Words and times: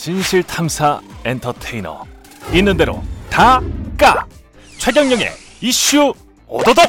진실 0.00 0.42
탐사 0.42 0.98
엔터테이너 1.26 2.06
있는 2.54 2.74
대로 2.78 3.02
다 3.28 3.60
까 3.98 4.26
최경영의 4.78 5.26
이슈 5.60 6.14
오도독 6.48 6.86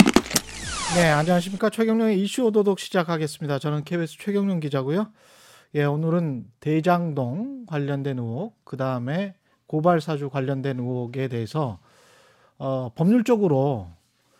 네, 0.95 1.07
안녕하십니까. 1.09 1.69
최경령의 1.69 2.21
이슈 2.21 2.45
오도독 2.45 2.79
시작하겠습니다. 2.79 3.59
저는 3.59 3.83
KBS 3.83 4.17
최경령 4.17 4.61
기자고요. 4.61 5.11
예, 5.75 5.83
오늘은 5.83 6.45
대장동 6.61 7.65
관련된 7.65 8.17
의혹, 8.17 8.55
그 8.63 8.77
다음에 8.77 9.33
고발 9.67 9.99
사주 9.99 10.29
관련된 10.29 10.79
의혹에 10.79 11.27
대해서 11.27 11.79
어, 12.59 12.91
법률적으로 12.95 13.89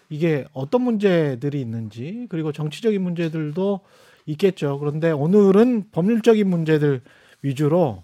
이게 0.10 0.46
어떤 0.54 0.84
문제들이 0.84 1.60
있는지 1.60 2.26
그리고 2.30 2.54
정치적인 2.54 3.02
문제들도 3.02 3.82
있겠죠. 4.28 4.80
그런데 4.80 5.12
오늘은 5.12 5.90
법률적인 5.92 6.50
문제들 6.50 7.02
위주로 7.42 8.04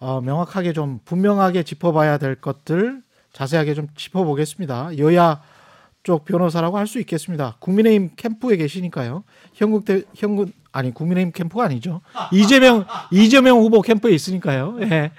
어, 0.00 0.20
명확하게 0.20 0.72
좀 0.72 1.00
분명하게 1.04 1.62
짚어봐야 1.64 2.18
될 2.18 2.36
것들 2.36 3.02
자세하게 3.32 3.74
좀 3.74 3.88
짚어보겠습니다. 3.96 4.98
여야 4.98 5.40
쪽 6.04 6.24
변호사라고 6.24 6.78
할 6.78 6.86
수 6.86 6.98
있겠습니다. 7.00 7.56
국민의힘 7.58 8.10
캠프에 8.16 8.56
계시니까요. 8.56 9.24
현국 9.54 9.84
대 9.84 10.02
현군 10.14 10.52
아니 10.72 10.92
국민의힘 10.94 11.32
캠프가 11.32 11.64
아니죠. 11.64 12.00
이재명 12.32 12.84
이재명 13.10 13.58
후보 13.58 13.82
캠프에 13.82 14.12
있으니까요. 14.12 14.78
예. 14.82 15.10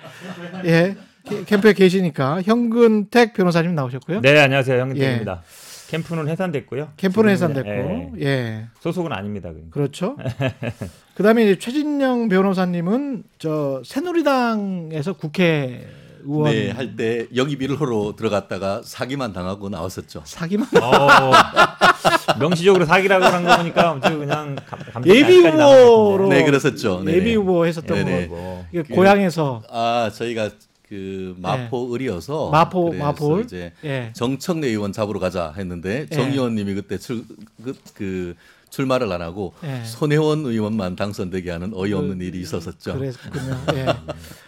예. 0.65 0.95
캠- 1.25 1.45
캠프에 1.45 1.73
계시니까 1.73 2.41
현근택 2.41 3.33
변호사님 3.33 3.75
나오셨고요. 3.75 4.21
네, 4.21 4.39
안녕하세요. 4.39 4.79
형님입니다. 4.81 5.43
캠프는 5.89 6.27
해산됐고요. 6.29 6.93
캠프는 6.97 7.31
해산됐고. 7.31 8.13
예, 8.21 8.25
예. 8.25 8.65
소속은 8.79 9.11
아닙니다. 9.11 9.49
그러니까. 9.49 9.71
그렇죠. 9.73 10.15
그다음에 11.19 11.43
이제 11.43 11.59
최진영 11.59 12.29
변호사님은 12.29 13.23
저 13.39 13.81
새누리당에서 13.83 15.11
국회 15.11 15.85
의원 16.23 16.49
네, 16.49 16.71
할 16.71 16.95
때 16.95 17.27
영입 17.35 17.59
1호로 17.59 18.15
들어갔다가 18.15 18.81
사기만 18.85 19.33
당하고 19.33 19.67
나왔었죠. 19.67 20.21
사기만 20.23 20.69
어, 20.81 21.31
명시적으로 22.39 22.85
사기라고 22.85 23.25
한 23.25 23.43
거 23.43 23.57
보니까 23.57 23.89
아무튼 23.89 24.19
그냥 24.19 24.55
감, 24.93 25.05
예비. 25.07 25.39
후보로 25.45 26.29
네, 26.29 26.45
그랬었죠. 26.45 27.03
네네. 27.03 27.17
예비 27.17 27.35
후보 27.35 27.65
했었던 27.65 27.97
네네. 27.97 28.27
거. 28.29 28.35
뭐. 28.35 28.65
이게 28.71 28.83
고향에서 28.83 29.63
아, 29.69 30.09
저희가 30.15 30.51
그 30.87 31.35
마포 31.37 31.93
을이어서 31.93 32.49
네. 32.53 32.57
마포- 32.59 32.95
마포을? 32.95 33.43
이제 33.43 33.73
예. 33.83 34.11
정청래 34.13 34.67
의원 34.67 34.93
잡으러 34.93 35.19
가자 35.19 35.53
했는데 35.57 36.07
예. 36.09 36.15
정 36.15 36.31
의원님이 36.31 36.75
그때 36.75 36.97
출, 36.97 37.25
그, 37.61 37.75
그 37.93 38.35
출마를 38.79 39.11
안 39.11 39.21
하고 39.21 39.53
예. 39.63 39.83
손혜원 39.83 40.45
의원만 40.45 40.95
당선되게 40.95 41.51
하는 41.51 41.73
어이없는 41.73 42.21
일이 42.21 42.39
있었었죠. 42.39 42.93
그랬군요. 42.97 43.57
예. 43.75 43.85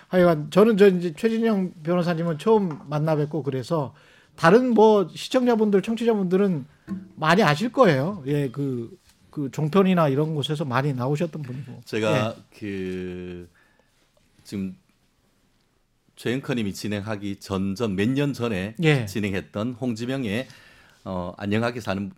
하여간 0.07 0.49
저는 0.51 0.77
저 0.77 0.87
이제 0.87 1.13
최진영 1.13 1.73
변호사님은 1.83 2.37
처음 2.37 2.79
만나 2.89 3.15
뵙고 3.17 3.43
그래서 3.43 3.93
다른 4.37 4.73
뭐 4.73 5.09
시청자분들, 5.13 5.81
청취자분들은 5.81 6.65
많이 7.15 7.43
아실 7.43 7.71
거예요. 7.73 8.23
예, 8.27 8.49
그, 8.49 8.97
그 9.29 9.49
종편이나 9.51 10.07
이런 10.07 10.33
곳에서 10.33 10.63
많이 10.63 10.93
나오셨던 10.93 11.41
분이고. 11.41 11.81
제가 11.85 12.35
그 12.57 13.49
지금 14.45 14.75
최영커님이 16.15 16.73
진행하기 16.73 17.39
전전 17.41 17.95
몇 17.97 18.09
년 18.09 18.31
전에 18.33 18.75
예. 18.81 19.05
진행했던 19.05 19.73
홍지명의 19.73 20.47
어, 21.03 21.33
안녕하게 21.37 21.81
사는 21.81 22.11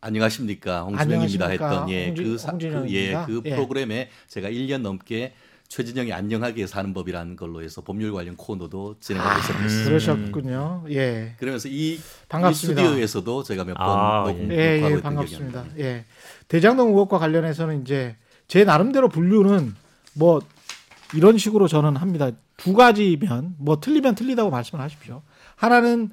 안녕하십니까 0.00 0.86
안녕하십니까? 0.96 1.48
했던 1.48 1.90
예, 1.90 2.08
홍지- 2.08 2.22
그, 2.22 2.38
사, 2.38 2.52
그, 2.52 2.86
예. 2.88 3.12
그 3.26 3.42
예. 3.44 3.50
프로그램에 3.54 4.08
제가 4.28 4.48
1년 4.48 4.80
넘게 4.80 5.34
최진영이 5.68 6.12
안녕하게 6.12 6.66
사는 6.66 6.92
법이라는 6.92 7.36
걸로 7.36 7.62
해서 7.62 7.80
법률 7.80 8.12
관련 8.12 8.36
코너도 8.36 8.96
진행하고 8.98 9.38
있었습니다. 9.38 9.84
그러셨군요. 9.84 10.84
예. 10.90 11.34
그러면서 11.38 11.68
이, 11.68 11.94
이 11.94 12.00
반갑습니다. 12.28 12.82
스튜디오에서도 12.82 13.42
제가 13.44 13.64
몇번 13.64 13.86
아, 13.88 14.24
녹음 14.26 14.50
예, 14.52 14.76
녹화하고 14.80 14.84
예, 14.94 14.98
있던 14.98 15.02
반갑습니다. 15.02 15.64
예. 15.78 16.04
대장동 16.48 16.88
의혹과 16.88 17.18
관련해서는 17.18 17.82
이제 17.82 18.16
제 18.48 18.64
나름대로 18.64 19.08
분류는 19.08 19.76
뭐 20.14 20.40
이런 21.14 21.38
식으로 21.38 21.68
저는 21.68 21.94
합니다. 21.96 22.30
두 22.56 22.72
가지면 22.74 23.54
뭐 23.58 23.78
틀리면 23.80 24.16
틀리다고 24.16 24.50
말씀을 24.50 24.82
하십시오. 24.82 25.22
하나는 25.54 26.10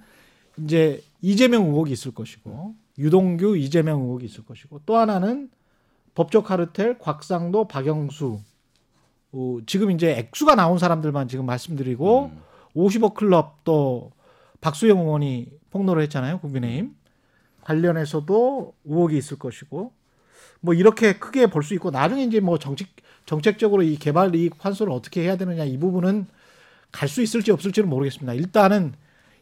이제 0.64 1.02
이재명 1.22 1.64
의혹이 1.66 1.92
있을 1.94 2.12
것이고 2.14 2.76
유동규 2.98 3.58
이재명 3.58 4.02
의혹이 4.02 4.26
있을 4.26 4.46
것이고 4.46 4.82
또 4.86 4.98
하나는 4.98 5.50
법적 6.16 6.46
카르텔 6.46 6.98
곽상도 7.00 7.68
박영수 7.68 8.40
어, 9.34 9.58
지금 9.68 9.92
이제 9.92 10.12
액수가 10.18 10.56
나온 10.56 10.78
사람들만 10.78 11.28
지금 11.28 11.46
말씀드리고 11.46 12.32
음. 12.34 12.42
50억 12.76 13.14
클럽 13.14 13.64
또 13.64 14.12
박수영 14.62 15.00
의원이 15.00 15.52
폭로를 15.70 16.02
했잖아요. 16.04 16.40
국민의힘 16.40 16.96
관련해서도 17.62 18.74
의혹이 18.86 19.18
있을 19.18 19.38
것이고 19.38 19.92
뭐 20.62 20.74
이렇게 20.74 21.20
크게 21.20 21.48
볼 21.48 21.64
수 21.64 21.74
있고 21.76 21.92
나중에 21.92 22.24
이제 22.24 22.40
뭐 22.40 22.58
정책 22.58 22.88
정책적으로 23.26 23.84
이 23.84 23.98
개발 23.98 24.34
이익 24.36 24.54
환수를 24.58 24.92
어떻게 24.94 25.22
해야 25.24 25.36
되느냐 25.36 25.66
이 25.66 25.78
부분은 25.78 26.26
갈 26.92 27.10
수 27.10 27.22
있을지 27.22 27.52
없을지는 27.52 27.90
모르겠습니다. 27.90 28.34
일단은 28.34 28.94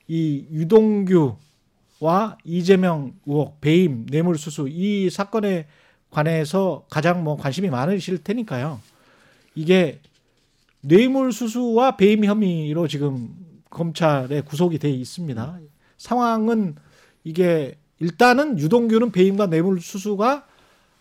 이 0.07 0.45
유동규 0.51 1.37
와 1.99 2.37
이재명 2.43 3.13
의혹 3.25 3.61
배임 3.61 4.05
뇌물 4.07 4.37
수수 4.37 4.67
이 4.69 5.09
사건에 5.09 5.67
관해서 6.11 6.85
가장 6.89 7.23
뭐 7.23 7.35
관심이 7.37 7.69
많으실 7.69 8.23
테니까요. 8.23 8.79
이게 9.55 9.99
뇌물 10.81 11.31
수수와 11.31 11.97
배임 11.97 12.25
혐의로 12.25 12.87
지금 12.87 13.35
검찰에 13.69 14.41
구속이 14.41 14.79
돼 14.79 14.89
있습니다. 14.89 15.59
상황은 15.97 16.75
이게 17.23 17.77
일단은 17.99 18.59
유동규는 18.59 19.11
배임과 19.11 19.47
뇌물 19.47 19.81
수수가 19.81 20.45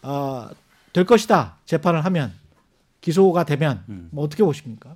아, 0.03 0.51
될 0.93 1.05
것이다 1.05 1.59
재판을 1.65 2.05
하면 2.05 2.33
기소가 3.01 3.45
되면 3.45 3.83
뭐 4.11 4.25
어떻게 4.25 4.43
보십니까? 4.43 4.95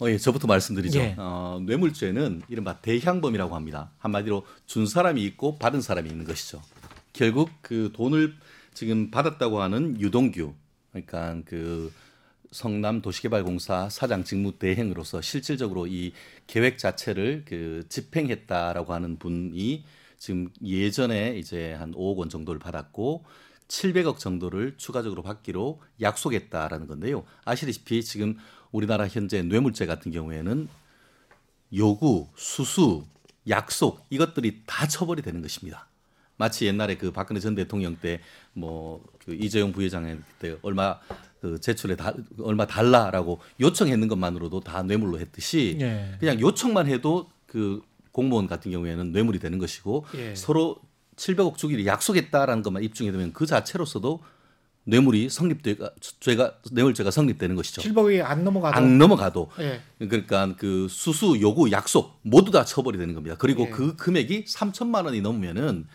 어, 0.00 0.08
예, 0.08 0.16
저부터 0.16 0.46
말씀드리죠. 0.46 0.98
예. 1.00 1.14
어, 1.18 1.60
뇌물죄는 1.64 2.42
이른바 2.48 2.76
대향범이라고 2.76 3.54
합니다. 3.54 3.90
한마디로 3.98 4.46
준 4.66 4.86
사람이 4.86 5.22
있고 5.24 5.56
받은 5.58 5.80
사람이 5.80 6.08
있는 6.08 6.24
것이죠. 6.24 6.62
결국 7.12 7.50
그 7.62 7.90
돈을 7.94 8.34
지금 8.74 9.10
받았다고 9.10 9.60
하는 9.60 10.00
유동규, 10.00 10.54
그러니까 10.92 11.42
그 11.44 11.92
성남 12.52 13.02
도시개발공사 13.02 13.88
사장 13.90 14.22
직무 14.22 14.52
대행으로서 14.52 15.20
실질적으로 15.20 15.88
이 15.88 16.12
계획 16.46 16.78
자체를 16.78 17.42
그 17.44 17.84
집행했다라고 17.88 18.94
하는 18.94 19.18
분이 19.18 19.84
지금 20.16 20.48
예전에 20.64 21.36
이제 21.38 21.72
한 21.72 21.92
5억 21.92 22.18
원 22.18 22.28
정도를 22.28 22.60
받았고 22.60 23.24
700억 23.66 24.18
정도를 24.18 24.74
추가적으로 24.78 25.22
받기로 25.22 25.80
약속했다라는 26.00 26.86
건데요. 26.86 27.24
아시다시피 27.44 28.02
지금 28.02 28.38
우리나라 28.72 29.08
현재 29.08 29.42
뇌물죄 29.42 29.86
같은 29.86 30.12
경우에는 30.12 30.68
요구, 31.74 32.28
수수, 32.36 33.04
약속 33.48 34.04
이것들이 34.10 34.62
다 34.66 34.86
처벌이 34.86 35.22
되는 35.22 35.42
것입니다. 35.42 35.86
마치 36.36 36.66
옛날에 36.66 36.96
그 36.96 37.10
박근혜 37.10 37.40
전 37.40 37.54
대통령 37.54 37.96
때뭐 37.96 39.04
그 39.24 39.34
이재용 39.34 39.72
부회장의 39.72 40.18
때 40.38 40.56
얼마 40.62 40.98
그 41.40 41.60
제출에 41.60 41.96
다, 41.96 42.14
얼마 42.40 42.66
달라라고 42.66 43.40
요청했는 43.60 44.08
것만으로도 44.08 44.60
다 44.60 44.82
뇌물로 44.82 45.18
했듯이 45.18 45.76
예. 45.80 46.16
그냥 46.18 46.40
요청만 46.40 46.86
해도 46.86 47.28
그 47.46 47.82
공무원 48.12 48.46
같은 48.46 48.70
경우에는 48.70 49.12
뇌물이 49.12 49.38
되는 49.38 49.58
것이고 49.58 50.06
예. 50.14 50.34
서로 50.34 50.78
700억 51.16 51.56
주기를 51.56 51.86
약속했다라는 51.86 52.62
것만 52.62 52.82
입증이 52.84 53.10
되면 53.10 53.32
그 53.32 53.46
자체로서도 53.46 54.20
뇌물이 54.88 55.28
성립되가 55.28 55.90
죄가 56.20 56.54
뇌물죄가 56.72 57.10
성립되는 57.10 57.54
것이죠. 57.56 57.82
7억이 57.82 58.24
안 58.24 58.42
넘어가도 58.42 58.74
안 58.74 58.96
넘어가도 58.96 59.50
예. 59.60 59.80
그러니까 59.98 60.54
그 60.56 60.86
수수 60.88 61.38
요구 61.42 61.70
약속 61.70 62.18
모두 62.22 62.50
다 62.50 62.64
처벌이 62.64 62.96
되는 62.96 63.14
겁니다. 63.14 63.36
그리고 63.38 63.64
예. 63.64 63.70
그 63.70 63.96
금액이 63.96 64.46
3천만 64.46 65.04
원이 65.04 65.20
넘으면은 65.20 65.86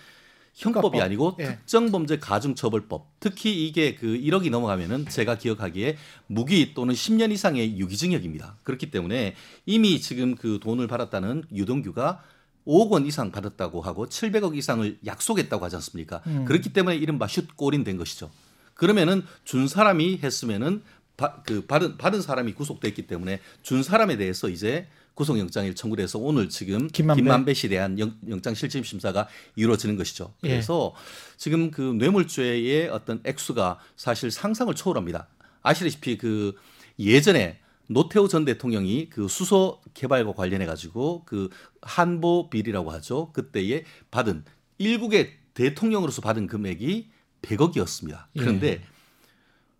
형법이 0.53 0.97
형법. 0.97 1.01
아니고 1.01 1.37
예. 1.39 1.45
특정범죄 1.45 2.19
가중처벌법. 2.19 3.07
특히 3.19 3.67
이게 3.67 3.95
그 3.95 4.05
1억이 4.05 4.51
넘어가면은 4.51 5.07
제가 5.09 5.39
기억하기에 5.39 5.97
무기 6.27 6.75
또는 6.75 6.93
10년 6.93 7.31
이상의 7.31 7.79
유기징역입니다. 7.79 8.57
그렇기 8.61 8.91
때문에 8.91 9.33
이미 9.65 9.99
지금 9.99 10.35
그 10.35 10.59
돈을 10.61 10.85
받았다는 10.85 11.45
유동규가 11.51 12.21
5억 12.67 12.91
원 12.91 13.07
이상 13.07 13.31
받았다고 13.31 13.81
하고 13.81 14.05
700억 14.05 14.55
이상을 14.55 14.99
약속했다고 15.03 15.65
하지 15.65 15.77
않습니까? 15.77 16.21
음. 16.27 16.45
그렇기 16.45 16.71
때문에 16.71 16.95
이른바 16.95 17.27
슛골인 17.27 17.83
된 17.83 17.97
것이죠. 17.97 18.29
그러면은 18.73 19.23
준 19.43 19.67
사람이 19.67 20.19
했으면은 20.23 20.83
바, 21.17 21.41
그 21.43 21.65
받은 21.65 21.97
받은 21.97 22.21
사람이 22.21 22.53
구속됐기 22.53 23.07
때문에 23.07 23.39
준 23.61 23.83
사람에 23.83 24.17
대해서 24.17 24.49
이제 24.49 24.87
구속영장을 25.13 25.75
청구를 25.75 26.03
해서 26.03 26.17
오늘 26.17 26.49
지금 26.49 26.87
김만배. 26.87 27.21
김만배, 27.21 27.53
씨에 27.53 27.69
대한 27.69 27.99
영, 27.99 28.15
영장 28.29 28.55
실질 28.55 28.83
심사가 28.83 29.27
이루어지는 29.55 29.95
것이죠. 29.95 30.33
예. 30.43 30.49
그래서 30.49 30.95
지금 31.37 31.69
그 31.69 31.81
뇌물죄의 31.81 32.89
어떤 32.89 33.21
액수가 33.23 33.79
사실 33.95 34.31
상상을 34.31 34.73
초월합니다. 34.73 35.27
아시다시피 35.61 36.17
그 36.17 36.55
예전에 36.97 37.59
노태우 37.87 38.27
전 38.27 38.45
대통령이 38.45 39.09
그 39.09 39.27
수소 39.27 39.81
개발과 39.93 40.33
관련해 40.33 40.65
가지고 40.65 41.23
그 41.25 41.49
한보 41.81 42.49
비리라고 42.49 42.91
하죠. 42.91 43.31
그때에 43.33 43.83
받은 44.09 44.45
일국의 44.79 45.37
대통령으로서 45.53 46.21
받은 46.21 46.47
금액이 46.47 47.11
100억이었습니다. 47.43 48.25
그런데 48.37 48.67
예. 48.71 48.81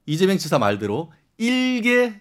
이재명 0.06 0.38
지사 0.38 0.60
말대로 0.60 1.12
일개 1.38 2.13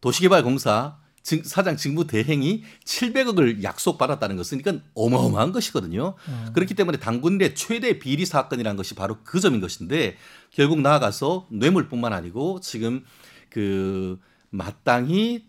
도시개발공사 0.00 0.98
증- 1.22 1.42
사장 1.42 1.76
직무 1.78 2.06
대행이 2.06 2.62
700억을 2.84 3.62
약속받았다는 3.62 4.36
것은 4.36 4.60
이건 4.60 4.84
어마어마한 4.94 5.52
것이거든요. 5.52 6.14
그렇기 6.52 6.74
때문에 6.74 6.98
당군의 6.98 7.54
최대 7.54 7.98
비리 7.98 8.26
사건이라는 8.26 8.76
것이 8.76 8.94
바로 8.94 9.16
그 9.24 9.40
점인 9.40 9.60
것인데 9.62 10.16
결국 10.50 10.80
나아가서 10.82 11.48
뇌물뿐만 11.50 12.12
아니고 12.12 12.60
지금 12.60 13.04
그 13.48 14.20
마땅히 14.50 15.46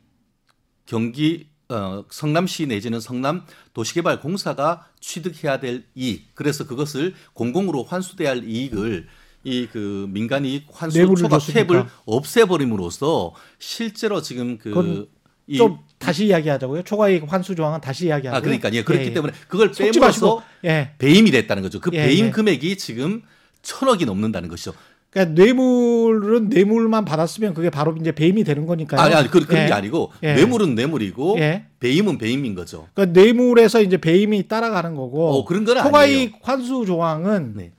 경기 0.86 1.50
어, 1.68 2.06
성남시 2.10 2.68
내지는 2.68 3.00
성남 3.02 3.44
도시개발공사가 3.74 4.88
취득해야 5.02 5.60
될 5.60 5.84
이익 5.96 6.36
그래서 6.36 6.68
그것을 6.68 7.16
공공으로 7.34 7.84
환수돼야 7.84 8.30
할 8.30 8.44
이익을 8.48 9.08
이 9.46 9.68
그 9.72 10.08
민간 10.10 10.44
이익 10.44 10.66
환수 10.72 10.98
뇌물을 10.98 11.24
초과. 11.24 11.38
캡을 11.38 11.86
없애버림으로써 12.06 13.34
실제로 13.60 14.22
지금 14.22 14.58
그 14.58 15.08
이, 15.48 15.58
좀 15.58 15.78
다시 16.00 16.26
이야기하자고요. 16.26 16.82
초과이익 16.84 17.32
환수 17.32 17.54
조항은 17.56 17.80
다시 17.80 18.08
이야기하고. 18.08 18.38
아 18.38 18.42
그러니까 18.42 18.74
예 18.74 18.84
그렇기 18.84 19.06
예, 19.06 19.10
예. 19.10 19.14
때문에 19.14 19.34
그걸. 19.48 19.72
빼면서 19.72 20.44
예. 20.66 20.92
배임이 20.98 21.30
됐다는 21.32 21.62
거죠. 21.62 21.80
그 21.80 21.92
예, 21.94 22.08
배임 22.08 22.26
예. 22.28 22.32
금액이 22.32 22.78
지금 22.78 23.22
천억이 23.62 24.06
넘는다는 24.06 24.50
것이죠. 24.50 24.74
그러니까 25.12 25.42
뇌물은 25.42 26.50
뇌물만 26.50 27.06
받았으면 27.06 27.54
그게 27.54 27.70
바로 27.70 27.96
이제 28.02 28.12
배임이 28.12 28.44
되는 28.44 28.66
거니까요. 28.66 29.00
아니, 29.00 29.14
아니 29.14 29.30
그, 29.30 29.46
그런 29.46 29.64
예. 29.64 29.68
게 29.68 29.74
아니고 29.74 30.12
예. 30.24 30.34
뇌물은 30.34 30.74
뇌물이고 30.76 31.38
예. 31.40 31.66
배임은 31.80 32.18
배임인 32.18 32.56
거죠. 32.56 32.88
그러니까 32.96 33.20
뇌물에서 33.22 33.82
이제 33.82 33.98
배임이 33.98 34.48
따라가는 34.48 34.96
거고. 34.96 35.30
어, 35.30 35.46
그런 35.46 35.64
건 35.64 35.78
초과이익 35.78 36.34
환수 36.42 36.86
조항은 36.86 37.54
네. 37.56 37.72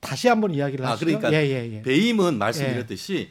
다, 0.00 0.16
시 0.16 0.28
한번 0.28 0.54
이야기를 0.54 0.84
아, 0.86 0.90
하시죠. 0.90 1.06
그러니까 1.06 1.32
예, 1.32 1.46
예, 1.46 1.76
예. 1.76 1.82
배임은 1.82 2.38
말씀드렸듯이 2.38 3.28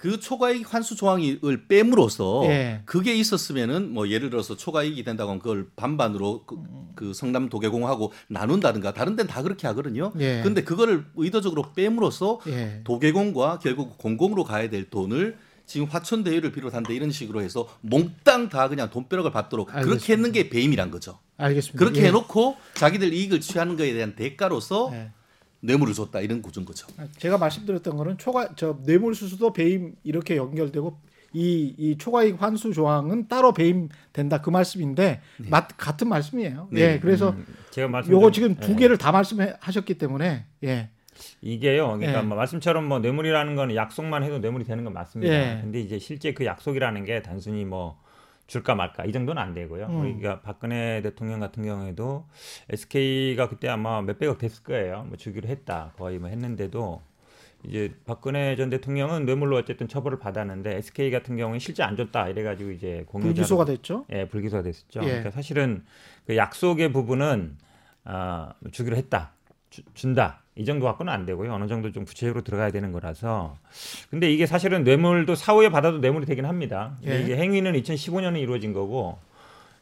그 0.00 0.18
초과이익 0.18 0.72
환수 0.72 0.96
조항을 0.96 1.66
빼므로써 1.68 2.42
예. 2.46 2.80
그게 2.86 3.14
있었으면은 3.14 3.92
뭐 3.92 4.08
예를 4.08 4.30
들어서 4.30 4.56
초과이익이 4.56 5.04
된다고 5.04 5.30
하면 5.30 5.40
그걸 5.40 5.68
반반으로 5.76 6.44
그, 6.46 6.56
그 6.94 7.12
성남 7.12 7.50
도계공하고 7.50 8.12
나눈다든가 8.28 8.94
다른 8.94 9.14
데는 9.14 9.28
다 9.30 9.42
그렇게 9.42 9.66
하거든요. 9.66 10.12
예. 10.18 10.40
근데 10.42 10.64
그거를 10.64 11.04
의도적으로 11.16 11.64
예. 12.46 12.80
도계공과 12.84 13.58
결국 13.58 13.98
공공으로 13.98 14.44
가야 14.44 14.70
될 14.70 14.88
돈을 14.88 15.36
지금 15.66 15.86
화천 15.86 16.24
대유를 16.24 16.50
비롯한 16.50 16.82
데 16.82 16.94
이런 16.94 17.10
식으로 17.10 17.42
해서 17.42 17.68
몽땅 17.82 18.48
다 18.48 18.68
그냥 18.68 18.90
돈벼락을 18.90 19.30
받도록 19.30 19.66
그렇게 19.66 19.80
알겠습니다. 19.80 20.12
했는 20.12 20.32
게 20.32 20.48
배임이란 20.48 20.90
거죠. 20.90 21.18
알겠습니다. 21.36 21.78
그렇게 21.78 22.00
예. 22.00 22.06
해놓고 22.06 22.56
자기들 22.74 23.12
이익을 23.12 23.40
취하는 23.40 23.76
거에 23.76 23.92
대한 23.92 24.16
대가로서 24.16 24.90
예. 24.94 25.12
뇌물을 25.60 25.94
줬다 25.94 26.20
이런 26.20 26.42
구조인 26.42 26.66
거죠. 26.66 26.86
제가 27.18 27.38
말씀드렸던 27.38 27.96
거는 27.96 28.18
초과 28.18 28.54
저 28.56 28.78
뇌물 28.84 29.14
수수도 29.14 29.52
배임 29.52 29.94
이렇게 30.02 30.36
연결되고 30.36 30.98
이, 31.32 31.74
이 31.78 31.96
초과이익 31.96 32.42
환수 32.42 32.72
조항은 32.72 33.28
따로 33.28 33.52
배임된다 33.52 34.40
그 34.40 34.50
말씀인데 34.50 35.20
맞, 35.48 35.68
같은 35.76 36.08
말씀이에요. 36.08 36.68
네. 36.72 36.80
예, 36.80 36.98
그래서 36.98 37.30
음, 37.30 37.46
제가 37.70 37.88
말씀 37.88 38.12
요거 38.12 38.32
지금 38.32 38.56
두 38.56 38.74
개를 38.74 38.98
다 38.98 39.12
말씀하셨기 39.12 39.94
때문에 39.94 40.46
예, 40.64 40.88
이게요. 41.40 41.98
그러니까 41.98 42.20
예. 42.20 42.22
뭐 42.22 42.36
말씀처럼 42.36 42.84
뭐 42.86 42.98
뇌물이라는 42.98 43.54
거는 43.54 43.74
약속만 43.76 44.24
해도 44.24 44.38
뇌물이 44.38 44.64
되는 44.64 44.82
건 44.82 44.92
맞습니다. 44.92 45.32
예. 45.32 45.60
근데 45.62 45.80
이제 45.80 45.98
실제 45.98 46.32
그 46.32 46.44
약속이라는 46.44 47.04
게 47.04 47.22
단순히 47.22 47.64
뭐 47.64 48.00
줄까 48.50 48.74
말까 48.74 49.04
이 49.04 49.12
정도는 49.12 49.40
안 49.40 49.54
되고요. 49.54 49.86
음. 49.86 50.00
우리가 50.00 50.40
박근혜 50.40 51.00
대통령 51.02 51.38
같은 51.38 51.62
경우에도 51.62 52.26
SK가 52.68 53.48
그때 53.48 53.68
아마 53.68 54.02
몇백억 54.02 54.38
됐을 54.38 54.64
거예요. 54.64 55.04
뭐 55.06 55.16
주기로 55.16 55.48
했다. 55.48 55.92
거의 55.96 56.18
뭐 56.18 56.28
했는데도 56.28 57.00
이제 57.62 57.94
박근혜 58.06 58.56
전 58.56 58.68
대통령은 58.68 59.24
뇌물로 59.24 59.56
어쨌든 59.56 59.86
처벌을 59.86 60.18
받았는데 60.18 60.76
SK 60.78 61.12
같은 61.12 61.36
경우는 61.36 61.60
실제 61.60 61.84
안 61.84 61.96
줬다 61.96 62.28
이래가지고 62.28 62.72
이제 62.72 63.04
공유자로 63.06 63.34
불기소가 63.34 63.64
됐죠. 63.66 64.04
예, 64.10 64.26
불기소가 64.26 64.62
됐었죠. 64.64 65.00
예. 65.04 65.06
그러니까 65.06 65.30
사실은 65.30 65.84
그 66.26 66.36
약속의 66.36 66.92
부분은 66.92 67.56
아, 68.02 68.52
주기로 68.72 68.96
했다. 68.96 69.32
주- 69.68 69.82
준다. 69.94 70.39
이 70.60 70.64
정도 70.66 70.84
갖고는 70.84 71.10
안 71.10 71.24
되고요. 71.24 71.54
어느 71.54 71.66
정도 71.68 71.90
좀 71.90 72.04
구체적으로 72.04 72.44
들어가야 72.44 72.70
되는 72.70 72.92
거라서. 72.92 73.56
근데 74.10 74.30
이게 74.30 74.44
사실은 74.44 74.84
뇌물도 74.84 75.34
사후에 75.34 75.70
받아도 75.70 75.98
뇌물이 75.98 76.26
되긴 76.26 76.44
합니다. 76.44 76.98
예. 77.06 77.22
이게 77.22 77.36
행위는 77.38 77.72
2015년에 77.72 78.38
이루어진 78.40 78.74
거고 78.74 79.18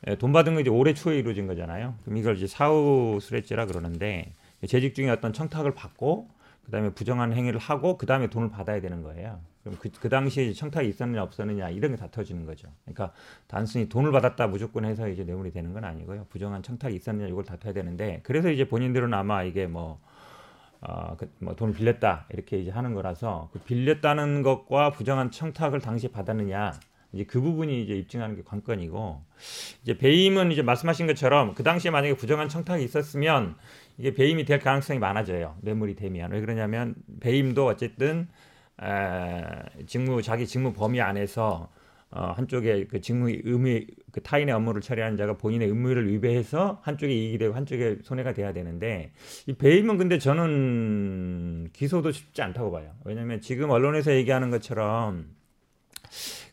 예, 0.07 0.15
돈 0.15 0.33
받은 0.33 0.55
거 0.55 0.61
이제 0.61 0.71
올해 0.71 0.95
초에 0.95 1.19
이루어진 1.19 1.49
거잖아요. 1.49 1.95
그럼 2.05 2.17
이걸 2.17 2.37
이제 2.37 2.47
사후 2.47 3.19
수뢰죄라 3.21 3.67
그러는데 3.67 4.33
재직 4.69 4.95
중에 4.95 5.11
어떤 5.11 5.33
청탁을 5.33 5.75
받고 5.75 6.29
그다음에 6.67 6.91
부정한 6.91 7.33
행위를 7.33 7.59
하고 7.59 7.99
그다음에 7.99 8.29
돈을 8.29 8.51
받아야 8.51 8.81
되는 8.81 9.03
거예요. 9.03 9.41
그럼 9.65 9.79
그, 9.81 9.89
그 10.01 10.09
당시에 10.09 10.53
청탁이 10.53 10.89
있었느냐 10.89 11.23
없었느냐 11.25 11.71
이런 11.71 11.91
게 11.91 11.97
다 11.97 12.07
터지는 12.09 12.47
거죠. 12.47 12.69
그러니까 12.85 13.13
단순히 13.49 13.89
돈을 13.89 14.13
받았다 14.13 14.47
무조건 14.47 14.85
해서 14.85 15.09
이제 15.09 15.25
뇌물이 15.25 15.51
되는 15.51 15.73
건 15.73 15.85
아니고요. 15.85 16.27
부정한 16.31 16.63
청탁이 16.63 16.95
있었느냐 16.95 17.27
이걸 17.27 17.45
다퉈야 17.45 17.73
되는데 17.73 18.21
그래서 18.23 18.49
이제 18.51 18.69
본인들은 18.69 19.13
아마 19.13 19.43
이게 19.43 19.67
뭐 19.67 19.99
어, 20.81 21.17
그, 21.17 21.31
뭐 21.41 21.55
돈을 21.55 21.75
빌렸다 21.75 22.27
이렇게 22.33 22.59
이제 22.59 22.71
하는 22.71 22.95
거라서 22.95 23.51
그 23.53 23.59
빌렸다는 23.61 24.43
것과 24.43 24.93
부정한 24.93 25.31
청탁을 25.31 25.81
당시에 25.81 26.11
받았느냐 26.11 26.73
이제 27.13 27.25
그 27.25 27.41
부분이 27.41 27.83
이제 27.83 27.95
입증하는 27.95 28.37
게 28.37 28.43
관건이고 28.43 29.23
이제 29.83 29.99
배임은 29.99 30.53
이제 30.53 30.63
말씀하신 30.63 31.07
것처럼 31.07 31.55
그 31.55 31.63
당시에 31.63 31.91
만약에 31.91 32.15
부정한 32.15 32.49
청탁이 32.49 32.85
있었으면 32.85 33.57
이게 33.97 34.15
배임이 34.15 34.45
될 34.45 34.61
가능성이 34.61 34.99
많아져요 34.99 35.57
뇌물이 35.63 35.97
되면. 35.97 36.31
왜 36.31 36.41
그러냐면 36.41 36.95
배임도 37.21 37.67
어쨌든 37.67 38.29
에, 38.81 39.85
직무 39.87 40.23
자기 40.23 40.47
직무 40.47 40.73
범위 40.73 41.01
안에서 41.01 41.71
어, 42.11 42.33
한쪽에 42.35 42.87
그 42.87 43.01
직무 43.01 43.29
의무 43.29 43.81
그 44.13 44.23
타인의 44.23 44.55
업무를 44.55 44.81
처리하는 44.81 45.17
자가 45.19 45.37
본인의 45.37 45.69
의무를 45.69 46.11
위배해서 46.11 46.81
한쪽에 46.83 47.13
이익이 47.13 47.39
되고 47.39 47.55
한쪽에 47.55 47.99
손해가 48.03 48.33
돼야 48.33 48.53
되는데 48.53 49.13
이 49.47 49.53
배임은 49.53 49.99
근데 49.99 50.19
저는 50.19 51.69
기소도 51.73 52.13
쉽지 52.13 52.41
않다고 52.41 52.71
봐요. 52.71 52.93
왜냐하면 53.05 53.41
지금 53.43 53.71
언론에서 53.71 54.15
얘기하는 54.15 54.51
것처럼 54.51 55.27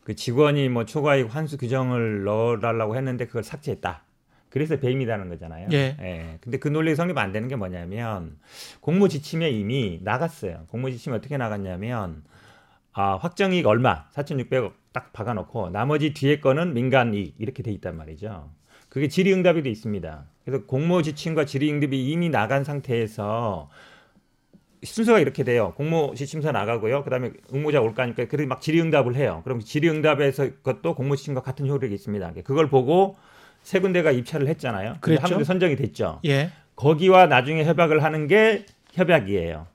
그 0.04 0.14
직원이 0.14 0.68
뭐 0.68 0.84
초과이익 0.84 1.34
환수 1.34 1.56
규정을 1.56 2.24
넣어달라고 2.24 2.94
했는데 2.94 3.26
그걸 3.26 3.42
삭제했다. 3.42 4.04
그래서 4.50 4.78
배임이라는 4.78 5.28
거잖아요. 5.28 5.68
예. 5.72 6.38
근데 6.40 6.58
그 6.58 6.68
논리 6.68 6.94
성립 6.94 7.18
안 7.18 7.32
되는 7.32 7.48
게 7.48 7.56
뭐냐면 7.56 8.38
공모 8.80 9.08
지침에 9.08 9.50
이미 9.50 10.00
나갔어요. 10.02 10.64
공모 10.68 10.90
지침이 10.90 11.16
어떻게 11.16 11.36
나갔냐면 11.36 12.22
아, 12.98 13.16
확정이익 13.16 13.66
얼마 13.66 14.08
4,600억 14.14 14.72
딱 14.92 15.12
박아놓고 15.12 15.68
나머지 15.68 16.14
뒤에 16.14 16.40
거는 16.40 16.72
민간 16.72 17.12
이익 17.12 17.34
이렇게 17.38 17.62
돼 17.62 17.70
있단 17.72 17.94
말이죠. 17.94 18.50
그게 18.88 19.08
질의응답이 19.08 19.62
돼 19.62 19.68
있습니다. 19.68 20.24
그래서 20.46 20.64
공모 20.64 21.02
지침과 21.02 21.44
질의응답이 21.44 22.08
이미 22.08 22.30
나간 22.30 22.64
상태에서 22.64 23.68
순서가 24.82 25.18
이렇게 25.18 25.44
돼요. 25.44 25.74
공모 25.76 26.14
지침서 26.14 26.52
나가고요. 26.52 27.04
그다음에 27.04 27.32
응모자 27.52 27.82
올 27.82 27.94
거니까 27.94 28.24
그래서 28.28 28.48
막 28.48 28.62
질의응답을 28.62 29.14
해요. 29.16 29.42
그럼 29.44 29.60
질의응답에서 29.60 30.44
그것도 30.62 30.94
공모 30.94 31.16
지침과 31.16 31.42
같은 31.42 31.68
효력이 31.68 31.94
있습니다. 31.94 32.32
그걸 32.44 32.70
보고 32.70 33.16
세 33.62 33.78
군데가 33.78 34.10
입찰을 34.10 34.48
했잖아요. 34.48 34.96
근데 35.02 35.20
한. 35.20 35.28
군데 35.28 35.44
선정이 35.44 35.76
됐죠. 35.76 36.20
예. 36.24 36.50
거기와 36.76 37.26
나중에 37.26 37.64
협약을 37.64 38.02
하는 38.02 38.26
게 38.26 38.64
협약이에요. 38.94 39.66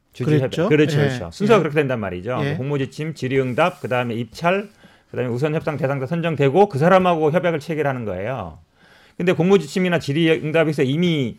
그렇죠, 0.68 1.00
예. 1.02 1.08
그렇죠. 1.08 1.32
순서가 1.32 1.60
예. 1.60 1.62
그렇게 1.62 1.76
된단 1.76 2.00
말이죠. 2.00 2.40
예. 2.44 2.56
공모지침, 2.56 3.14
질의응답, 3.14 3.82
그다음에 3.82 4.14
입찰, 4.16 4.70
그다음에 5.12 5.30
우선 5.30 5.54
협상 5.56 5.78
대상자 5.78 6.06
선정되고 6.06 6.70
그 6.70 6.78
사람하고 6.78 7.32
협약을 7.32 7.60
체결하는 7.60 8.06
거예요. 8.06 8.60
근데 9.18 9.34
공모지침이나 9.34 10.00
질의응답에서 10.00 10.84
이미 10.84 11.38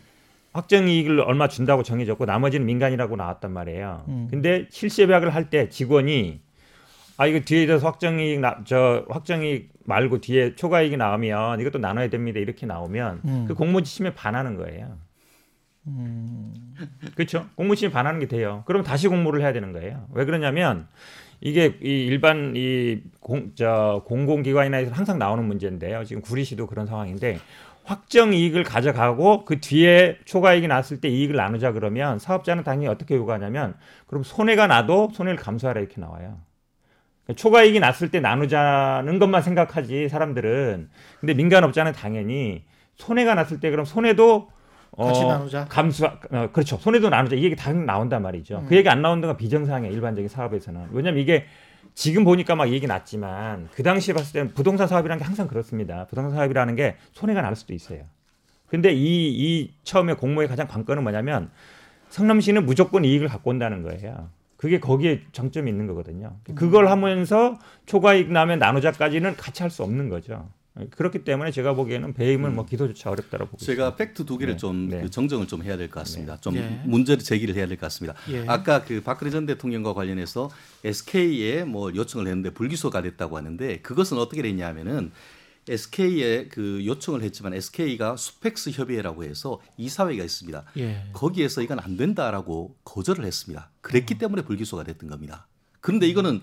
확정 0.52 0.86
이익을 0.88 1.20
얼마 1.20 1.48
준다고 1.48 1.82
정해졌고 1.82 2.26
나머지는 2.26 2.66
민간이라고 2.66 3.16
나왔단 3.16 3.50
말이에요. 3.52 4.04
음. 4.08 4.28
근데 4.30 4.66
실시 4.70 5.02
협약을 5.02 5.34
할 5.34 5.48
때 5.50 5.68
직원이 5.68 6.40
아 7.16 7.26
이거 7.26 7.40
뒤에 7.40 7.66
서 7.78 7.86
확정 7.86 8.20
이익 8.20 8.40
나, 8.40 8.58
저 8.64 9.04
확정 9.08 9.42
이익 9.42 9.70
말고 9.84 10.20
뒤에 10.20 10.54
초과 10.54 10.82
이익이 10.82 10.96
나오면 10.96 11.60
이것도 11.60 11.78
나눠야 11.78 12.08
됩니다 12.08 12.38
이렇게 12.40 12.66
나오면 12.66 13.20
음. 13.24 13.44
그 13.48 13.54
공모지침에 13.54 14.14
반하는 14.14 14.56
거예요. 14.56 14.96
그렇죠? 17.14 17.46
공모지침에 17.56 17.90
반하는 17.90 18.20
게 18.20 18.26
돼요. 18.28 18.62
그럼 18.66 18.82
다시 18.82 19.08
공모를 19.08 19.40
해야 19.40 19.52
되는 19.52 19.72
거예요. 19.72 20.06
왜 20.12 20.24
그러냐면 20.24 20.86
이게 21.40 21.76
이 21.82 22.06
일반 22.06 22.52
이 22.54 23.02
공, 23.20 23.52
저 23.56 24.02
공공기관이나 24.06 24.92
항상 24.92 25.18
나오는 25.18 25.44
문제인데요. 25.44 26.04
지금 26.04 26.22
구리시도 26.22 26.66
그런 26.66 26.86
상황인데 26.86 27.38
확정 27.84 28.32
이익을 28.32 28.62
가져가고 28.62 29.44
그 29.44 29.60
뒤에 29.60 30.18
초과이익이 30.24 30.68
났을 30.68 31.00
때 31.00 31.08
이익을 31.08 31.34
나누자 31.34 31.72
그러면 31.72 32.20
사업자는 32.20 32.62
당연히 32.62 32.86
어떻게 32.86 33.16
요구하냐면 33.16 33.74
그럼 34.06 34.22
손해가 34.22 34.68
나도 34.68 35.10
손해를 35.12 35.36
감수하라 35.36 35.80
이렇게 35.80 36.00
나와요. 36.00 36.38
초과이익이 37.34 37.80
났을 37.80 38.10
때 38.10 38.20
나누자는 38.20 39.18
것만 39.18 39.42
생각하지 39.42 40.08
사람들은. 40.08 40.90
근데 41.20 41.34
민간업자는 41.34 41.92
당연히 41.92 42.64
손해가 42.94 43.34
났을 43.34 43.58
때 43.58 43.70
그럼 43.70 43.84
손해도 43.84 44.48
어, 44.48 44.51
같이 44.96 45.24
나누자. 45.24 45.64
감수 45.66 46.04
어, 46.06 46.48
그렇죠. 46.52 46.76
손해도 46.76 47.08
나누자. 47.08 47.36
이 47.36 47.44
얘기 47.44 47.56
당연히 47.56 47.86
나온단 47.86 48.22
말이죠. 48.22 48.58
음. 48.58 48.66
그 48.68 48.76
얘기 48.76 48.88
안 48.88 49.00
나오는 49.02 49.26
건 49.26 49.36
비정상이에요. 49.36 49.92
일반적인 49.92 50.28
사업에서는. 50.28 50.88
왜냐면 50.92 51.20
이게 51.20 51.46
지금 51.94 52.24
보니까 52.24 52.54
막 52.56 52.70
얘기 52.70 52.86
났지만 52.86 53.68
그 53.74 53.82
당시에 53.82 54.14
봤을 54.14 54.32
때는 54.32 54.54
부동산 54.54 54.86
사업이라는 54.88 55.18
게 55.18 55.24
항상 55.24 55.48
그렇습니다. 55.48 56.06
부동산 56.06 56.36
사업이라는 56.36 56.76
게 56.76 56.96
손해가 57.12 57.42
날 57.42 57.56
수도 57.56 57.74
있어요. 57.74 58.04
근데 58.68 58.92
이, 58.92 59.28
이 59.30 59.74
처음에 59.84 60.14
공모의 60.14 60.48
가장 60.48 60.66
관건은 60.66 61.02
뭐냐면 61.02 61.50
성남시는 62.08 62.64
무조건 62.64 63.04
이익을 63.04 63.28
갖고 63.28 63.50
온다는 63.50 63.82
거예요. 63.82 64.28
그게 64.56 64.78
거기에 64.78 65.22
장점이 65.32 65.70
있는 65.70 65.86
거거든요. 65.88 66.36
그걸 66.54 66.88
하면서 66.88 67.58
초과이익 67.86 68.30
나면 68.30 68.58
나누자까지는 68.60 69.36
같이 69.36 69.62
할 69.62 69.70
수 69.70 69.82
없는 69.82 70.08
거죠. 70.08 70.48
그렇기 70.90 71.24
때문에 71.24 71.50
제가 71.50 71.74
보기에는 71.74 72.14
배임은 72.14 72.54
뭐 72.54 72.64
기소조차 72.64 73.10
어렵다고 73.10 73.44
보고 73.44 73.58
제가 73.58 73.88
있습니다. 73.88 73.96
팩트 73.96 74.24
두 74.24 74.38
개를 74.38 74.54
네. 74.54 74.58
좀 74.58 74.88
네. 74.88 75.02
그 75.02 75.10
정정을 75.10 75.46
좀 75.46 75.62
해야 75.62 75.76
될 75.76 75.88
것 75.88 76.00
같습니다. 76.00 76.38
좀 76.40 76.56
예. 76.56 76.82
문제를 76.86 77.22
제기를 77.22 77.54
해야 77.54 77.66
될 77.66 77.76
것 77.76 77.86
같습니다. 77.86 78.18
예. 78.30 78.44
아까 78.48 78.82
그 78.82 79.02
박근혜 79.02 79.30
전 79.30 79.44
대통령과 79.44 79.92
관련해서 79.92 80.50
SK에 80.84 81.64
뭐 81.64 81.92
요청을 81.94 82.26
했는데 82.26 82.50
불기소가 82.50 83.02
됐다고 83.02 83.36
하는데 83.36 83.80
그것은 83.82 84.16
어떻게 84.16 84.40
됐냐면은 84.40 85.12
SK에 85.68 86.48
그 86.48 86.84
요청을 86.86 87.22
했지만 87.22 87.52
SK가 87.54 88.16
수펙스 88.16 88.70
협의회라고 88.70 89.24
해서 89.24 89.60
이사회가 89.76 90.24
있습니다. 90.24 90.64
예. 90.78 91.04
거기에서 91.12 91.60
이건 91.62 91.78
안 91.80 91.96
된다라고 91.98 92.74
거절을 92.84 93.24
했습니다. 93.24 93.70
그랬기 93.82 94.16
때문에 94.18 94.42
불기소가 94.42 94.84
됐던 94.84 95.10
겁니다. 95.10 95.46
그런데 95.80 96.08
이거는 96.08 96.40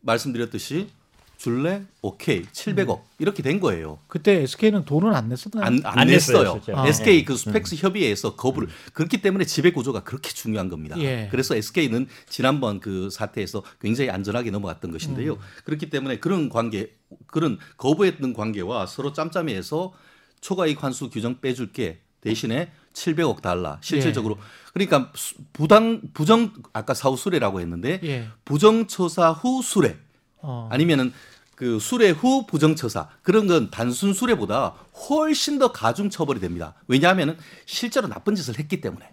말씀드렸듯이 0.00 0.88
줄래 1.36 1.82
오케이 2.02 2.42
700억 2.44 3.02
이렇게 3.18 3.42
된 3.42 3.60
거예요. 3.60 3.98
그때 4.08 4.42
SK는 4.42 4.84
돈은 4.84 5.14
안 5.14 5.28
냈었나요? 5.28 5.66
안, 5.66 5.80
안, 5.84 5.98
안 6.00 6.06
냈어요, 6.06 6.54
냈어요. 6.54 6.76
아. 6.76 6.88
SK 6.88 7.24
그 7.24 7.36
스펙스 7.36 7.76
협의회에서 7.76 8.36
거부를 8.36 8.68
그렇기 8.94 9.20
때문에 9.20 9.44
지배 9.44 9.70
구조가 9.72 10.02
그렇게 10.04 10.30
중요한 10.30 10.68
겁니다. 10.68 10.98
예. 10.98 11.28
그래서 11.30 11.54
SK는 11.54 12.08
지난번 12.28 12.80
그 12.80 13.10
사태에서 13.10 13.62
굉장히 13.80 14.10
안전하게 14.10 14.50
넘어갔던 14.50 14.90
것인데요. 14.90 15.34
음. 15.34 15.38
그렇기 15.64 15.90
때문에 15.90 16.18
그런 16.18 16.48
관계 16.48 16.94
그런 17.26 17.58
거부했던 17.76 18.32
관계와 18.32 18.86
서로 18.86 19.12
짬짬이해서 19.12 19.92
초과이익 20.40 20.82
환수 20.82 21.10
규정 21.10 21.40
빼줄게 21.40 22.00
대신에 22.22 22.72
700억 22.94 23.42
달러 23.42 23.76
실질적으로 23.82 24.38
그러니까 24.72 25.12
수- 25.14 25.34
부당 25.52 26.00
부정 26.14 26.52
아까 26.72 26.94
사후 26.94 27.16
수뢰라고 27.16 27.60
했는데 27.60 28.00
예. 28.02 28.26
부정 28.44 28.86
처사 28.86 29.32
후 29.32 29.60
수뢰 29.62 29.98
어. 30.46 30.68
아니면은 30.70 31.12
그 31.56 31.78
수뢰 31.80 32.10
후 32.10 32.46
부정처사 32.46 33.08
그런 33.22 33.46
건 33.48 33.70
단순 33.70 34.12
수뢰보다 34.14 34.74
훨씬 35.08 35.58
더 35.58 35.72
가중 35.72 36.08
처벌이 36.08 36.38
됩니다. 36.38 36.74
왜냐하면은 36.86 37.36
실제로 37.64 38.06
나쁜 38.08 38.34
짓을 38.36 38.58
했기 38.58 38.80
때문에 38.80 39.08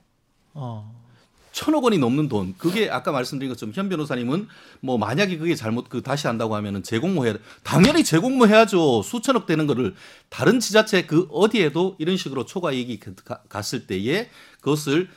어. 0.53 1.01
천억 1.51 1.83
원이 1.83 1.97
넘는 1.99 2.29
돈 2.29 2.55
그게 2.57 2.89
아까 2.89 3.11
말씀드린 3.11 3.49
것처럼 3.51 3.73
현 3.75 3.87
변호사님은 3.89 4.47
뭐 4.81 4.97
만약에 4.97 5.37
그게 5.37 5.55
잘못 5.55 5.87
그 5.89 6.01
다시 6.01 6.27
한다고 6.27 6.55
하면은 6.55 6.83
재공모해야 6.83 7.33
돼. 7.33 7.39
당연히 7.63 8.03
재공모해야죠. 8.03 9.03
수천억 9.03 9.45
되는 9.45 9.65
거를 9.67 9.95
다른 10.29 10.59
지자체 10.59 11.05
그 11.05 11.27
어디에도 11.31 11.95
이런 11.99 12.17
식으로 12.17 12.45
초과 12.45 12.71
이익이 12.71 12.99
가- 13.23 13.41
갔을 13.49 13.87
때에 13.87 14.29
그것을 14.61 15.09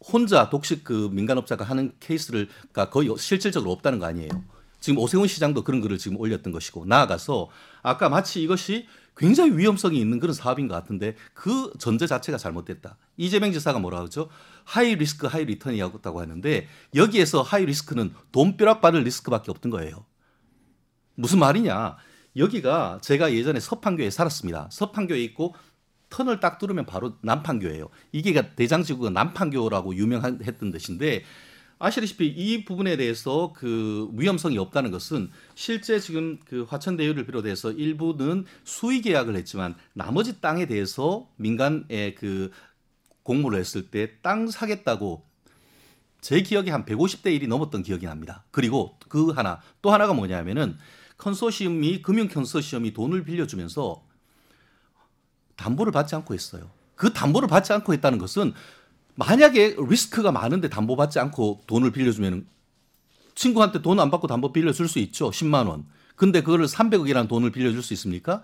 혼자 0.00 0.48
독식 0.48 0.84
그 0.84 1.08
민간업자가 1.12 1.64
하는 1.64 1.92
케이스를 2.00 2.48
가 2.72 2.88
거의 2.90 3.12
실질적으로 3.18 3.72
없다는 3.72 3.98
거 3.98 4.06
아니에요. 4.06 4.30
지금 4.84 4.98
오세훈 4.98 5.26
시장도 5.26 5.64
그런 5.64 5.80
글을 5.80 5.96
지금 5.96 6.20
올렸던 6.20 6.52
것이고 6.52 6.84
나아가서 6.84 7.48
아까 7.82 8.10
마치 8.10 8.42
이것이 8.42 8.86
굉장히 9.16 9.56
위험성이 9.56 9.98
있는 9.98 10.20
그런 10.20 10.34
사업인 10.34 10.68
것 10.68 10.74
같은데 10.74 11.16
그 11.32 11.72
전제 11.78 12.06
자체가 12.06 12.36
잘못됐다. 12.36 12.98
이재명 13.16 13.50
지사가 13.50 13.78
뭐라 13.78 14.00
그러죠? 14.00 14.28
high 14.64 14.94
risk 14.94 15.26
high 15.26 15.46
return이었다고 15.46 16.20
하는데 16.20 16.68
여기에서 16.94 17.40
high 17.40 17.64
risk는 17.64 18.12
돈벼락 18.30 18.82
받을 18.82 19.04
risk밖에 19.04 19.50
없던 19.52 19.70
거예요. 19.70 20.04
무슨 21.14 21.38
말이냐? 21.38 21.96
여기가 22.36 22.98
제가 23.00 23.32
예전에 23.32 23.60
서판교에 23.60 24.10
살았습니다. 24.10 24.68
서판교에 24.70 25.18
있고 25.22 25.54
터널 26.10 26.40
딱 26.40 26.58
뚫으면 26.58 26.84
바로 26.84 27.16
남판교예요. 27.22 27.88
이게 28.12 28.54
대장지구가 28.54 29.08
남판교라고 29.08 29.96
유명했던 29.96 30.72
뜻인데 30.72 31.24
아시다시피 31.84 32.26
이 32.28 32.64
부분에 32.64 32.96
대해서 32.96 33.52
그 33.54 34.08
위험성이 34.14 34.56
없다는 34.56 34.90
것은 34.90 35.30
실제 35.54 36.00
지금 36.00 36.38
그 36.46 36.62
화천대유를 36.62 37.26
비롯해서 37.26 37.72
일부는 37.72 38.46
수의 38.64 39.02
계약을 39.02 39.36
했지만 39.36 39.74
나머지 39.92 40.40
땅에 40.40 40.64
대해서 40.64 41.28
민간에 41.36 42.14
그 42.14 42.50
공모를 43.22 43.58
했을 43.58 43.90
때 43.90 44.18
땅 44.22 44.48
사겠다고 44.48 45.26
제 46.22 46.40
기억에 46.40 46.70
한 46.70 46.86
150대 46.86 47.38
1이 47.38 47.48
넘었던 47.48 47.82
기억이 47.82 48.06
납니다. 48.06 48.44
그리고 48.50 48.98
그 49.08 49.30
하나 49.32 49.60
또 49.82 49.92
하나가 49.92 50.14
뭐냐면은 50.14 50.78
컨소시엄이 51.18 52.00
금융 52.00 52.28
컨소시엄이 52.28 52.94
돈을 52.94 53.24
빌려주면서 53.24 54.02
담보를 55.56 55.92
받지 55.92 56.14
않고 56.14 56.32
했어요. 56.32 56.70
그 56.94 57.12
담보를 57.12 57.46
받지 57.46 57.74
않고 57.74 57.92
했다는 57.92 58.18
것은 58.18 58.54
만약에 59.16 59.76
리스크가 59.78 60.32
많은데 60.32 60.68
담보 60.68 60.96
받지 60.96 61.18
않고 61.18 61.62
돈을 61.66 61.92
빌려주면 61.92 62.46
친구한테 63.34 63.82
돈 63.82 63.98
안 64.00 64.10
받고 64.10 64.26
담보 64.26 64.52
빌려줄 64.52 64.88
수 64.88 64.98
있죠. 65.00 65.30
10만 65.30 65.68
원. 65.68 65.84
근데 66.16 66.40
그거를 66.42 66.66
300억이라는 66.66 67.28
돈을 67.28 67.50
빌려줄 67.50 67.82
수 67.82 67.92
있습니까? 67.94 68.42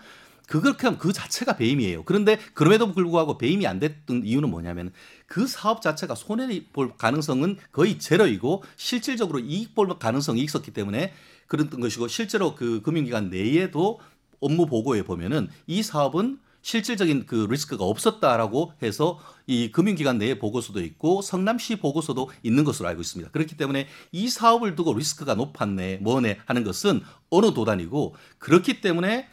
그렇게 0.49 0.89
하면 0.89 0.99
그 0.99 1.13
자체가 1.13 1.57
배임이에요. 1.57 2.03
그런데 2.03 2.37
그럼에도 2.55 2.93
불구하고 2.93 3.39
배임이 3.39 3.69
안 3.69 3.79
됐던 3.79 4.23
이유는 4.25 4.51
뭐냐면 4.51 4.93
그 5.27 5.47
사업 5.47 5.81
자체가 5.81 6.17
손해 6.17 6.65
볼 6.73 6.97
가능성은 6.97 7.59
거의 7.71 8.01
제로이고 8.01 8.65
실질적으로 8.75 9.39
이익 9.39 9.77
볼 9.77 9.97
가능성이 9.97 10.43
있었기 10.43 10.73
때문에 10.73 11.13
그랬던 11.47 11.79
것이고 11.81 12.09
실제로 12.09 12.57
그 12.57 12.83
금융기관 12.83 13.31
내에도 13.31 14.01
업무 14.41 14.67
보고에 14.67 15.03
보면은 15.03 15.49
이 15.69 15.85
사업은 15.85 16.41
실질적인 16.63 17.27
그 17.27 17.47
리스크가 17.49 17.85
없었다라고 17.85 18.75
해서 18.83 19.19
이 19.47 19.71
금융기관 19.73 20.19
내에 20.19 20.39
보고서도 20.39 20.81
있고 20.83 21.23
성남시 21.23 21.77
보고서도 21.77 22.31
있는 22.43 22.65
것으로 22.65 22.89
알고 22.89 23.01
있습니다. 23.01 23.31
그렇기 23.31 23.57
때문에 23.57 23.87
이 24.13 24.29
사업을 24.29 24.77
두고 24.77 24.95
리스크가 24.95 25.35
높았네, 25.35 25.99
뭐네 25.99 26.39
하는 26.47 26.65
것은 26.65 27.03
어느 27.31 27.53
도단이고 27.53 28.15
그렇기 28.39 28.81
때문에 28.81 29.29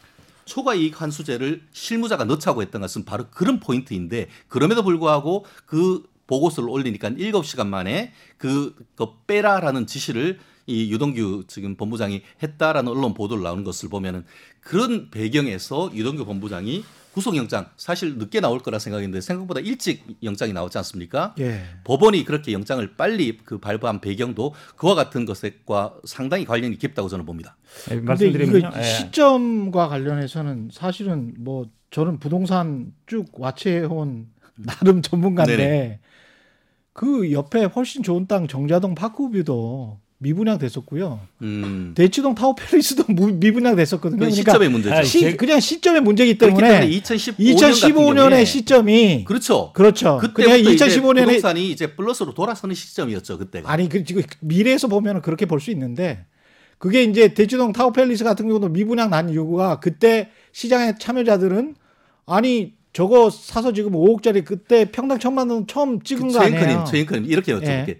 초과이익 0.46 1.00
환수제를 1.00 1.62
실무자가 1.72 2.24
넣자고 2.24 2.62
했던 2.62 2.80
것은 2.80 3.04
바로 3.04 3.26
그런 3.30 3.60
포인트인데 3.60 4.28
그럼에도 4.48 4.82
불구하고 4.82 5.44
그 5.66 6.02
보고서를 6.26 6.68
올리니까 6.70 7.10
7시간 7.10 7.66
만에 7.66 8.12
그, 8.38 8.74
그 8.96 9.06
빼라라는 9.26 9.86
지시를 9.86 10.38
이 10.66 10.92
유동규 10.92 11.44
지금 11.48 11.76
본부장이 11.76 12.22
했다라는 12.42 12.92
언론 12.92 13.14
보도를 13.14 13.42
나오는 13.42 13.64
것을 13.64 13.88
보면은 13.88 14.24
그런 14.60 15.10
배경에서 15.10 15.90
유동규 15.94 16.26
본부장이 16.26 16.84
구속영장 17.18 17.66
사실 17.76 18.16
늦게 18.16 18.38
나올 18.38 18.60
거라 18.60 18.78
생각했는데 18.78 19.20
생각보다 19.20 19.58
일찍 19.58 20.04
영장이 20.22 20.52
나왔지 20.52 20.78
않습니까? 20.78 21.34
예. 21.40 21.62
법원이 21.82 22.24
그렇게 22.24 22.52
영장을 22.52 22.94
빨리 22.96 23.38
그 23.38 23.58
발부한 23.58 24.00
배경도 24.00 24.54
그와 24.76 24.94
같은 24.94 25.24
것과 25.24 25.96
상당히 26.04 26.44
관련이 26.44 26.78
깊다고 26.78 27.08
저는 27.08 27.26
봅니다. 27.26 27.56
예. 27.90 27.96
이거 27.96 28.70
예. 28.78 28.82
시점과 28.84 29.88
관련해서는 29.88 30.68
사실은 30.72 31.34
뭐 31.38 31.66
저는 31.90 32.20
부동산 32.20 32.92
쭉 33.06 33.26
와치해온 33.32 34.28
나름 34.54 35.02
전문가인데 35.02 35.56
네네. 35.56 36.00
그 36.92 37.32
옆에 37.32 37.64
훨씬 37.64 38.04
좋은 38.04 38.28
땅 38.28 38.46
정자동 38.46 38.94
파크뷰도 38.94 39.98
미분양 40.20 40.58
됐었고요. 40.58 41.20
음. 41.42 41.92
대치동 41.94 42.34
타워 42.34 42.54
팰리스도 42.56 43.04
무- 43.08 43.32
미분양 43.34 43.76
됐었거든요. 43.76 44.18
그 44.18 44.24
그러니까 44.26 44.50
시점의 44.50 44.68
문제죠. 44.68 44.94
아, 44.96 45.02
시, 45.04 45.20
제- 45.20 45.36
그냥 45.36 45.60
시점의 45.60 46.00
문제이기 46.00 46.38
때문에 46.38 46.68
때문에 46.80 46.90
2015년 47.00 47.54
2015년의 47.54 48.44
시점이 48.44 49.24
그렇죠. 49.24 49.72
그렇죠. 49.74 50.18
그때부터 50.18 50.56
이제 50.56 50.86
2015년에 50.86 51.24
부동산이 51.24 51.70
이제 51.70 51.94
플러스로 51.94 52.34
돌아서는 52.34 52.74
시점이었죠 52.74 53.38
그때가. 53.38 53.70
아니 53.70 53.88
그 53.88 54.02
지금 54.04 54.22
미래에서 54.40 54.88
보면은 54.88 55.22
그렇게 55.22 55.46
볼 55.46 55.60
수 55.60 55.70
있는데 55.70 56.24
그게 56.78 57.04
이제 57.04 57.32
대치동 57.34 57.72
타워 57.72 57.92
팰리스 57.92 58.24
같은 58.24 58.46
경우도 58.48 58.68
미분양 58.70 59.10
난 59.10 59.28
이유가 59.30 59.78
그때 59.78 60.30
시장의 60.52 60.94
참여자들은 60.98 61.76
아니 62.26 62.74
저거 62.92 63.30
사서 63.30 63.72
지금 63.72 63.92
5억짜리 63.92 64.44
그때 64.44 64.90
평당 64.90 65.20
천만 65.20 65.48
원 65.50 65.66
처음 65.68 66.00
찍은 66.02 66.32
거 66.32 66.40
아니에요? 66.40 66.58
최인크님, 66.60 66.84
최인크님 66.86 67.24
이렇게 67.30 67.52
여쭤볼게. 67.54 67.88
예. 67.88 67.98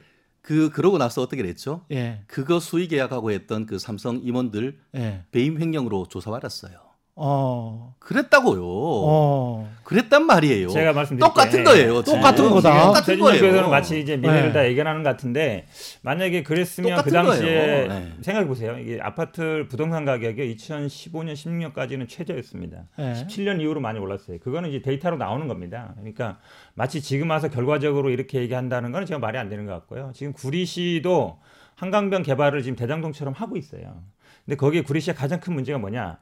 그 0.48 0.70
그러고 0.70 0.96
나서 0.96 1.20
어떻게 1.20 1.42
됐죠? 1.42 1.84
예, 1.90 2.22
그거 2.26 2.58
수의 2.58 2.88
계약하고 2.88 3.32
했던 3.32 3.66
그 3.66 3.78
삼성 3.78 4.18
임원들 4.24 4.78
예. 4.94 5.24
배임 5.30 5.60
횡령으로 5.60 6.06
조사받았어요. 6.08 6.87
어, 7.20 7.94
그랬다고요. 7.98 8.62
어. 8.64 9.68
그랬단 9.82 10.24
말이에요. 10.24 10.68
제가 10.68 10.92
말씀드릴게요. 10.92 11.28
똑같은 11.28 11.64
거예요. 11.64 12.02
똑같은 12.02 12.48
거다. 12.50 12.86
똑같은 12.86 13.18
거예요. 13.18 13.68
마치 13.68 14.00
이제 14.00 14.16
미래를 14.16 14.48
네. 14.48 14.52
다 14.52 14.66
예견하는 14.68 15.02
것 15.02 15.10
같은데 15.10 15.66
만약에 16.02 16.44
그랬으면 16.44 17.02
그 17.02 17.10
당시에. 17.10 17.86
네. 17.88 18.12
생각해 18.22 18.46
보세요. 18.46 18.78
이게 18.78 19.00
아파트 19.02 19.66
부동산 19.68 20.04
가격이 20.04 20.54
2015년 20.56 21.32
16년까지는 21.32 22.08
최저였습니다. 22.08 22.84
네. 22.98 23.12
17년 23.14 23.60
이후로 23.60 23.80
많이 23.80 23.98
올랐어요. 23.98 24.38
그거는 24.38 24.68
이제 24.68 24.80
데이터로 24.80 25.16
나오는 25.16 25.48
겁니다. 25.48 25.94
그러니까 25.96 26.38
마치 26.74 27.02
지금 27.02 27.30
와서 27.30 27.48
결과적으로 27.48 28.10
이렇게 28.10 28.38
얘기한다는 28.38 28.92
건 28.92 29.06
제가 29.06 29.18
말이 29.18 29.38
안 29.38 29.48
되는 29.48 29.66
것 29.66 29.72
같고요. 29.72 30.12
지금 30.14 30.32
구리시도 30.34 31.38
한강변 31.74 32.22
개발을 32.22 32.62
지금 32.62 32.76
대장동처럼 32.76 33.34
하고 33.34 33.56
있어요. 33.56 34.02
근데 34.44 34.56
거기에 34.56 34.82
구리시의 34.82 35.14
가장 35.16 35.40
큰 35.40 35.54
문제가 35.54 35.78
뭐냐? 35.78 36.18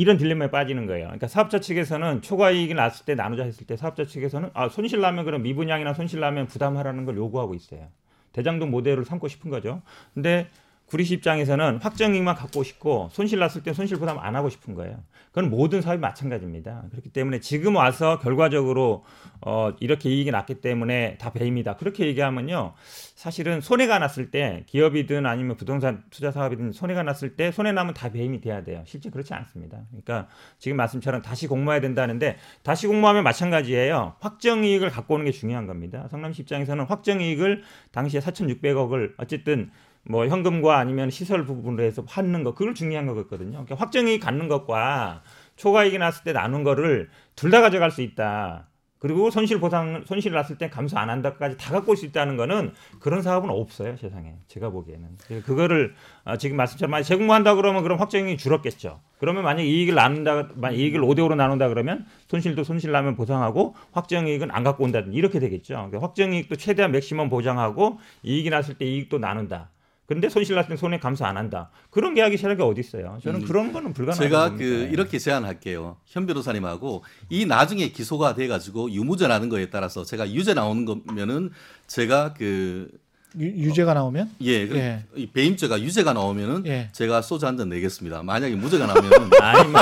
이런 0.00 0.16
딜레마에 0.16 0.50
빠지는 0.50 0.86
거예요. 0.86 1.08
그러니까 1.08 1.28
사업자 1.28 1.60
측에서는 1.60 2.22
초과 2.22 2.50
이익이 2.50 2.72
났을 2.72 3.04
때 3.04 3.14
나누자 3.14 3.44
했을 3.44 3.66
때 3.66 3.76
사업자 3.76 4.06
측에서는 4.06 4.48
아, 4.54 4.70
손실 4.70 5.02
나면 5.02 5.26
그럼 5.26 5.42
미분양이나 5.42 5.92
손실 5.92 6.20
나면 6.20 6.46
부담하라는 6.46 7.04
걸 7.04 7.18
요구하고 7.18 7.54
있어요. 7.54 7.86
대장동 8.32 8.70
모델을 8.70 9.04
삼고 9.04 9.28
싶은 9.28 9.50
거죠. 9.50 9.82
근데 10.14 10.48
구리시 10.86 11.12
입장에서는 11.16 11.80
확정 11.82 12.14
이익만 12.14 12.34
갖고 12.34 12.62
싶고 12.62 13.10
손실 13.12 13.40
났을 13.40 13.62
때 13.62 13.74
손실 13.74 13.98
부담 13.98 14.18
안 14.18 14.36
하고 14.36 14.48
싶은 14.48 14.74
거예요. 14.74 14.96
그건 15.30 15.48
모든 15.48 15.80
사업이 15.80 16.00
마찬가지입니다. 16.00 16.86
그렇기 16.90 17.10
때문에 17.10 17.38
지금 17.38 17.76
와서 17.76 18.18
결과적으로 18.18 19.04
어, 19.40 19.72
이렇게 19.80 20.10
이익이 20.10 20.30
났기 20.32 20.60
때문에 20.60 21.18
다 21.18 21.32
배임이다. 21.32 21.76
그렇게 21.76 22.06
얘기하면요. 22.06 22.74
사실은 23.14 23.60
손해가 23.60 23.98
났을 23.98 24.30
때 24.30 24.64
기업이든 24.66 25.26
아니면 25.26 25.56
부동산 25.56 26.02
투자 26.10 26.32
사업이든 26.32 26.72
손해가 26.72 27.04
났을 27.04 27.36
때 27.36 27.52
손해 27.52 27.70
나면 27.70 27.94
다 27.94 28.10
배임이 28.10 28.40
돼야 28.40 28.64
돼요. 28.64 28.82
실제 28.86 29.08
그렇지 29.08 29.32
않습니다. 29.32 29.78
그러니까 29.90 30.26
지금 30.58 30.76
말씀처럼 30.76 31.22
다시 31.22 31.46
공모해야 31.46 31.80
된다는데 31.80 32.36
다시 32.64 32.88
공모하면 32.88 33.22
마찬가지예요. 33.22 34.16
확정 34.18 34.64
이익을 34.64 34.90
갖고 34.90 35.14
오는 35.14 35.24
게 35.24 35.30
중요한 35.30 35.66
겁니다. 35.66 36.08
성남시 36.10 36.42
입장에서는 36.42 36.86
확정 36.86 37.20
이익을 37.20 37.62
당시에 37.92 38.20
4,600억을 38.20 39.14
어쨌든 39.16 39.70
뭐 40.04 40.26
현금과 40.26 40.78
아니면 40.78 41.10
시설 41.10 41.44
부분으로 41.44 41.82
해서 41.84 42.04
받는 42.04 42.42
거 42.42 42.54
그걸 42.54 42.74
중요한 42.74 43.06
거거든요. 43.06 43.50
그러니까 43.64 43.74
확정이익 43.76 44.20
갖는 44.22 44.48
것과 44.48 45.22
초과이익이 45.56 45.98
났을 45.98 46.24
때 46.24 46.32
나눈 46.32 46.64
거를 46.64 47.10
둘 47.36 47.50
다 47.50 47.60
가져갈 47.60 47.90
수 47.90 48.02
있다. 48.02 48.66
그리고 48.98 49.30
손실 49.30 49.60
보상 49.60 50.04
손실 50.06 50.32
났을 50.32 50.58
때 50.58 50.68
감수 50.68 50.98
안 50.98 51.08
한다까지 51.08 51.56
다 51.56 51.72
갖고 51.72 51.92
올 51.92 51.96
수 51.96 52.04
있다는 52.04 52.36
거는 52.36 52.72
그런 52.98 53.22
사업은 53.22 53.48
없어요 53.48 53.96
세상에. 53.96 54.34
제가 54.46 54.68
보기에는. 54.70 55.08
그거를 55.46 55.94
아, 56.24 56.36
지금 56.36 56.56
말씀처럼 56.58 57.02
재공모한다 57.02 57.54
그러면 57.54 57.82
그럼 57.82 57.98
확정이 57.98 58.36
줄었겠죠. 58.36 59.00
그러면 59.18 59.42
만약 59.44 59.62
이익을 59.62 59.94
나눈다 59.94 60.50
만약 60.54 60.76
이익을 60.76 61.00
5대 61.00 61.20
5로 61.20 61.34
나눈다 61.34 61.68
그러면 61.68 62.04
손실도 62.28 62.62
손실 62.62 62.92
나면 62.92 63.14
보상하고 63.16 63.74
확정이익은 63.92 64.50
안 64.50 64.64
갖고 64.64 64.84
온다든지 64.84 65.16
이렇게 65.16 65.38
되겠죠. 65.40 65.74
그러니까 65.74 66.02
확정이익도 66.02 66.56
최대한 66.56 66.92
맥시멈 66.92 67.30
보장하고 67.30 67.98
이익이 68.22 68.50
났을 68.50 68.74
때 68.76 68.84
이익도 68.84 69.18
나눈다 69.18 69.70
그런데 70.10 70.28
손실 70.28 70.56
났을 70.56 70.70
때 70.70 70.76
손해 70.76 70.98
감수 70.98 71.24
안 71.24 71.36
한다 71.36 71.70
그런 71.88 72.14
계약이 72.14 72.36
세력이 72.36 72.60
어디 72.62 72.80
있어요 72.80 73.20
저는 73.22 73.42
음, 73.42 73.46
그런 73.46 73.72
거는 73.72 73.92
불가능하다고 73.92 74.28
제가. 74.28 74.56
그 74.58 74.88
이렇게 74.90 75.20
제안할게요. 75.20 75.98
현 76.04 76.26
변호사님하고 76.26 77.04
이 77.28 77.46
나중에 77.46 77.90
기소가 77.90 78.34
돼 78.34 78.48
가지고 78.48 78.90
유무죄 78.90 79.28
나는 79.28 79.48
거에 79.48 79.70
따라서 79.70 80.02
제가 80.04 80.32
유죄 80.32 80.52
나오는 80.52 80.84
거면은 80.84 81.50
제가 81.86 82.34
그 82.34 82.90
유, 83.38 83.44
유죄가 83.46 83.94
나오면 83.94 84.30
예, 84.40 84.66
그 84.66 84.76
예. 84.76 85.04
이 85.14 85.26
배임죄가 85.26 85.80
유죄가 85.80 86.12
나오면은 86.12 86.66
예. 86.66 86.88
제가 86.92 87.22
소주 87.22 87.46
한 87.46 87.56
잔 87.56 87.68
내겠습니다. 87.68 88.22
만약에 88.22 88.54
무죄가 88.56 88.86
나오면은 88.86 89.30
아니 89.40 89.68
뭐 89.68 89.80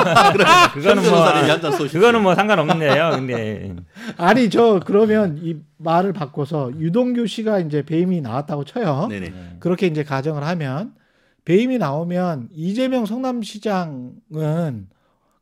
그거는 0.73 1.03
뭐. 1.09 1.87
그거는 1.87 2.21
뭐 2.21 2.35
상관없네요 2.35 3.11
근데 3.15 3.75
아니 4.17 4.49
저 4.49 4.79
그러면 4.85 5.39
이 5.41 5.55
말을 5.77 6.13
바꿔서 6.13 6.71
유동규 6.77 7.25
씨가 7.27 7.59
이제 7.59 7.81
배임이 7.83 8.21
나왔다고 8.21 8.65
쳐요. 8.65 9.07
네네. 9.09 9.33
그렇게 9.59 9.87
이제 9.87 10.03
가정을 10.03 10.43
하면 10.45 10.93
배임이 11.45 11.77
나오면 11.79 12.49
이재명 12.53 13.05
성남시장은 13.05 14.87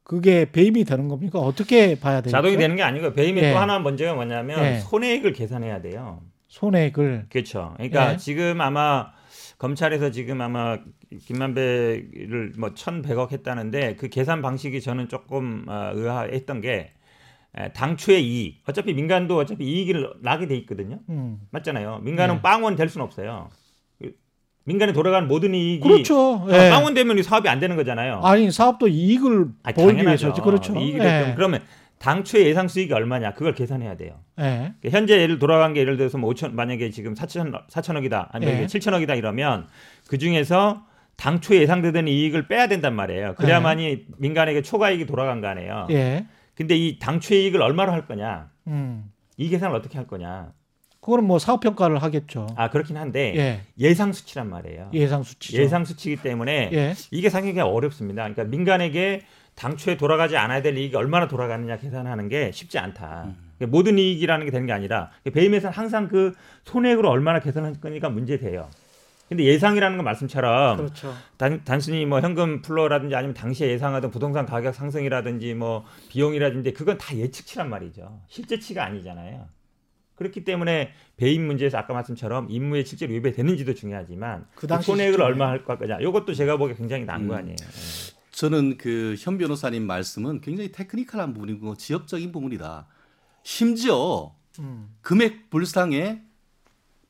그게 0.04 0.50
배임이 0.52 0.86
되는 0.86 1.10
겁니까? 1.10 1.40
어떻게 1.40 2.00
봐야 2.00 2.22
되죠? 2.22 2.32
자동이 2.32 2.56
되는 2.56 2.76
게 2.78 2.84
아니고 2.84 3.12
배임의 3.14 3.44
예. 3.44 3.52
또 3.52 3.58
하나 3.60 3.78
문제가 3.80 4.14
뭐냐면 4.14 4.64
예. 4.64 4.80
손해액을 4.80 5.34
계산해야 5.34 5.82
돼요. 5.82 6.22
손해액을 6.48 7.28
그렇죠. 7.30 7.74
그러니까 7.76 8.14
예. 8.14 8.18
지금 8.18 8.62
아마 8.62 9.12
검찰에서 9.58 10.12
지금 10.12 10.42
아마 10.42 10.78
김만배를 11.26 12.54
뭐 12.58 12.70
1,100억 12.74 13.32
했다는데 13.32 13.96
그 13.96 14.10
계산 14.10 14.42
방식이 14.42 14.82
저는 14.82 15.10
조금 15.10 15.66
어, 15.68 15.92
의아했던 15.94 16.62
게 16.62 16.92
에, 17.58 17.70
당초의 17.74 18.24
이익. 18.26 18.62
어차피 18.68 18.94
민간도 18.94 19.38
어차피 19.38 19.66
이익이 19.66 19.94
나게 20.22 20.48
돼 20.48 20.56
있거든요. 20.58 21.00
음. 21.10 21.40
맞잖아요. 21.52 22.00
민간은 22.04 22.36
네. 22.36 22.42
빵원 22.42 22.76
될 22.76 22.88
수는 22.90 23.06
없어요. 23.06 23.50
그 24.00 24.12
민간에 24.66 24.94
돌아가는 24.94 25.28
모든 25.28 25.56
이익이 25.56 25.80
그렇죠. 25.80 26.46
아, 26.50 26.66
예. 26.66 26.70
빵원 26.70 26.94
되면 26.94 27.18
이 27.18 27.24
사업이 27.24 27.50
안 27.50 27.60
되는 27.60 27.76
거잖아요. 27.76 28.22
아니 28.24 28.52
사업도 28.52 28.88
이익을 28.88 29.48
아니, 29.64 29.74
벌기 29.76 29.98
당연하죠. 29.98 30.28
위해서지 30.28 30.42
그렇죠. 30.42 30.76
이익이 30.78 31.00
예. 31.00 31.34
그러면 31.36 31.62
당초의 32.00 32.46
예상 32.46 32.68
수익이 32.68 32.94
얼마냐 32.94 33.34
그걸 33.34 33.54
계산해야 33.54 33.98
돼요. 33.98 34.20
예. 34.40 34.74
그러니까 34.80 34.90
현재 34.90 35.20
예를 35.20 35.40
돌아간 35.40 35.74
게 35.74 35.80
예를 35.82 35.98
들어서 35.98 36.18
뭐 36.18 36.32
5천 36.34 36.54
만약에 36.54 36.92
지금 36.92 37.14
4천 37.16 37.68
4천억이다 37.70 38.30
아니면 38.32 38.62
예. 38.62 38.66
7천억이다 38.68 39.18
이러면 39.18 39.68
그 40.08 40.18
중에서 40.18 40.86
당초 41.16 41.56
예상되던 41.56 42.08
이익을 42.08 42.48
빼야 42.48 42.68
된단 42.68 42.96
말이에요. 42.96 43.36
그래야만이 43.36 44.06
민간에게 44.18 44.62
초과이익이 44.62 45.08
돌아간 45.08 45.42
거 45.42 45.48
아니에요. 45.48 45.88
예. 45.90 46.28
근데 46.56 46.76
이 46.76 47.00
당초 47.00 47.34
이익을 47.34 47.62
얼마로 47.62 47.92
할 47.92 48.06
거냐? 48.06 48.50
음. 48.68 49.12
이 49.38 49.50
계산을 49.50 49.76
어떻게 49.76 49.98
할 49.98 50.08
거냐? 50.08 50.52
그거는 51.02 51.26
뭐 51.26 51.40
사업 51.40 51.62
평가를 51.62 52.02
하겠죠. 52.04 52.48
아 52.56 52.70
그렇긴 52.70 52.98
한데 52.98 53.34
예. 53.36 53.62
예상 53.80 54.12
수치란 54.12 54.50
말이에요. 54.50 54.90
예상 54.94 55.24
수치죠. 55.24 55.62
예상 55.62 55.86
수치이기 55.86 56.22
때문에 56.22 56.70
예. 56.74 56.94
이게 57.12 57.30
상당히 57.30 57.60
어렵습니다. 57.62 58.24
그러니까 58.24 58.44
민간에게 58.44 59.22
당초에 59.58 59.98
돌아가지 59.98 60.38
않아야 60.38 60.62
될 60.62 60.78
이익이 60.78 60.96
얼마나 60.96 61.28
돌아가느냐 61.28 61.78
계산하는 61.78 62.30
게 62.30 62.52
쉽지 62.52 62.78
않다. 62.78 63.34
그러니까 63.58 63.76
모든 63.76 63.98
이익이라는 63.98 64.46
게 64.46 64.52
되는 64.52 64.68
게 64.68 64.72
아니라 64.72 65.10
배임에서는 65.34 65.74
항상 65.74 66.08
그 66.08 66.34
손해액으로 66.64 67.10
얼마나 67.10 67.40
계산할 67.40 67.82
거니까 67.82 68.10
문제돼요. 68.10 68.70
근데 69.28 69.44
예상이라는 69.44 69.98
건 69.98 70.06
말씀처럼 70.06 70.78
그렇죠. 70.78 71.14
단, 71.38 71.62
단순히 71.66 72.06
뭐 72.06 72.22
현금 72.22 72.62
플로라든지 72.62 73.16
아니면 73.16 73.34
당시에 73.34 73.68
예상하던 73.70 74.12
부동산 74.12 74.46
가격 74.46 74.74
상승이라든지 74.74 75.54
뭐 75.56 75.84
비용이라든지 76.10 76.72
그건 76.74 76.98
다 76.98 77.18
예측치란 77.18 77.70
말이죠. 77.70 78.22
실제치가 78.30 78.86
아니잖아요. 78.86 79.48
그렇기 80.16 80.44
때문에 80.46 80.92
배임 81.18 81.46
문제에서 81.46 81.78
아까 81.78 81.94
말씀처럼 81.94 82.48
임무에 82.50 82.84
실제로 82.84 83.12
위배되는지도 83.14 83.74
중요하지만 83.74 84.46
그그 84.56 84.68
당시 84.68 84.86
손해액을 84.86 85.14
시점에. 85.14 85.26
얼마 85.26 85.50
할 85.50 85.64
거냐. 85.64 85.98
이것도 86.00 86.34
제가 86.34 86.58
보기에 86.58 86.76
굉장히 86.76 87.06
난거 87.06 87.34
음. 87.34 87.40
아니에요. 87.40 87.58
저는 88.38 88.78
그 88.78 89.16
현 89.18 89.40
변호사님 89.40 89.88
말씀은 89.88 90.42
굉장히 90.42 90.72
테크니컬한 90.72 91.34
부분이고 91.34 91.76
지역적인 91.76 92.32
부분이다. 92.32 92.86
심지어 93.42 94.36
음. 94.60 94.90
금액 95.02 95.50
불상에 95.50 96.22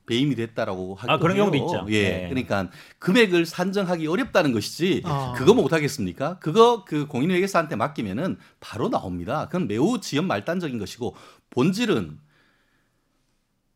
배임이 0.06 0.36
됐다라고 0.36 0.96
하기도 0.96 1.12
아, 1.12 1.18
그런 1.18 1.36
해요. 1.36 1.52
경우도 1.52 1.58
있죠. 1.58 1.86
예, 1.92 2.10
네. 2.10 2.30
그러니까 2.30 2.70
금액을 3.00 3.46
산정하기 3.46 4.08
어렵다는 4.08 4.54
것이지 4.54 5.02
아. 5.04 5.34
그거 5.36 5.54
못 5.54 5.74
하겠습니까? 5.74 6.40
그거 6.40 6.86
그 6.86 7.08
공인회계사한테 7.08 7.76
맡기면은 7.76 8.38
바로 8.62 8.88
나옵니다. 8.88 9.48
그건 9.48 9.68
매우 9.68 10.00
지연 10.00 10.28
말단적인 10.28 10.80
것이고 10.80 11.13
본질은 11.50 12.20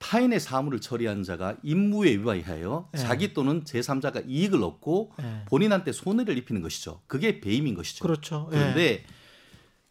타인의 0.02 0.40
사물을 0.40 0.82
처리하는 0.82 1.24
자가 1.24 1.56
임무에 1.62 2.14
위반하여 2.14 2.90
네. 2.92 3.00
자기 3.00 3.34
또는 3.34 3.64
제3자가 3.64 4.28
이익을 4.28 4.64
얻고 4.64 5.12
예. 5.22 5.46
본인한테 5.46 5.92
손해를 5.92 6.38
입히는 6.40 6.64
것이죠. 6.64 7.02
그게 7.06 7.40
배임인 7.40 7.76
것이죠. 7.76 8.04
그렇죠. 8.04 8.50
예. 8.52 8.58
그런데 8.58 9.06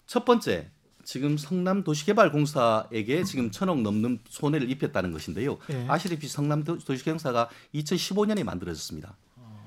첫 0.07 0.25
번째 0.25 0.69
지금 1.05 1.39
성남 1.39 1.85
도시개발공사에게 1.85 3.23
지금 3.23 3.53
천억 3.53 3.81
넘는 3.83 4.19
손해를 4.29 4.69
입혔다는 4.71 5.13
것인데요. 5.13 5.59
예. 5.71 5.87
아시다시피 5.89 6.27
성남 6.27 6.65
도시개발공사가 6.65 7.49
2015년에 7.75 8.43
만들어졌습니다. 8.43 9.17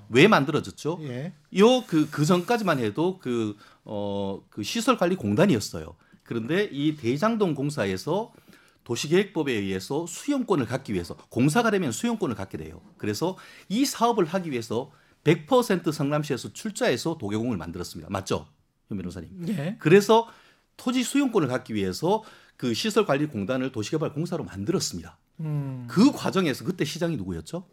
왜 0.09 0.27
만들어졌죠? 0.27 0.99
예. 1.03 1.33
요그 1.57 2.09
그 2.11 2.25
전까지만 2.25 2.79
해도 2.79 3.17
그어그 3.19 4.61
시설 4.61 4.97
관리 4.97 5.15
공단이었어요. 5.15 5.95
그런데 6.23 6.69
이 6.71 6.97
대장동 6.97 7.55
공사에서 7.55 8.33
도시계획법에 8.83 9.51
의해서 9.51 10.05
수용권을 10.05 10.65
갖기 10.65 10.93
위해서 10.93 11.15
공사가 11.29 11.71
되면 11.71 11.91
수용권을 11.91 12.35
갖게 12.35 12.57
돼요. 12.57 12.81
그래서 12.97 13.37
이 13.69 13.85
사업을 13.85 14.25
하기 14.25 14.51
위해서 14.51 14.91
100% 15.23 15.91
성남시에서 15.91 16.53
출자해서 16.53 17.17
도계공을 17.17 17.57
만들었습니다. 17.57 18.09
맞죠? 18.11 18.47
현 18.89 18.97
변호사님. 18.97 19.47
예. 19.49 19.77
그래서 19.79 20.27
토지 20.75 21.03
수용권을 21.03 21.47
갖기 21.47 21.73
위해서 21.73 22.23
그 22.57 22.73
시설관리공단을 22.73 23.71
도시개발공사로 23.71 24.43
만들었습니다. 24.43 25.17
음. 25.39 25.85
그 25.89 26.11
과정에서 26.11 26.65
그때 26.65 26.85
시장이 26.85 27.17
누구였죠? 27.17 27.65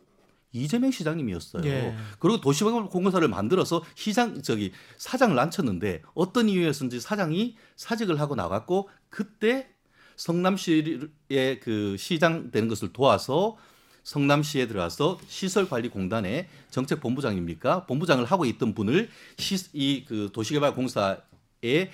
이재명 0.52 0.90
시장님이었어요. 0.90 1.64
예. 1.64 1.96
그리고 2.18 2.40
도시공사를 2.40 3.26
만들어서 3.28 3.84
시장 3.94 4.42
저기 4.42 4.72
사장을 4.96 5.38
앉혔는데 5.38 6.02
어떤 6.14 6.48
이유였는지 6.48 7.00
사장이 7.00 7.56
사직을 7.76 8.18
하고 8.18 8.34
나갔고 8.34 8.88
그때 9.08 9.68
성남시의 10.20 11.60
그 11.62 11.96
시장 11.98 12.50
되는 12.50 12.68
것을 12.68 12.92
도와서 12.92 13.56
성남시에 14.02 14.66
들어가서 14.66 15.18
시설관리공단의 15.26 16.46
정책본부장입니까? 16.70 17.86
본부장을 17.86 18.26
하고 18.26 18.44
있던 18.44 18.74
분을 18.74 19.08
이 19.72 20.04
그 20.06 20.30
도시개발공사의 20.32 21.90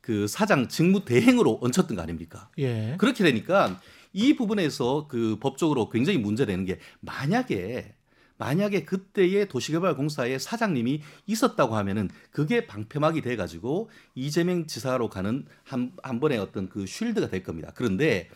그 0.00 0.26
사장 0.26 0.68
직무 0.68 1.04
대행으로 1.04 1.58
얹혔던 1.62 1.96
거 1.96 2.02
아닙니까? 2.02 2.48
예. 2.58 2.94
그렇게 2.98 3.24
되니까 3.24 3.78
이 4.12 4.34
부분에서 4.36 5.06
그 5.08 5.36
법적으로 5.38 5.90
굉장히 5.90 6.18
문제되는 6.18 6.64
게 6.64 6.78
만약에 7.00 7.94
만약에 8.38 8.84
그때의 8.84 9.48
도시개발공사의 9.48 10.38
사장님이 10.38 11.02
있었다고 11.26 11.76
하면은 11.76 12.10
그게 12.30 12.66
방패막이 12.66 13.22
돼 13.22 13.36
가지고 13.36 13.90
이재명 14.14 14.66
지사로 14.66 15.08
가는 15.08 15.46
한, 15.64 15.92
한 16.02 16.20
번의 16.20 16.38
어떤 16.38 16.68
그 16.68 16.86
쉴드가 16.86 17.28
될 17.28 17.42
겁니다. 17.42 17.72
그런데 17.74 18.28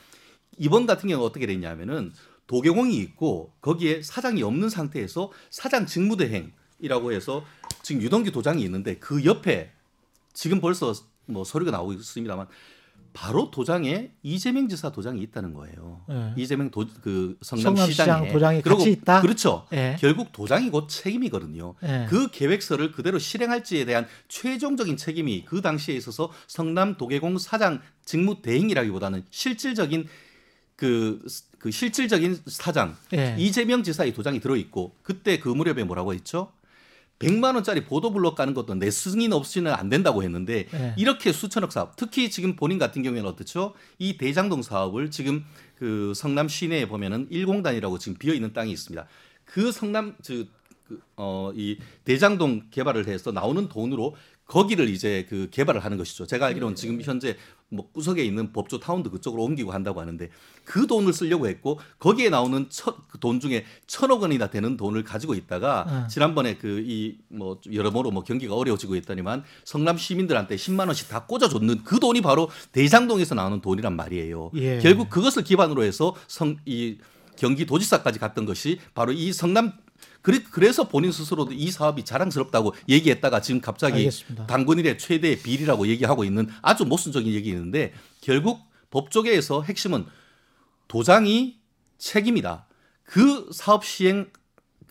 이번 0.59 0.87
같은 0.87 1.09
경우 1.09 1.25
어떻게 1.25 1.47
됐냐면은 1.47 2.13
도계공이 2.47 2.97
있고 2.97 3.53
거기에 3.61 4.03
사장이 4.03 4.43
없는 4.43 4.71
상태에서 4.71 5.31
사장 5.51 5.87
직무대행이라고 5.87 7.13
해서 7.13 7.45
지금 7.83 8.03
유동규 8.03 8.33
도장이 8.33 8.63
있는데 8.65 8.97
그 8.97 9.25
옆에 9.25 9.71
지금 10.33 10.61
벌써 10.61 10.93
뭐 11.27 11.45
서류가 11.45 11.71
나오고 11.71 11.93
있습니다만 11.93 12.49
바로 13.13 13.51
도장에 13.51 14.11
이재명 14.23 14.69
지사 14.69 14.91
도장이 14.91 15.21
있다는 15.23 15.55
거예요. 15.55 16.05
예. 16.11 16.35
이재명 16.37 16.71
도, 16.71 16.87
그 17.03 17.37
성남시장 17.43 18.29
도장이 18.33 18.63
그리고 18.63 18.79
같이 18.79 18.91
있다? 18.93 19.21
그렇죠. 19.21 19.67
예. 19.73 19.97
결국 19.99 20.33
도장이 20.33 20.71
곧 20.71 20.89
책임이거든요. 20.89 21.75
예. 21.83 22.07
그 22.09 22.31
계획서를 22.31 22.93
그대로 22.93 23.19
실행할지에 23.19 23.85
대한 23.85 24.07
최종적인 24.29 24.97
책임이 24.97 25.45
그 25.45 25.61
당시에 25.61 25.95
있어서 25.97 26.31
성남 26.47 26.97
도계공 26.97 27.39
사장 27.39 27.81
직무 28.05 28.43
대행이라기보다는 28.43 29.25
실질적인 29.31 30.07
그, 30.77 31.23
그 31.59 31.71
실질적인 31.71 32.41
사장 32.47 32.97
예. 33.13 33.35
이재명 33.39 33.83
지사의 33.83 34.15
도장이 34.15 34.41
들어 34.41 34.57
있고 34.57 34.95
그때 35.03 35.39
그 35.39 35.49
무렵에 35.49 35.85
뭐라고 35.85 36.15
했죠? 36.15 36.53
100만 37.21 37.55
원짜리 37.55 37.85
보도블록 37.85 38.35
가는 38.35 38.55
것도 38.55 38.75
내 38.75 38.91
승인 38.91 39.33
없이는 39.33 39.73
안 39.73 39.89
된다고 39.89 40.23
했는데 40.23 40.67
예. 40.75 40.95
이렇게 40.97 41.33
수천억 41.33 41.71
사업 41.71 41.95
특히 41.97 42.31
지금 42.31 42.57
본인 42.57 42.79
같은 42.79 43.03
경우에는 43.03 43.29
어떻죠? 43.29 43.75
이 43.99 44.17
대장동 44.17 44.63
사업을 44.63 45.11
지금 45.11 45.45
그 45.77 46.13
성남 46.17 46.49
시내에 46.49 46.89
보면은 46.89 47.29
1공단이라고 47.31 48.01
지금 48.01 48.19
비어 48.19 48.35
있는 48.35 48.53
땅이 48.53 48.73
있습니다. 48.73 49.07
그 49.45 49.71
성남 49.71 50.17
어이 51.17 51.79
대장동 52.05 52.63
개발을 52.71 53.07
해서 53.07 53.31
나오는 53.31 53.69
돈으로 53.69 54.17
거기를 54.51 54.89
이제 54.89 55.27
그 55.29 55.49
개발을 55.53 55.85
하는 55.85 55.97
것이죠. 55.97 56.27
제가 56.27 56.47
알기로는 56.47 56.75
지금 56.75 57.01
현재 57.01 57.37
뭐 57.69 57.89
구석에 57.93 58.25
있는 58.25 58.53
법조 58.53 58.81
타운도 58.81 59.13
그쪽으로 59.13 59.45
옮기고 59.45 59.71
한다고 59.71 60.01
하는데 60.01 60.29
그 60.65 60.89
돈을 60.89 61.13
쓰려고 61.13 61.47
했고 61.47 61.79
거기에 62.01 62.31
나오는 62.31 62.67
천, 62.69 62.95
그돈 63.09 63.39
중에 63.39 63.65
천억 63.87 64.23
원이나 64.23 64.49
되는 64.49 64.77
돈을 64.77 65.05
가지고 65.05 65.35
있다가 65.35 65.87
어. 65.89 66.07
지난번에 66.09 66.57
그 66.57 66.83
이 66.85 67.19
뭐 67.29 67.61
여러모로 67.73 68.11
뭐 68.11 68.25
경기가 68.25 68.57
어려워지고 68.57 68.97
있다니만 68.97 69.45
성남 69.65 69.97
시민들한테 69.97 70.57
10만 70.57 70.87
원씩 70.87 71.09
다 71.09 71.27
꽂아줬는 71.27 71.85
그 71.85 72.01
돈이 72.01 72.21
바로 72.21 72.51
대장동에서 72.73 73.37
나오는 73.37 73.61
돈이란 73.61 73.95
말이에요. 73.95 74.51
예. 74.57 74.79
결국 74.81 75.09
그것을 75.11 75.45
기반으로 75.45 75.85
해서 75.85 76.17
성 76.27 76.57
이 76.67 76.99
경기도지사까지 77.37 78.19
갔던 78.19 78.45
것이 78.45 78.79
바로 78.95 79.13
이 79.13 79.33
성남 79.33 79.73
그래, 80.23 80.43
그래 80.51 80.73
서 80.73 80.89
본인 80.89 81.13
스스로도 81.13 81.53
이 81.53 81.71
사업이 81.71 82.05
자랑스럽다고 82.05 82.75
얘기했다가 82.89 83.41
지금 83.41 83.61
갑자기 83.61 83.99
알겠습니다. 83.99 84.47
당군 84.47 84.79
일의 84.79 84.99
최대 84.99 85.41
비리라고 85.41 85.87
얘기하고 85.89 86.25
있는 86.25 86.49
아주 86.63 86.85
모순적인 86.85 87.33
얘기인데 87.33 87.93
결국 88.21 88.61
법조계에서 88.91 89.63
핵심은 89.63 90.07
도장이 90.89 91.59
책임이다. 91.99 92.67
그 93.05 93.49
사업 93.53 93.85
시행 93.85 94.31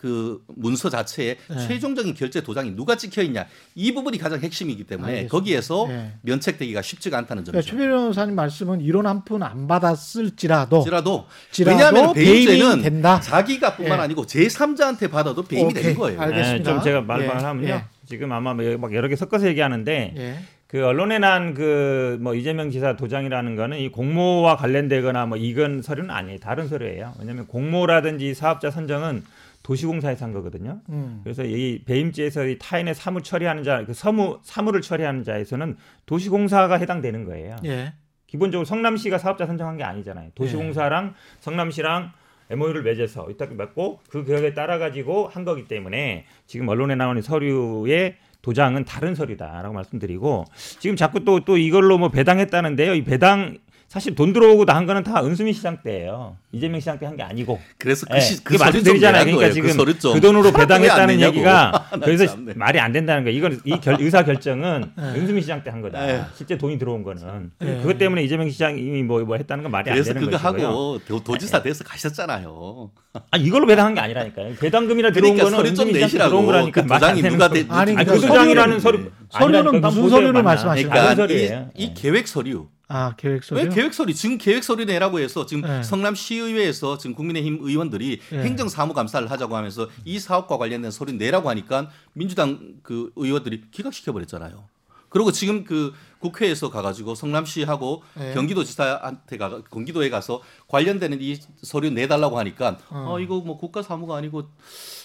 그 0.00 0.42
문서 0.56 0.88
자체에 0.88 1.36
네. 1.48 1.66
최종적인 1.68 2.14
결제 2.14 2.40
도장이 2.40 2.74
누가 2.74 2.96
찍혀 2.96 3.20
있냐 3.24 3.44
이 3.74 3.92
부분이 3.92 4.16
가장 4.16 4.40
핵심이기 4.40 4.84
때문에 4.84 5.08
알겠습니다. 5.08 5.30
거기에서 5.30 5.86
네. 5.88 6.12
면책되기가 6.22 6.80
쉽지가 6.80 7.18
않다는 7.18 7.44
그러니까 7.44 7.60
점이죠. 7.70 7.82
최 7.84 7.88
변호사님 7.90 8.34
말씀은 8.34 8.80
이론 8.80 9.06
한 9.06 9.24
푼 9.24 9.42
안 9.42 9.68
받았을지라도 9.68 10.82
지라도 10.82 11.26
지라도 11.50 11.76
왜냐하면 11.76 12.12
배임이 12.14 12.46
배임죄는 12.46 12.82
된다. 12.82 13.20
자기가뿐만 13.20 13.98
예. 13.98 14.02
아니고 14.04 14.24
제 14.26 14.40
3자한테 14.46 15.10
받아도 15.10 15.42
배임이 15.42 15.64
오케이. 15.70 15.82
되는 15.82 15.98
거예요. 15.98 16.18
알겠- 16.18 16.32
알겠습니다. 16.32 16.70
네, 16.70 16.74
좀 16.76 16.82
제가 16.82 17.00
말을 17.02 17.24
예, 17.24 17.28
하면요. 17.28 17.68
예. 17.68 17.84
지금 18.06 18.32
아마 18.32 18.54
뭐막 18.54 18.94
여러 18.94 19.06
개 19.08 19.16
섞어서 19.16 19.46
얘기하는데 19.48 20.14
예. 20.16 20.36
그 20.66 20.84
언론에 20.86 21.18
난 21.18 21.52
그 21.54 22.18
뭐 22.22 22.34
이재명 22.34 22.70
지사 22.70 22.96
도장이라는 22.96 23.56
거는 23.56 23.78
이 23.78 23.88
공모와 23.90 24.56
관련되거나 24.56 25.26
뭐 25.26 25.36
이건 25.36 25.82
서류는 25.82 26.10
아니에요. 26.10 26.38
다른 26.38 26.68
서류예요. 26.68 27.12
왜냐하면 27.18 27.46
공모라든지 27.46 28.32
사업자 28.34 28.70
선정은 28.70 29.22
도시공사에서 29.70 30.24
한 30.24 30.32
거거든요. 30.32 30.80
음. 30.88 31.20
그래서 31.22 31.44
이 31.44 31.82
배임죄에서 31.84 32.44
이 32.46 32.58
타인의 32.58 32.92
사무 32.96 33.22
처리하는 33.22 33.62
자, 33.62 33.84
그 33.84 33.94
서무 33.94 34.40
사무를 34.42 34.80
처리하는 34.80 35.22
자에서는 35.22 35.76
도시공사가 36.06 36.76
해당되는 36.76 37.24
거예요. 37.24 37.54
예. 37.66 37.92
기본적으로 38.26 38.64
성남시가 38.64 39.18
사업자 39.18 39.46
선정한 39.46 39.76
게 39.76 39.84
아니잖아요. 39.84 40.30
도시공사랑 40.34 41.14
성남시랑 41.38 42.10
MOU를 42.50 42.82
맺어서 42.82 43.30
이렇게 43.30 43.54
맺고 43.54 44.00
그 44.08 44.24
계획에 44.24 44.54
따라 44.54 44.78
가지고 44.78 45.28
한 45.28 45.44
거기 45.44 45.68
때문에 45.68 46.26
지금 46.46 46.66
언론에 46.66 46.96
나오는 46.96 47.22
서류의 47.22 48.16
도장은 48.42 48.84
다른 48.86 49.14
서류다라고 49.14 49.72
말씀드리고 49.72 50.46
지금 50.80 50.96
자꾸 50.96 51.24
또또 51.24 51.58
이걸로 51.58 51.96
뭐 51.96 52.08
배당했다는데요. 52.08 52.94
이 52.94 53.04
배당 53.04 53.58
사실 53.90 54.14
돈 54.14 54.32
들어오고 54.32 54.66
나한 54.66 54.86
거는 54.86 55.02
다 55.02 55.20
은수미 55.20 55.52
시장 55.52 55.78
때예요. 55.82 56.36
이재명 56.52 56.78
시장 56.78 56.96
때 57.00 57.06
한 57.06 57.16
게 57.16 57.24
아니고. 57.24 57.58
그래서 57.76 58.06
그, 58.08 58.16
예, 58.18 58.20
시, 58.20 58.44
그 58.44 58.56
서류 58.56 58.84
좀 58.84 58.94
말씀드리잖아요. 58.94 59.24
그러니까 59.24 59.40
거예요. 59.40 59.52
지금 59.52 59.84
그. 59.84 60.12
그 60.12 60.20
돈으로 60.20 60.52
배당했다는. 60.54 61.20
얘기가 61.20 61.88
나 61.90 61.98
그래서 61.98 62.24
참네. 62.26 62.52
말이 62.54 62.78
안 62.78 62.92
된다는 62.92 63.24
거예요. 63.24 63.36
이건 63.36 63.60
이 63.64 63.80
결, 63.80 63.96
의사 63.98 64.22
결정은 64.24 64.92
예. 64.96 65.02
은수미 65.18 65.40
시장 65.40 65.64
때 65.64 65.70
한 65.70 65.82
거다. 65.82 66.08
예. 66.08 66.22
실제 66.36 66.56
돈이 66.56 66.78
들어온 66.78 67.02
거는 67.02 67.50
예. 67.62 67.78
그것 67.82 67.98
때문에 67.98 68.22
이재명 68.22 68.48
시장이 68.48 69.02
뭐, 69.02 69.24
뭐 69.24 69.34
했다는 69.36 69.64
건 69.64 69.72
말이 69.72 69.90
안 69.90 69.96
그래서 69.96 70.12
되는 70.14 70.24
그거 70.24 70.38
것이고요. 70.40 70.66
하고 70.68 70.98
도, 71.08 71.24
도지사 71.24 71.60
돼서 71.60 71.82
가셨잖아요. 71.82 72.90
아 73.32 73.36
이걸로 73.38 73.66
배당한 73.66 73.94
게 73.94 74.00
아니라니까요. 74.02 74.54
배당금이나 74.60 75.10
들어온 75.10 75.34
그러니까 75.34 75.44
거는 75.56 75.58
서류 75.58 75.74
좀 75.74 75.88
은수미 75.88 76.08
시장. 76.08 76.28
들어온 76.28 76.46
거라니까 76.46 76.82
그 76.82 76.86
도장이 76.88 77.22
되는 77.22 77.36
누가 77.36 77.48
거. 77.48 77.54
돼- 77.54 77.66
아니, 77.70 77.94
그 77.96 78.20
도장이라는 78.20 78.78
서류 78.78 79.10
서류는. 79.30 79.80
무슨 79.80 80.08
서류를? 80.10 80.42
말씀하시는 80.44 80.90
그러니까 80.90 81.12
이, 81.12 81.16
서류예요. 81.16 81.70
이 81.74 81.92
계획 81.94 82.28
서류 82.28 82.68
아, 82.92 83.14
계획 83.16 83.44
서류. 83.44 83.60
왜 83.62 83.68
계획 83.68 83.94
서류 83.94 84.12
지금 84.12 84.36
계획 84.36 84.64
서류 84.64 84.84
내라고 84.84 85.20
해서 85.20 85.46
지금 85.46 85.62
네. 85.62 85.82
성남 85.84 86.16
시의회에서 86.16 86.98
지금 86.98 87.14
국민의힘 87.14 87.58
의원들이 87.62 88.18
네. 88.30 88.42
행정 88.42 88.68
사무 88.68 88.94
감사를 88.94 89.30
하자고 89.30 89.56
하면서 89.56 89.88
이 90.04 90.18
사업과 90.18 90.58
관련된 90.58 90.90
서류 90.90 91.12
내라고 91.12 91.48
하니까 91.50 91.88
민주당 92.14 92.74
그 92.82 93.12
의원들이 93.14 93.70
기각시켜 93.70 94.12
버렸잖아요. 94.12 94.64
그리고 95.08 95.30
지금 95.32 95.64
그 95.64 95.92
국회에서 96.18 96.70
가가지고 96.70 97.14
성남시하고 97.14 98.02
네. 98.14 98.34
경기도지사한테 98.34 99.36
가 99.38 99.62
경기도에 99.70 100.10
가서 100.10 100.42
관련되는 100.68 101.18
이 101.20 101.38
서류 101.62 101.90
내달라고 101.90 102.38
하니까 102.40 102.78
어. 102.90 103.06
어, 103.12 103.20
이거 103.20 103.40
뭐 103.40 103.56
국가 103.56 103.82
사무가 103.82 104.16
아니고 104.16 104.48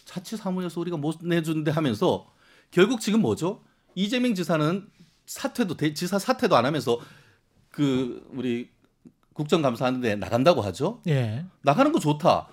자치 0.05 0.37
사무여서 0.37 0.81
우리가 0.81 0.97
못 0.97 1.17
내준대 1.21 1.69
하면서 1.71 2.27
결국 2.71 2.99
지금 2.99 3.21
뭐죠? 3.21 3.61
이재명 3.95 4.33
지사는 4.35 4.87
사퇴도 5.25 5.75
대- 5.77 5.93
지사 5.93 6.19
사퇴도 6.19 6.55
안 6.55 6.65
하면서 6.65 6.99
그 7.75 8.25
우리 8.33 8.69
국정감사하는데 9.33 10.15
나간다고 10.15 10.61
하죠. 10.61 11.01
예. 11.07 11.45
나가는 11.61 11.91
거 11.91 11.99
좋다. 11.99 12.47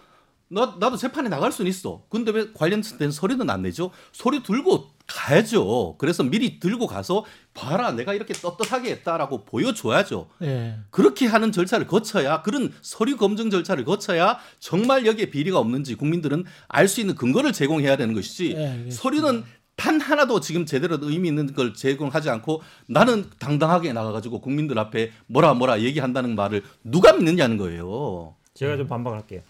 나 0.49 0.77
나도 0.79 0.97
재판에 0.97 1.29
나갈 1.31 1.53
수는 1.53 1.71
있어. 1.71 2.03
근데 2.11 2.31
왜 2.33 2.53
관련된 2.53 3.11
서류는 3.13 3.49
안 3.49 3.63
내죠? 3.63 3.91
서류 4.13 4.43
들고 4.43 4.91
가야죠. 5.07 5.95
그래서 5.99 6.25
미리 6.25 6.59
들고 6.59 6.87
가서 6.89 7.25
봐라 7.55 7.93
내가 7.93 8.13
이렇게 8.15 8.35
떳떳하게 8.35 8.91
했다라고 8.91 9.45
보여줘야죠. 9.45 10.29
예. 10.43 10.77
그렇게 10.91 11.27
하는 11.27 11.53
절차를 11.53 11.87
거쳐야 11.87 12.43
그런 12.43 12.73
서류 12.83 13.17
검증 13.17 13.49
절차를 13.49 13.85
거쳐야 13.85 14.39
정말 14.59 15.07
여기에 15.07 15.31
비리가 15.31 15.59
없는지 15.59 15.95
국민들은 15.95 16.45
알 16.69 16.89
수 16.89 17.01
있는 17.01 17.15
근거를 17.15 17.53
제공해야 17.53 17.97
되는 17.97 18.13
것이지 18.13 18.55
예. 18.57 18.91
서류는 18.91 19.45
단 19.77 20.01
하나도 20.01 20.41
지금 20.41 20.67
제대로 20.67 20.99
의미 21.01 21.29
있는 21.29 21.53
걸 21.55 21.75
제공하지 21.75 22.31
않고 22.31 22.63
나는 22.87 23.25
당당하게 23.39 23.93
나가가지고 23.93 24.41
국민들 24.41 24.79
앞에 24.79 25.11
뭐라 25.27 25.55
뭐라 25.55 25.81
얘기한다는 25.81 26.35
말을 26.37 26.63
누가 26.85 27.13
믿느냐는 27.13 27.57
거예요. 27.57 28.35
제가 28.55 28.77
좀 28.77 28.87
반박할게요. 28.87 29.41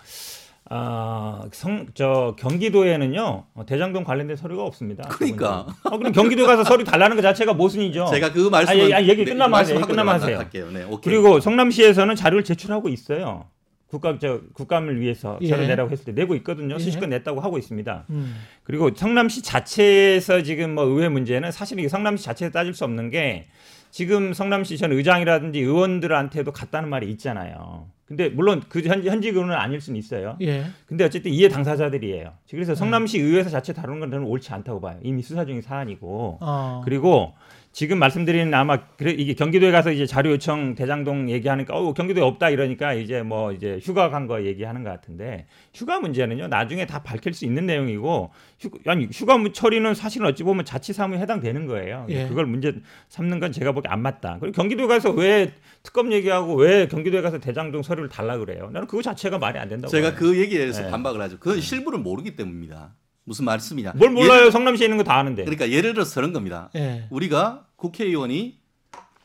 아, 0.71 1.43
성, 1.53 1.87
저 1.93 2.35
경기도에는요 2.39 3.45
어, 3.53 3.67
대장동 3.67 4.05
관련된 4.05 4.37
서류가 4.37 4.63
없습니다. 4.65 5.07
그러니까. 5.09 5.67
어, 5.83 5.99
그럼 5.99 6.13
경기도 6.13 6.47
가서 6.47 6.65
서류 6.65 6.85
달라는 6.85 7.17
것 7.17 7.23
자체가 7.23 7.53
모순이죠. 7.53 8.07
제가 8.07 8.33
그 8.33 8.49
말씀을 8.49 8.85
아, 8.85 8.89
예, 8.89 8.95
아, 8.95 9.03
얘기 9.03 9.25
네, 9.25 9.33
끝나면 9.33 9.59
하세요. 9.59 9.75
말씀하고 9.75 9.87
끝나면 9.89 10.15
하세요. 10.15 10.49
네. 10.73 10.87
그리고 11.03 11.41
성남시에서는 11.41 12.17
자료를 12.17 12.45
제출하고 12.45 12.89
있어요. 12.89 13.49
국가 13.93 14.19
저 14.19 14.41
국감을 14.55 15.03
위해서 15.03 15.39
예. 15.43 15.49
절을 15.49 15.69
내라고 15.69 15.91
했을 15.91 16.07
때 16.07 16.13
내고 16.13 16.35
있거든요. 16.37 16.77
예. 16.77 16.79
수십 16.79 16.99
건 16.99 17.11
냈다고 17.11 17.43
하고 17.43 17.59
있습니다. 17.59 18.07
음. 18.09 18.37
그리고 18.65 18.91
성남시 18.95 19.43
자체에서 19.43 20.43
지금 20.43 20.75
뭐 20.75 20.85
의회 20.85 21.11
문제는 21.11 21.53
사실 21.53 21.79
이게 21.79 21.89
성남시 21.89 22.25
자체에서 22.25 22.53
따질 22.55 22.73
수 22.73 22.85
없는 22.85 23.11
게 23.11 23.49
지금 23.91 24.33
성남시 24.33 24.79
전 24.79 24.93
의장이라든지 24.93 25.61
의원들한테도 25.61 26.53
갔다는 26.53 26.89
말이 26.89 27.11
있잖아요. 27.11 27.87
근데 28.07 28.31
물론 28.31 28.63
그 28.71 28.81
현, 28.81 29.05
현직 29.05 29.35
의원은 29.35 29.55
아닐 29.55 29.79
수는 29.79 29.99
있어요. 29.99 30.39
예. 30.41 30.65
근데 30.87 31.05
어쨌든 31.05 31.31
이해 31.31 31.51
당사자들이에요. 31.51 32.33
그래서 32.51 32.75
성남시 32.75 33.21
음. 33.21 33.27
의회에서 33.27 33.51
자체 33.51 33.75
다루는 33.75 34.01
건 34.01 34.11
저는 34.11 34.27
옳지 34.27 34.55
않다고 34.55 34.81
봐요. 34.81 34.99
이미 35.03 35.21
수사 35.21 35.45
중인 35.45 35.61
사안이고. 35.61 36.39
어. 36.41 36.81
그리고 36.87 37.35
지금 37.73 37.99
말씀드린 37.99 38.53
아마 38.53 38.77
그래 38.99 39.13
이게 39.13 39.33
경기도에 39.33 39.71
가서 39.71 39.93
이제 39.93 40.05
자료 40.05 40.31
요청 40.33 40.75
대장동 40.75 41.31
얘기하니까 41.31 41.75
어 41.75 41.95
경기도에 41.95 42.23
없다 42.23 42.51
이러니까 42.51 42.93
이제 42.93 43.23
뭐 43.23 43.51
이제 43.53 43.79
휴가 43.83 44.11
간 44.11 44.27
거 44.27 44.45
얘기하는 44.45 44.85
것 44.85 44.91
같은데 44.91 45.47
휴가 45.75 45.99
문제는요 45.99 46.49
나중에 46.49 46.87
다 46.87 47.03
밝힐 47.03 47.33
수 47.33 47.47
있는 47.47 47.65
내용이고 47.67 48.31
휴, 48.61 48.71
아니 48.87 49.09
휴가 49.11 49.39
문- 49.39 49.53
처리는 49.55 49.95
사실은 49.95 50.27
어찌 50.27 50.43
보면 50.45 50.65
자치사무에 50.67 51.19
해당되는 51.19 51.67
거예요. 51.67 52.07
예. 52.11 52.29
그걸 52.29 52.45
문제 52.47 52.75
삼는 53.09 53.41
건 53.41 53.53
제가 53.53 53.73
보기 53.73 53.89
안 53.89 54.01
맞다. 54.01 54.37
그리고 54.39 54.55
경기도에 54.55 54.87
가서 54.87 55.11
왜 55.11 55.53
특검 55.83 56.13
얘기하고 56.13 56.55
왜 56.57 56.87
경기도에 56.89 57.23
가서 57.23 57.39
대장동 57.39 57.83
서류를 57.83 58.11
달라 58.11 58.37
그래요? 58.37 58.69
나는 58.71 58.87
그거 58.87 59.01
자체가 59.03 59.39
말이 59.39 59.59
안 59.59 59.69
된다고. 59.71 59.91
제가 59.91 60.11
봐요. 60.11 60.19
그 60.19 60.39
얘기에 60.39 60.59
대해서 60.59 60.83
네. 60.83 60.91
반박을 60.91 61.21
하죠. 61.23 61.39
그건 61.39 61.61
실부를 61.61 61.99
모르기 62.01 62.37
때문입니다. 62.37 62.93
무슨 63.25 63.45
말씀이냐? 63.45 63.93
뭘 63.97 64.11
몰라요? 64.11 64.51
성남시에 64.51 64.87
있는 64.87 64.99
거 64.99 65.05
다 65.05 65.17
아는데. 65.17 65.45
그러니까 65.45 65.71
예를 65.71 65.95
들어서 65.95 66.15
그런 66.15 66.33
겁니다. 66.33 66.71
예. 66.75 67.07
우리가 67.11 67.67
국회의원이 67.77 68.61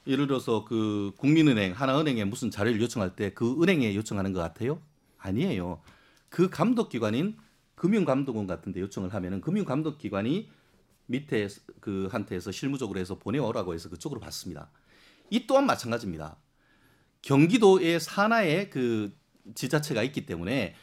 예를 0.06 0.28
들어서 0.28 0.64
그 0.66 1.12
국민은행, 1.18 1.74
하나은행에 1.74 2.24
무슨 2.26 2.50
자료를 2.52 2.80
요청할 2.82 3.16
때 3.16 3.32
그 3.34 3.62
은행에 3.62 3.96
요청하는 3.96 4.34
것 4.34 4.40
같아요? 4.40 4.80
아니에요. 5.18 5.82
그 6.30 6.50
감독기관인 6.50 7.38
금융감독원 7.76 8.48
같은데 8.48 8.80
요청을 8.82 9.14
하면은 9.14 9.42
금융감독기관이 9.42 10.50
밑에 11.08 11.48
그 11.80 12.08
한테에서 12.12 12.52
실무적으로 12.52 13.00
해서 13.00 13.18
보내오라고 13.18 13.74
해서 13.74 13.90
그쪽으로 13.90 14.20
받습니다. 14.20 14.70
이 15.30 15.46
또한 15.48 15.66
마찬가지입니다. 15.66 16.38
경기도의 17.22 18.00
산하에 18.00 18.70
그 18.70 19.14
지자체가 19.56 20.04
있기 20.04 20.26
때문에 20.26 20.76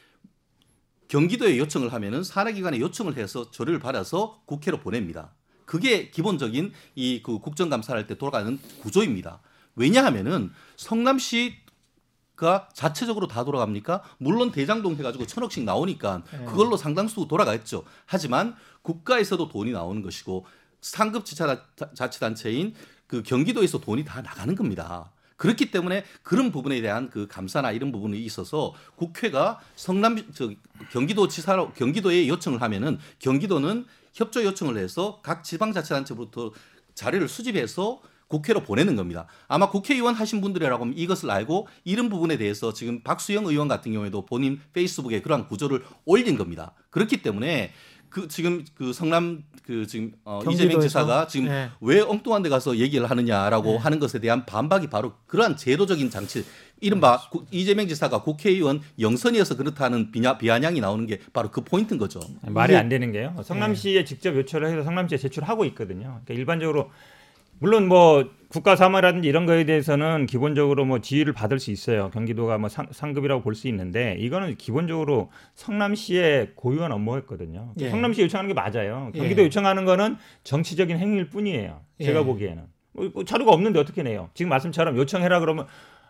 경기도에 1.09 1.59
요청을 1.59 1.93
하면은 1.93 2.23
산하기관에 2.25 2.81
요청을 2.81 3.17
해서 3.17 3.51
조례를 3.51 3.79
받아서 3.79 4.41
국회로 4.47 4.81
보냅니다. 4.81 5.33
그게 5.67 6.11
기본적인 6.11 6.73
이 6.97 7.23
그 7.23 7.39
국정감사를 7.39 8.01
할때 8.01 8.17
돌아가는 8.17 8.59
구조입니다. 8.81 9.41
왜냐하면은 9.77 10.51
성남시 10.77 11.57
가 12.37 12.69
자체적으로 12.75 13.29
다 13.29 13.45
돌아갑니까? 13.45 14.03
물론 14.19 14.51
대장동 14.51 14.97
해가지고 14.97 15.25
천억씩 15.25 15.63
나오니까 15.63 16.25
그걸로 16.47 16.77
상당수 16.77 17.29
돌아가겠죠. 17.29 17.85
하지만 18.07 18.57
국가에서도 18.83 19.49
돈이 19.49 19.71
나오는 19.71 20.03
것이고 20.03 20.45
상급 20.81 21.25
지자 21.25 21.63
자치단체인 21.95 22.75
그 23.07 23.23
경기도에서 23.23 23.79
돈이 23.79 24.05
다 24.05 24.21
나가는 24.21 24.53
겁니다. 24.57 25.13
그렇기 25.37 25.71
때문에 25.71 26.05
그런 26.23 26.53
부분에 26.53 26.81
대한 26.81 27.11
그 27.11 27.27
감사나 27.27 27.73
이런 27.73 27.93
부분이 27.93 28.19
있어서 28.25 28.75
국회가 28.97 29.61
성남 29.77 30.33
저 30.33 30.51
경기도 30.91 31.29
지사로 31.29 31.73
경기도에 31.73 32.29
요청을 32.29 32.63
하면은 32.63 32.99
경기도는 33.19 33.87
협조 34.13 34.45
요청을 34.45 34.77
해서 34.77 35.21
각 35.23 35.43
지방자치단체부터 35.43 36.53
자료를 36.95 37.29
수집해서 37.29 38.01
국회로 38.29 38.63
보내는 38.63 38.97
겁니다. 38.97 39.27
아마 39.49 39.69
국회의원 39.69 40.15
하신 40.15 40.41
분들이라고 40.41 40.83
하면 40.83 40.97
이것을 40.97 41.31
알고 41.31 41.69
이런 41.85 42.09
부분에 42.09 42.37
대해서 42.37 42.73
지금 42.73 43.03
박수영 43.03 43.47
의원 43.47 43.69
같은 43.69 43.93
경우에도 43.93 44.25
본인 44.25 44.61
페이스북에 44.73 45.21
그러한 45.21 45.47
구조를 45.47 45.85
올린 46.05 46.37
겁니다. 46.37 46.73
그렇기 46.91 47.23
때문에 47.23 47.73
그 48.15 48.29
지금 48.29 48.65
그 48.77 48.93
성남 48.93 49.43
그 49.67 49.89
지금 49.89 50.13
어 50.25 50.41
이재명? 50.49 50.81
지사가 50.81 51.27
지금 51.27 51.49
네. 51.49 51.69
왜 51.81 52.01
엉뚱한 52.01 52.43
데 52.45 52.49
가서 52.49 52.77
얘기를 52.77 53.11
하느냐라고 53.11 53.73
네. 53.73 53.77
하는 53.79 53.99
것에 53.99 54.21
대한 54.21 54.47
반박이 54.47 54.87
바로 54.89 55.15
그러한 55.27 55.57
제도적인 55.57 56.11
장치 56.11 56.45
이른바 56.81 57.19
구- 57.29 57.45
이재명 57.51 57.89
지사가 57.89 58.23
국회의원 58.23 58.83
영선이어서 59.01 59.57
그렇다는 59.57 60.13
비냐, 60.13 60.39
비아냥이 60.39 60.81
나오는 60.81 61.05
게 61.07 61.19
바로 61.33 61.51
그 61.51 61.63
포인트인 61.65 61.99
거죠. 61.99 62.21
말이 62.43 62.77
안 62.77 62.89
되는 62.89 63.11
게요. 63.11 63.35
성남시에 63.43 64.05
직접 64.05 64.37
요청을 64.37 64.69
해서 64.69 64.85
성남시에 64.85 65.19
제출하고 65.19 65.65
있거든요. 65.65 66.21
그러니까 66.25 66.35
일반적으로 66.35 66.93
물론 67.59 67.89
뭐 67.89 68.29
국가 68.49 68.77
사무라든지 68.77 69.27
이런 69.29 69.47
거에 69.47 69.65
대해서는 69.65 70.27
기본적으로 70.27 70.85
뭐 70.85 71.01
지위를 71.01 71.33
받을 71.33 71.59
수 71.59 71.71
있어요. 71.73 72.11
경기도가 72.13 72.57
뭐 72.59 72.69
상, 72.69 72.87
상급이라고 72.91 73.43
볼 73.43 73.55
수 73.55 73.67
있는데 73.69 74.17
이거는 74.21 74.57
기본적으로 74.57 75.31
성남시의 75.55 76.53
고유한 76.55 76.93
업무였거든요. 76.93 77.73
예. 77.81 77.91
성남시 77.91 78.23
요청하는 78.23 78.49
게 78.49 78.55
맞아요. 78.55 79.11
경기도 79.15 79.43
예. 79.43 79.47
요청하는 79.47 79.85
거는 79.85 80.17
정치적인 80.45 80.99
행위일 80.99 81.31
뿐이에요. 81.31 81.81
제가 82.03 82.21
예. 82.21 82.25
보기에는 82.25 82.63
뭐, 82.93 83.11
뭐 83.13 83.25
자료가 83.25 83.51
없는데 83.53 83.81
어떻게 83.81 84.03
내요? 84.05 84.31
지금 84.35 84.51
말씀처럼 84.51 84.97
요청해라 84.97 85.41
그러면 85.41 85.67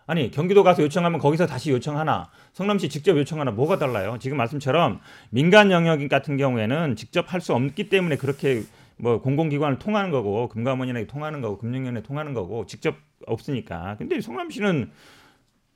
아니 0.07 0.29
경기도 0.29 0.61
가서 0.63 0.83
요청하면 0.83 1.19
거기서 1.19 1.47
다시 1.47 1.71
요청하나 1.71 2.29
성남시 2.53 2.89
직접 2.89 3.17
요청하나 3.17 3.49
뭐가 3.49 3.79
달라요? 3.79 4.17
지금 4.19 4.37
말씀처럼 4.37 4.99
민간 5.31 5.71
영역 5.71 6.07
같은 6.09 6.37
경우에는 6.37 6.95
직접 6.95 7.33
할 7.33 7.41
수 7.41 7.55
없기 7.55 7.89
때문에 7.89 8.17
그렇게 8.17 8.61
뭐 8.97 9.21
공공기관을 9.21 9.79
통하는 9.79 10.11
거고 10.11 10.47
금감원이나 10.49 11.03
통하는 11.07 11.41
거고 11.41 11.57
금융위원회 11.57 12.01
통하는 12.03 12.33
거고 12.33 12.65
직접 12.65 12.95
없으니까. 13.27 13.95
근데 13.97 14.21
성남시는 14.21 14.91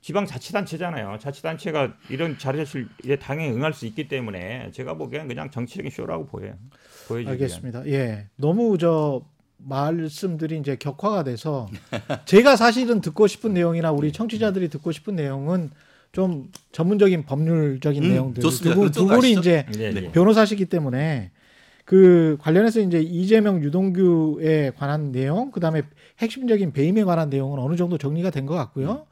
지방 0.00 0.24
자치단체잖아요. 0.24 1.18
자치단체가 1.20 1.94
이런 2.08 2.38
자료실에 2.38 3.16
당연히 3.20 3.54
응할 3.54 3.74
수 3.74 3.84
있기 3.86 4.08
때문에 4.08 4.70
제가 4.72 4.94
보기엔 4.94 5.28
그냥 5.28 5.50
정치적인 5.50 5.90
쇼라고 5.90 6.26
보여요. 6.26 6.54
보여주기 7.06 7.24
위한. 7.24 7.32
알겠습니다. 7.32 7.86
예. 7.88 8.26
너무 8.36 8.78
저 8.78 9.20
말씀들이 9.58 10.58
이제 10.58 10.76
격화가 10.76 11.24
돼서 11.24 11.68
제가 12.24 12.56
사실은 12.56 13.02
듣고 13.02 13.26
싶은 13.26 13.52
내용이나 13.52 13.92
우리 13.92 14.10
청취자들이 14.10 14.70
듣고 14.70 14.90
싶은 14.90 15.16
내용은 15.16 15.70
좀 16.12 16.50
전문적인 16.72 17.24
법률적인 17.26 18.02
음, 18.02 18.08
내용들 18.08 18.42
좋습니다. 18.42 18.74
두, 18.74 18.80
분- 18.80 18.90
두 18.90 19.06
분이. 19.06 19.32
이제 19.32 19.66
네, 19.76 19.92
네. 19.92 20.00
네. 20.00 20.12
변호사시기 20.12 20.64
때문에 20.64 21.30
그 21.90 22.36
관련해서 22.40 22.78
이제 22.80 23.00
이재명 23.00 23.64
유동규에 23.64 24.70
관한 24.76 25.10
내용, 25.10 25.50
그 25.50 25.58
다음에 25.58 25.82
핵심적인 26.20 26.72
배임에 26.72 27.02
관한 27.02 27.30
내용은 27.30 27.58
어느 27.58 27.74
정도 27.74 27.98
정리가 27.98 28.30
된 28.30 28.46
것 28.46 28.54
같고요. 28.54 29.06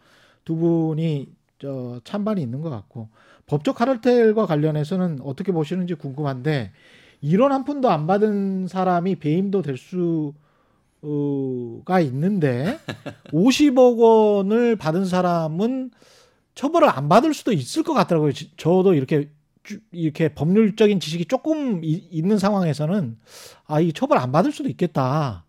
두 0.45 0.55
분이 0.55 1.27
저 1.59 2.01
찬반이 2.05 2.41
있는 2.41 2.61
것 2.61 2.71
같고 2.71 3.09
법적 3.47 3.75
카르텔과 3.75 4.47
관련해서는 4.47 5.19
어떻게 5.25 5.51
보시는지 5.51 5.95
궁금한데 5.95 6.71
이런 7.21 7.51
한 7.51 7.65
푼도 7.65 7.91
안 7.91 8.07
받은 8.07 8.69
사람이 8.69 9.17
배임도 9.17 9.63
될 9.63 9.77
수가 9.77 10.31
있는데 12.03 12.79
50억 13.33 13.99
원을 13.99 14.77
받은 14.77 15.05
사람은 15.05 15.91
처벌을 16.55 16.89
안 16.89 17.09
받을 17.09 17.35
수도 17.35 17.53
있을 17.53 17.83
것 17.83 17.93
같더라고요. 17.95 18.33
지- 18.33 18.53
저도 18.57 18.95
이렇게 18.95 19.23
주- 19.23 19.29
이렇게 19.93 20.29
법률적인 20.29 21.01
지식이 21.01 21.27
조금 21.27 21.85
이- 21.85 22.09
있는 22.11 22.39
상황에서는 22.39 23.17
아, 23.67 23.81
이 23.81 23.93
처벌 23.93 24.19
안 24.19 24.33
받을 24.33 24.53
수도 24.53 24.69
있겠다. 24.69 25.45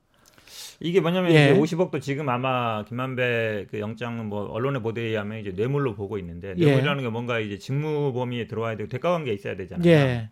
이게 0.82 1.02
뭐냐면 1.02 1.32
예. 1.34 1.52
이제 1.52 1.60
50억도 1.60 2.02
지금 2.02 2.30
아마 2.30 2.86
김만배 2.86 3.68
그 3.70 3.80
영장은 3.80 4.28
뭐 4.28 4.46
언론의 4.46 4.82
보도에 4.82 5.04
의하면 5.06 5.40
이제 5.40 5.52
뇌물로 5.52 5.94
보고 5.96 6.18
있는데 6.18 6.54
예. 6.58 6.66
뇌물이라는 6.66 7.04
게 7.04 7.10
뭔가 7.10 7.40
이제 7.40 7.58
직무 7.58 8.14
범위에 8.14 8.48
들어와야 8.48 8.78
되고 8.78 8.88
대가 8.90 9.12
관계 9.12 9.34
있어야 9.34 9.56
되잖아요. 9.58 9.86
예. 9.90 10.30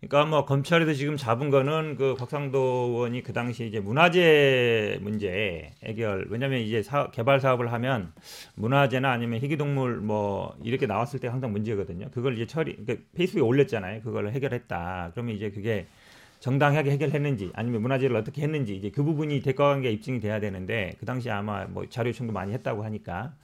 그러니까 0.00 0.24
뭐 0.24 0.46
검찰에서 0.46 0.94
지금 0.94 1.18
잡은 1.18 1.50
거는 1.50 1.96
그 1.96 2.14
곽상도 2.18 2.58
의원이 2.90 3.22
그 3.22 3.34
당시 3.34 3.66
이제 3.66 3.80
문화재 3.80 4.98
문제 5.02 5.72
해결 5.84 6.26
왜냐면 6.30 6.60
이제 6.60 6.82
사, 6.82 7.10
개발 7.10 7.38
사업을 7.38 7.70
하면 7.70 8.12
문화재나 8.54 9.12
아니면 9.12 9.40
희귀동물 9.40 9.96
뭐 9.96 10.56
이렇게 10.64 10.86
나왔을 10.86 11.20
때 11.20 11.28
항상 11.28 11.52
문제거든요. 11.52 12.08
그걸 12.12 12.34
이제 12.34 12.46
처리 12.46 12.76
그러니까 12.76 13.04
페이스북에 13.14 13.42
올렸잖아요. 13.42 14.00
그걸 14.00 14.30
해결했다. 14.30 15.10
그러면 15.12 15.34
이제 15.36 15.50
그게 15.50 15.86
정당하게 16.40 16.92
해결했는지 16.92 17.50
아니면 17.52 17.82
문화재를 17.82 18.16
어떻게 18.16 18.40
했는지 18.40 18.74
이제 18.74 18.90
그 18.90 19.02
부분이 19.02 19.42
대가관계 19.42 19.90
입증이 19.90 20.20
돼야 20.20 20.40
되는데 20.40 20.94
그 20.98 21.04
당시 21.04 21.30
아마 21.30 21.66
뭐 21.66 21.84
자료 21.90 22.08
요청도 22.08 22.32
많이 22.32 22.54
했다고 22.54 22.82
하니까 22.84 23.34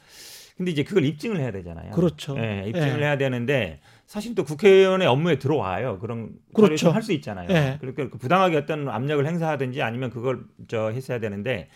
근데 0.56 0.70
이제 0.70 0.82
그걸 0.82 1.04
입증을 1.04 1.38
해야 1.38 1.50
되잖아요. 1.50 1.90
그렇죠. 1.92 2.34
예, 2.38 2.64
입증을 2.68 2.98
예. 2.98 3.04
해야 3.04 3.18
되는데 3.18 3.78
사실 4.06 4.34
또 4.34 4.44
국회의원의 4.44 5.06
업무에 5.08 5.38
들어와요. 5.38 5.98
그런 5.98 6.30
그렇죠. 6.54 6.90
할수 6.90 7.12
있잖아요. 7.12 7.48
예. 7.50 7.76
그러니까 7.80 8.08
그 8.08 8.18
부당하게 8.18 8.56
어떤 8.56 8.88
압력을 8.88 9.26
행사하든지 9.26 9.82
아니면 9.82 10.10
그걸 10.10 10.40
저 10.68 10.90
했어야 10.90 11.18
되는데 11.18 11.68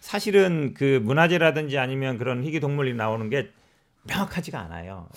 사실은 0.00 0.74
그 0.74 1.00
문화재라든지 1.02 1.78
아니면 1.78 2.18
그런 2.18 2.44
희귀 2.44 2.60
동물이 2.60 2.94
나오는 2.94 3.28
게 3.30 3.48
명확하지가 4.04 4.60
않아요. 4.60 5.08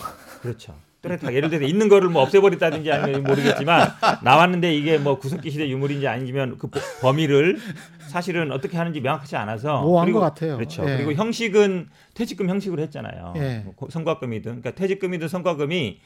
그렇죠. 0.42 0.76
또렷하게 1.02 1.36
예를 1.36 1.50
들어서 1.50 1.66
있는 1.66 1.90
거를 1.90 2.10
뭐 2.10 2.22
없애버렸다든지 2.22 2.92
아니면 2.92 3.24
모르겠지만 3.24 3.90
나왔는데 4.24 4.74
이게 4.74 4.98
뭐 5.00 5.18
구석기 5.18 5.50
시대 5.50 5.68
유물인지 5.68 6.08
아니면 6.08 6.58
그 6.60 6.68
보- 6.68 6.80
범위를 7.02 7.58
사실은 8.08 8.52
어떻게 8.52 8.78
하는지 8.78 9.02
명확하지 9.02 9.36
않아서 9.36 9.82
모호한 9.82 10.12
것 10.12 10.20
같아요. 10.20 10.58
그렇죠. 10.58 10.84
예. 10.88 10.98
그리고 10.98 11.14
형식은 11.14 11.90
퇴직금 12.14 12.50
형식으로 12.50 12.82
했잖아요. 12.84 13.34
예. 13.38 13.62
뭐 13.66 13.74
고- 13.76 13.90
성과금이든 13.90 14.62
그러니까 14.62 14.72
퇴직금이든 14.72 15.28
성과금이 15.28 16.00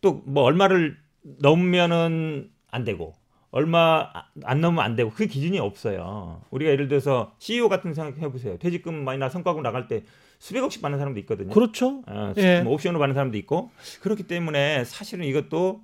또 0.00 0.22
뭐 0.26 0.44
얼마를 0.44 0.96
넘으면은 1.22 2.50
안 2.70 2.84
되고 2.84 3.14
얼마 3.50 4.08
아- 4.14 4.26
안 4.44 4.60
넘으면 4.60 4.84
안 4.84 4.96
되고 4.96 5.10
그 5.10 5.26
기준이 5.26 5.58
없어요. 5.58 6.40
우리가 6.50 6.70
예를 6.70 6.88
들어서 6.88 7.34
CEO 7.38 7.68
같은 7.68 7.92
생각해 7.94 8.30
보세요. 8.30 8.56
퇴직금 8.58 9.04
많이 9.04 9.18
나 9.18 9.28
성과금 9.28 9.62
나갈 9.62 9.88
때 9.88 10.04
수백억씩 10.38 10.80
받는 10.80 10.98
사람도 10.98 11.18
있거든요. 11.20 11.52
그렇죠. 11.52 12.02
어, 12.06 12.32
예. 12.38 12.62
뭐 12.62 12.72
옵션으로 12.74 12.98
받는 12.98 13.14
사람도 13.14 13.36
있고 13.38 13.70
그렇기 14.00 14.22
때문에 14.24 14.84
사실은 14.84 15.24
이것도 15.26 15.82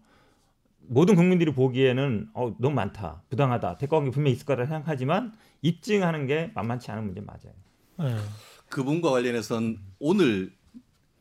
모든 0.88 1.16
국민들이 1.16 1.52
보기에는 1.52 2.28
어, 2.34 2.54
너무 2.58 2.74
많다, 2.76 3.22
부당하다, 3.28 3.78
대가관계 3.78 4.12
분명히 4.12 4.34
있을 4.36 4.46
거라 4.46 4.64
생각하지만 4.66 5.32
입증하는 5.62 6.26
게 6.26 6.52
만만치 6.54 6.90
않은 6.92 7.04
문제 7.04 7.20
맞아요. 7.20 7.52
예. 8.02 8.16
그 8.68 8.82
부분과 8.84 9.10
관련해서는 9.10 9.78
오늘 9.98 10.52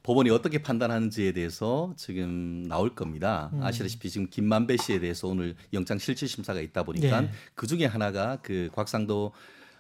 법원이 0.06 0.30
어떻게 0.30 0.62
판단하는지에 0.62 1.32
대해서 1.32 1.92
지금 1.98 2.64
나올 2.68 2.94
겁니다. 2.94 3.50
음. 3.54 3.64
아시다시피 3.64 4.12
지금 4.12 4.30
김만배 4.30 4.78
씨에 4.78 5.00
대해서 5.00 5.28
오늘 5.28 5.56
영장 5.74 5.98
실질 5.98 6.28
심사가 6.28 6.62
있다 6.62 6.84
보니까 6.84 7.24
예. 7.24 7.32
그 7.56 7.66
중에 7.66 7.86
하나가 7.86 8.38
그 8.44 8.70
곽상도 8.72 9.32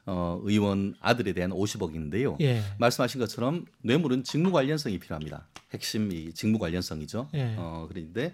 어, 0.07 0.39
의원 0.43 0.95
아들에 0.99 1.33
대한 1.33 1.51
50억인데요. 1.51 2.41
예. 2.41 2.63
말씀하신 2.79 3.19
것처럼 3.19 3.65
뇌물은 3.83 4.23
직무 4.23 4.51
관련성이 4.51 4.97
필요합니다. 4.97 5.47
핵심이 5.71 6.33
직무 6.33 6.57
관련성이죠. 6.57 7.29
예. 7.35 7.53
어, 7.59 7.85
그런데 7.87 8.33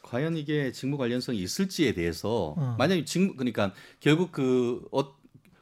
과연 0.00 0.38
이게 0.38 0.72
직무 0.72 0.96
관련성이 0.96 1.40
있을지에 1.42 1.92
대해서 1.92 2.54
어. 2.56 2.74
만약에 2.78 3.04
직무 3.04 3.34
그러니까 3.36 3.74
결국 4.00 4.32
그 4.32 4.88
어, 4.92 5.14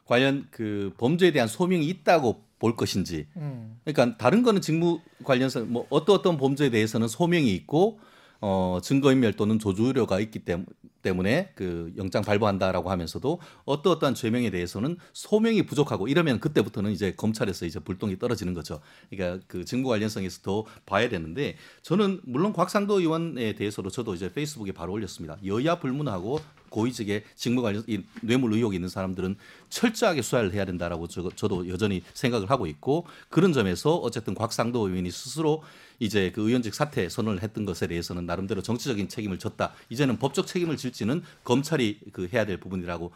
과연 0.05 0.47
그 0.49 0.93
범죄에 0.97 1.31
대한 1.31 1.49
소명이 1.49 1.85
있다고 1.87 2.46
볼 2.59 2.75
것인지 2.75 3.27
음. 3.35 3.79
그러니까 3.83 4.17
다른 4.17 4.43
거는 4.43 4.61
직무 4.61 4.99
관련성 5.23 5.71
뭐 5.71 5.87
어떤 5.89 6.15
어떤 6.15 6.37
범죄에 6.37 6.69
대해서는 6.69 7.07
소명이 7.07 7.53
있고 7.53 7.99
어 8.41 8.79
증거인멸 8.81 9.33
또는 9.33 9.59
조주 9.59 9.83
우려가 9.87 10.19
있기 10.19 10.39
때문- 10.39 10.65
때문에 11.01 11.51
그 11.55 11.93
영장 11.97 12.21
발부한다라고 12.21 12.89
하면서도 12.91 13.39
어떤 13.65 13.93
어떠한 13.93 14.13
죄명에 14.15 14.49
대해서는 14.49 14.97
소명이 15.13 15.65
부족하고 15.65 16.07
이러면 16.07 16.39
그때부터는 16.39 16.91
이제 16.91 17.13
검찰에서 17.15 17.65
이제 17.65 17.79
불똥이 17.79 18.19
떨어지는 18.19 18.53
거죠. 18.53 18.81
그러니까 19.09 19.43
그 19.47 19.63
증거 19.63 19.89
관련성에서 19.89 20.41
더 20.41 20.65
봐야 20.85 21.07
되는데 21.07 21.55
저는 21.81 22.21
물론 22.23 22.51
곽상도 22.51 22.99
의원에 22.99 23.53
대해서도 23.53 23.89
저도 23.89 24.15
이제 24.15 24.33
페이스북에 24.33 24.71
바로 24.73 24.91
올렸습니다. 24.93 25.37
여야 25.45 25.79
불문하고 25.79 26.39
고위직의 26.69 27.23
직무 27.35 27.61
관련 27.61 27.83
이 27.87 28.01
뇌물 28.21 28.53
의혹이 28.53 28.75
있는 28.75 28.89
사람들은 28.89 29.37
철저하게 29.69 30.21
수사를 30.21 30.51
해야 30.53 30.65
된다라고 30.65 31.07
저, 31.07 31.29
저도 31.33 31.69
여전히 31.69 32.03
생각을 32.13 32.49
하고 32.49 32.67
있고 32.67 33.05
그런 33.29 33.53
점에서 33.53 33.95
어쨌든 33.95 34.33
곽상도 34.33 34.89
의원이 34.89 35.09
스스로 35.11 35.63
이제 35.99 36.31
그 36.31 36.47
의원직 36.47 36.73
사퇴 36.73 37.09
선언을 37.09 37.41
했던 37.41 37.65
것에 37.65 37.87
대해서는 37.87 38.25
나름대로 38.25 38.61
정치적인 38.61 39.09
책임을 39.09 39.39
졌다. 39.39 39.71
이제는 39.89 40.17
법적 40.19 40.47
책임을 40.47 40.77
질지는 40.77 41.23
검찰이 41.43 41.99
그 42.13 42.29
해야 42.31 42.45
될 42.45 42.57
부분이라고 42.59 43.11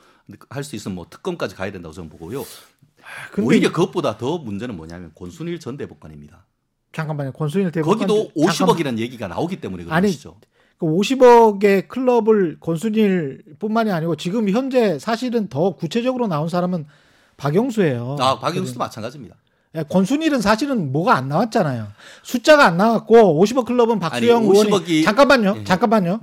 할 0.50 0.64
수 0.64 0.76
있으면 0.76 0.96
뭐 0.96 1.08
특검까지 1.10 1.56
가야 1.56 1.72
된다고 1.72 1.94
저는 1.94 2.10
보고요. 2.10 2.44
근데 3.32 3.48
오히려 3.48 3.72
그것보다 3.72 4.18
더 4.18 4.38
문제는 4.38 4.76
뭐냐면 4.76 5.12
권순일 5.16 5.60
전 5.60 5.78
대법관입니다. 5.78 6.46
잠깐만요. 6.94 7.32
권순일 7.34 7.72
대법관 7.72 8.08
거기도 8.08 8.32
잠깐만. 8.48 8.76
50억이라는 8.76 8.98
얘기가 9.00 9.28
나오기 9.28 9.60
때문에 9.62 9.84
그런 9.84 9.96
아니, 9.96 10.08
것이죠. 10.08 10.38
그 10.78 10.86
50억의 10.86 11.88
클럽을 11.88 12.58
권순일뿐만이 12.60 13.92
아니고 13.92 14.16
지금 14.16 14.50
현재 14.50 14.98
사실은 15.00 15.48
더 15.48 15.76
구체적으로 15.76 16.28
나온 16.28 16.50
사람은 16.50 16.86
박영수예요. 17.38 18.18
아, 18.20 18.40
박영수도 18.40 18.80
마찬가지입니다. 18.80 19.36
예, 19.76 19.84
권순일은 19.84 20.42
사실은 20.42 20.92
뭐가 20.92 21.16
안 21.16 21.30
나왔잖아요. 21.30 21.88
숫자가 22.24 22.66
안 22.66 22.78
나왔고 22.78 23.42
50억 23.44 23.66
클럽은 23.66 24.00
박수영 24.00 24.38
아니, 24.40 24.48
의원이 24.48 24.70
50억이 24.70 25.04
잠깐만요. 25.06 25.56
예. 25.60 25.64
잠깐만요. 25.64 26.20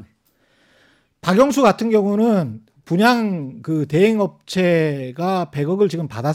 박영수 1.20 1.62
같은 1.62 1.90
경우는 1.90 2.62
분양 2.84 3.60
그 3.62 3.86
대행 3.86 4.20
업체가 4.20 5.50
100억을 5.52 5.90
지금 5.90 6.08
받았 6.08 6.34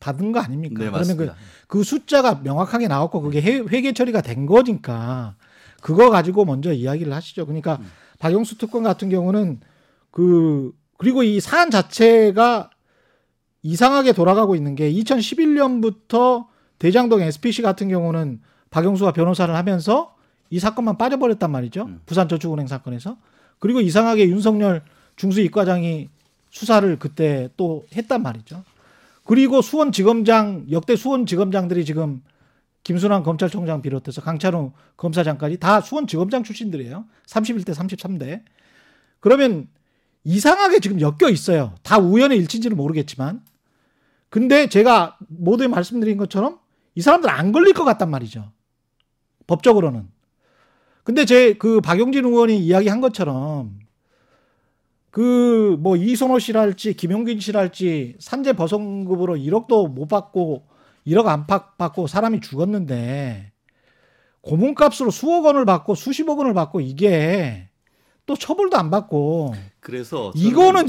받은 0.00 0.32
거 0.32 0.40
아닙니까? 0.40 0.82
네, 0.84 0.90
그러면 0.90 1.16
그. 1.16 1.30
그 1.68 1.84
숫자가 1.84 2.40
명확하게 2.42 2.86
나왔고 2.88 3.22
그게 3.22 3.40
회- 3.40 3.60
회계 3.60 3.92
처리가 3.92 4.20
된 4.20 4.46
거니까 4.46 5.36
그거 5.80 6.10
가지고 6.10 6.44
먼저 6.44 6.72
이야기를 6.72 7.12
하시죠. 7.12 7.46
그러니까 7.46 7.78
음. 7.80 7.90
박영수 8.18 8.58
특권 8.58 8.82
같은 8.82 9.08
경우는 9.08 9.60
그 10.10 10.72
그리고 10.98 11.22
이 11.22 11.40
사안 11.40 11.70
자체가 11.70 12.70
이상하게 13.62 14.12
돌아가고 14.12 14.54
있는 14.54 14.74
게 14.74 14.92
2011년부터 14.92 16.46
대장동 16.82 17.20
SPC 17.22 17.62
같은 17.62 17.88
경우는 17.88 18.40
박영수가 18.70 19.12
변호사를 19.12 19.54
하면서 19.54 20.16
이 20.50 20.58
사건만 20.58 20.98
빠져버렸단 20.98 21.48
말이죠. 21.48 21.84
음. 21.84 22.00
부산저축은행 22.06 22.66
사건에서. 22.66 23.18
그리고 23.60 23.80
이상하게 23.80 24.28
윤석열 24.28 24.82
중수이과장이 25.14 26.08
수사를 26.50 26.98
그때 26.98 27.48
또 27.56 27.84
했단 27.94 28.24
말이죠. 28.24 28.64
그리고 29.22 29.62
수원지검장 29.62 30.66
역대 30.72 30.96
수원지검장들이 30.96 31.84
지금 31.84 32.20
김순환 32.82 33.22
검찰총장 33.22 33.80
비롯해서 33.80 34.20
강찬호 34.20 34.72
검사장까지 34.96 35.58
다 35.58 35.80
수원지검장 35.80 36.42
출신들이에요. 36.42 37.04
31대 37.28 37.76
33대. 37.76 38.42
그러면 39.20 39.68
이상하게 40.24 40.80
지금 40.80 41.00
엮여 41.00 41.30
있어요. 41.30 41.76
다 41.84 41.98
우연의 41.98 42.38
일치인지는 42.38 42.76
모르겠지만. 42.76 43.40
근데 44.30 44.68
제가 44.68 45.16
모두에 45.28 45.68
말씀드린 45.68 46.16
것처럼 46.16 46.58
이 46.94 47.00
사람들 47.00 47.28
안 47.30 47.52
걸릴 47.52 47.72
것 47.74 47.84
같단 47.84 48.10
말이죠. 48.10 48.52
법적으로는. 49.46 50.08
근데 51.04 51.24
제 51.24 51.54
그 51.54 51.80
박용진 51.80 52.24
의원이 52.24 52.58
이야기한 52.58 53.00
것처럼 53.00 53.78
그 55.10 55.76
뭐 55.80 55.96
이선호 55.96 56.38
씨랄지 56.38 56.94
김용균 56.94 57.40
씨랄지 57.40 58.16
산재 58.20 58.52
버선급으로 58.54 59.36
1억도 59.36 59.88
못 59.90 60.06
받고 60.06 60.66
1억 61.06 61.26
안팎 61.26 61.76
받고 61.78 62.06
사람이 62.06 62.40
죽었는데 62.40 63.52
고문값으로 64.42 65.10
수억 65.10 65.44
원을 65.44 65.64
받고 65.64 65.94
수십억 65.94 66.38
원을 66.38 66.54
받고 66.54 66.80
이게 66.80 67.68
또 68.26 68.36
처벌도 68.36 68.76
안 68.76 68.90
받고 68.90 69.54
그래서 69.80 70.32
이거는 70.36 70.86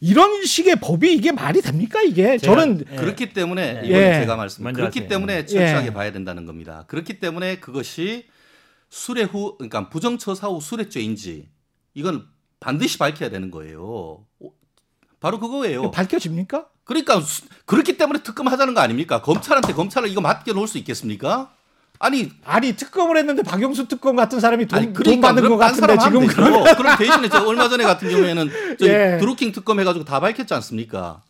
이런 0.00 0.44
식의 0.44 0.76
법이 0.76 1.12
이게 1.14 1.30
말이 1.30 1.60
됩니까 1.60 2.00
이게 2.02 2.36
제가- 2.38 2.42
저는 2.42 2.84
예. 2.90 2.96
그렇기 2.96 3.32
때문에 3.34 3.82
예. 3.84 3.86
이건 3.86 4.00
예. 4.00 4.12
제가 4.20 4.36
말씀 4.36 4.64
그렇기 4.64 5.00
하세요. 5.00 5.08
때문에 5.08 5.44
철저하게 5.46 5.86
예. 5.88 5.92
봐야 5.92 6.10
된다는 6.10 6.46
겁니다. 6.46 6.84
그렇기 6.88 7.18
때문에 7.18 7.56
그것이 7.60 8.26
수뢰 8.88 9.22
후 9.24 9.56
그러니까 9.58 9.88
부정처사 9.90 10.48
후 10.48 10.60
수뢰죄인지 10.60 11.48
이건 11.94 12.26
반드시 12.60 12.98
밝혀야 12.98 13.28
되는 13.30 13.50
거예요. 13.50 14.24
오, 14.38 14.52
바로 15.20 15.38
그거예요. 15.38 15.90
밝혀집니까? 15.90 16.66
그러니까 16.84 17.20
수- 17.20 17.42
그렇기 17.66 17.98
때문에 17.98 18.22
특검 18.22 18.48
하자는 18.48 18.72
거 18.74 18.80
아닙니까? 18.80 19.20
검찰한테 19.22 19.74
검찰을 19.74 20.08
이거 20.08 20.20
맡겨 20.22 20.54
놓을 20.54 20.66
수 20.66 20.78
있겠습니까? 20.78 21.54
아니 22.02 22.32
아니 22.44 22.74
특검을 22.74 23.18
했는데 23.18 23.42
박영수 23.42 23.86
특검 23.86 24.16
같은 24.16 24.40
사람이 24.40 24.66
돈, 24.66 24.78
아니 24.78 24.92
돈 24.92 25.20
받는 25.20 25.42
것 25.42 25.56
그럼 25.56 25.58
딴 25.58 25.86
같은데 25.86 25.98
지금. 26.02 26.26
그러면 26.26 26.74
그럼 26.74 26.96
대신에 26.96 27.28
저 27.28 27.46
얼마 27.46 27.68
전에 27.68 27.84
같은 27.84 28.08
경우에는 28.08 28.50
저 28.80 28.86
예. 28.86 29.18
드루킹 29.20 29.52
특검 29.52 29.78
해가지고 29.80 30.06
다 30.06 30.18
밝혔지 30.18 30.52
않습니까? 30.54 31.22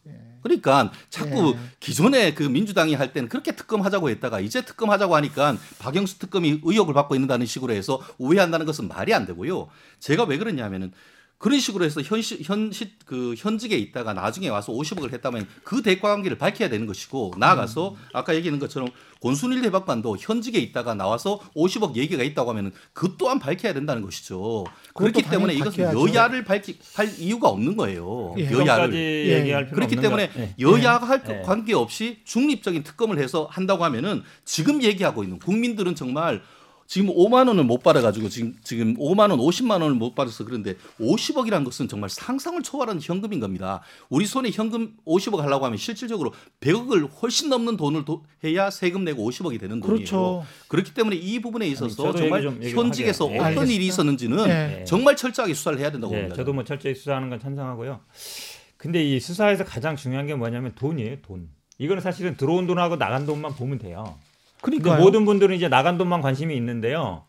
그러니까 0.44 0.92
자꾸 1.10 1.54
예. 1.56 1.60
기존에 1.80 2.34
그 2.34 2.44
민주당이 2.44 2.94
할 2.94 3.12
때는 3.12 3.28
그렇게 3.28 3.50
특검하자고 3.52 4.10
했다가 4.10 4.38
이제 4.38 4.62
특검하자고 4.62 5.16
하니까 5.16 5.56
박영수 5.80 6.20
특검이 6.20 6.60
의혹을 6.62 6.94
받고 6.94 7.16
있는다는 7.16 7.46
식으로 7.46 7.72
해서 7.72 8.00
우회한다는 8.18 8.64
것은 8.64 8.86
말이 8.86 9.12
안 9.12 9.26
되고요. 9.26 9.68
제가 9.98 10.22
왜 10.22 10.38
그러냐면은 10.38 10.92
그런 11.40 11.58
식으로 11.58 11.86
해서 11.86 12.02
현시 12.02 12.38
현시 12.44 12.92
그 13.06 13.34
현직에 13.36 13.74
있다가 13.74 14.12
나중에 14.12 14.50
와서 14.50 14.72
50억을 14.74 15.10
했다면 15.14 15.48
그 15.64 15.80
대가 15.80 16.08
관계를 16.10 16.36
밝혀야 16.36 16.68
되는 16.68 16.86
것이고 16.86 17.32
나아가서 17.38 17.96
아까 18.12 18.34
얘기한 18.34 18.58
것처럼 18.58 18.90
권순일 19.22 19.62
대법관도 19.62 20.18
현직에 20.20 20.58
있다가 20.58 20.92
나와서 20.92 21.40
50억 21.56 21.96
얘기가 21.96 22.22
있다고 22.22 22.50
하면은 22.50 22.72
그 22.92 23.14
또한 23.16 23.38
밝혀야 23.38 23.72
된다는 23.72 24.02
것이죠. 24.02 24.66
그렇기 24.92 25.22
때문에 25.22 25.54
이것은 25.54 25.84
밝혀야죠. 25.86 26.14
여야를 26.14 26.44
밝히 26.44 26.78
할 26.94 27.10
이유가 27.18 27.48
없는 27.48 27.74
거예요. 27.74 28.34
예. 28.36 28.50
여야를 28.50 28.94
예. 28.94 29.38
얘기할 29.38 29.64
필요 29.64 29.76
그렇기 29.76 29.96
때문에 29.96 30.28
것- 30.28 30.38
예. 30.40 30.54
여야가 30.60 31.08
할 31.08 31.22
예. 31.26 31.40
관계없이 31.40 32.20
중립적인 32.24 32.82
특검을 32.82 33.18
해서 33.18 33.48
한다고 33.50 33.84
하면은 33.84 34.22
지금 34.44 34.82
얘기하고 34.82 35.24
있는 35.24 35.38
국민들은 35.38 35.94
정말 35.94 36.42
지금 36.90 37.06
5만 37.14 37.46
원을 37.46 37.62
못 37.62 37.84
받아가지고 37.84 38.28
지금 38.28 38.56
지금 38.64 38.96
5만 38.96 39.30
원, 39.30 39.38
50만 39.38 39.80
원을 39.80 39.94
못 39.94 40.16
받아서 40.16 40.44
그런데 40.44 40.74
50억이라는 40.98 41.64
것은 41.64 41.86
정말 41.86 42.10
상상을 42.10 42.60
초월하는 42.64 43.00
현금인 43.00 43.38
겁니다. 43.38 43.80
우리 44.08 44.26
손에 44.26 44.50
현금 44.50 44.94
50억 45.06 45.36
하려고 45.36 45.64
하면 45.66 45.78
실질적으로 45.78 46.32
100억을 46.58 47.08
훨씬 47.22 47.48
넘는 47.48 47.76
돈을 47.76 48.04
도- 48.04 48.24
해야 48.42 48.70
세금 48.70 49.04
내고 49.04 49.22
50억이 49.30 49.60
되는 49.60 49.78
돈이에요. 49.78 49.94
그렇죠. 49.98 50.44
그렇기 50.66 50.92
때문에 50.92 51.14
이 51.14 51.38
부분에 51.40 51.68
있어서 51.68 51.94
저도 51.94 52.18
정말 52.18 52.44
얘기 52.60 52.74
현직에서. 52.74 53.26
어떤 53.26 53.40
알겠습니다. 53.40 53.72
일이 53.72 53.86
있었는지는 53.86 54.48
예. 54.48 54.84
정말 54.84 55.14
철저하게 55.14 55.54
수사를 55.54 55.78
해야 55.78 55.92
된다고 55.92 56.12
예, 56.14 56.22
봅니다. 56.22 56.34
저도 56.34 56.52
뭐 56.52 56.64
철저히 56.64 56.96
수사하는 56.96 57.30
건 57.30 57.38
찬성하고요. 57.38 58.00
근데 58.76 59.04
이 59.04 59.20
수사에서 59.20 59.64
가장 59.64 59.94
중요한 59.94 60.26
게 60.26 60.34
뭐냐면 60.34 60.72
돈이에요, 60.74 61.18
돈. 61.22 61.50
이거는 61.78 62.02
사실은 62.02 62.36
들어온 62.36 62.66
돈하고 62.66 62.96
나간 62.96 63.26
돈만 63.26 63.54
보면 63.54 63.78
돼요. 63.78 64.18
그러니까 64.62 64.96
모든 64.96 65.24
분들은 65.24 65.54
이제 65.56 65.68
나간 65.68 65.98
돈만 65.98 66.20
관심이 66.20 66.54
있는데요. 66.56 67.24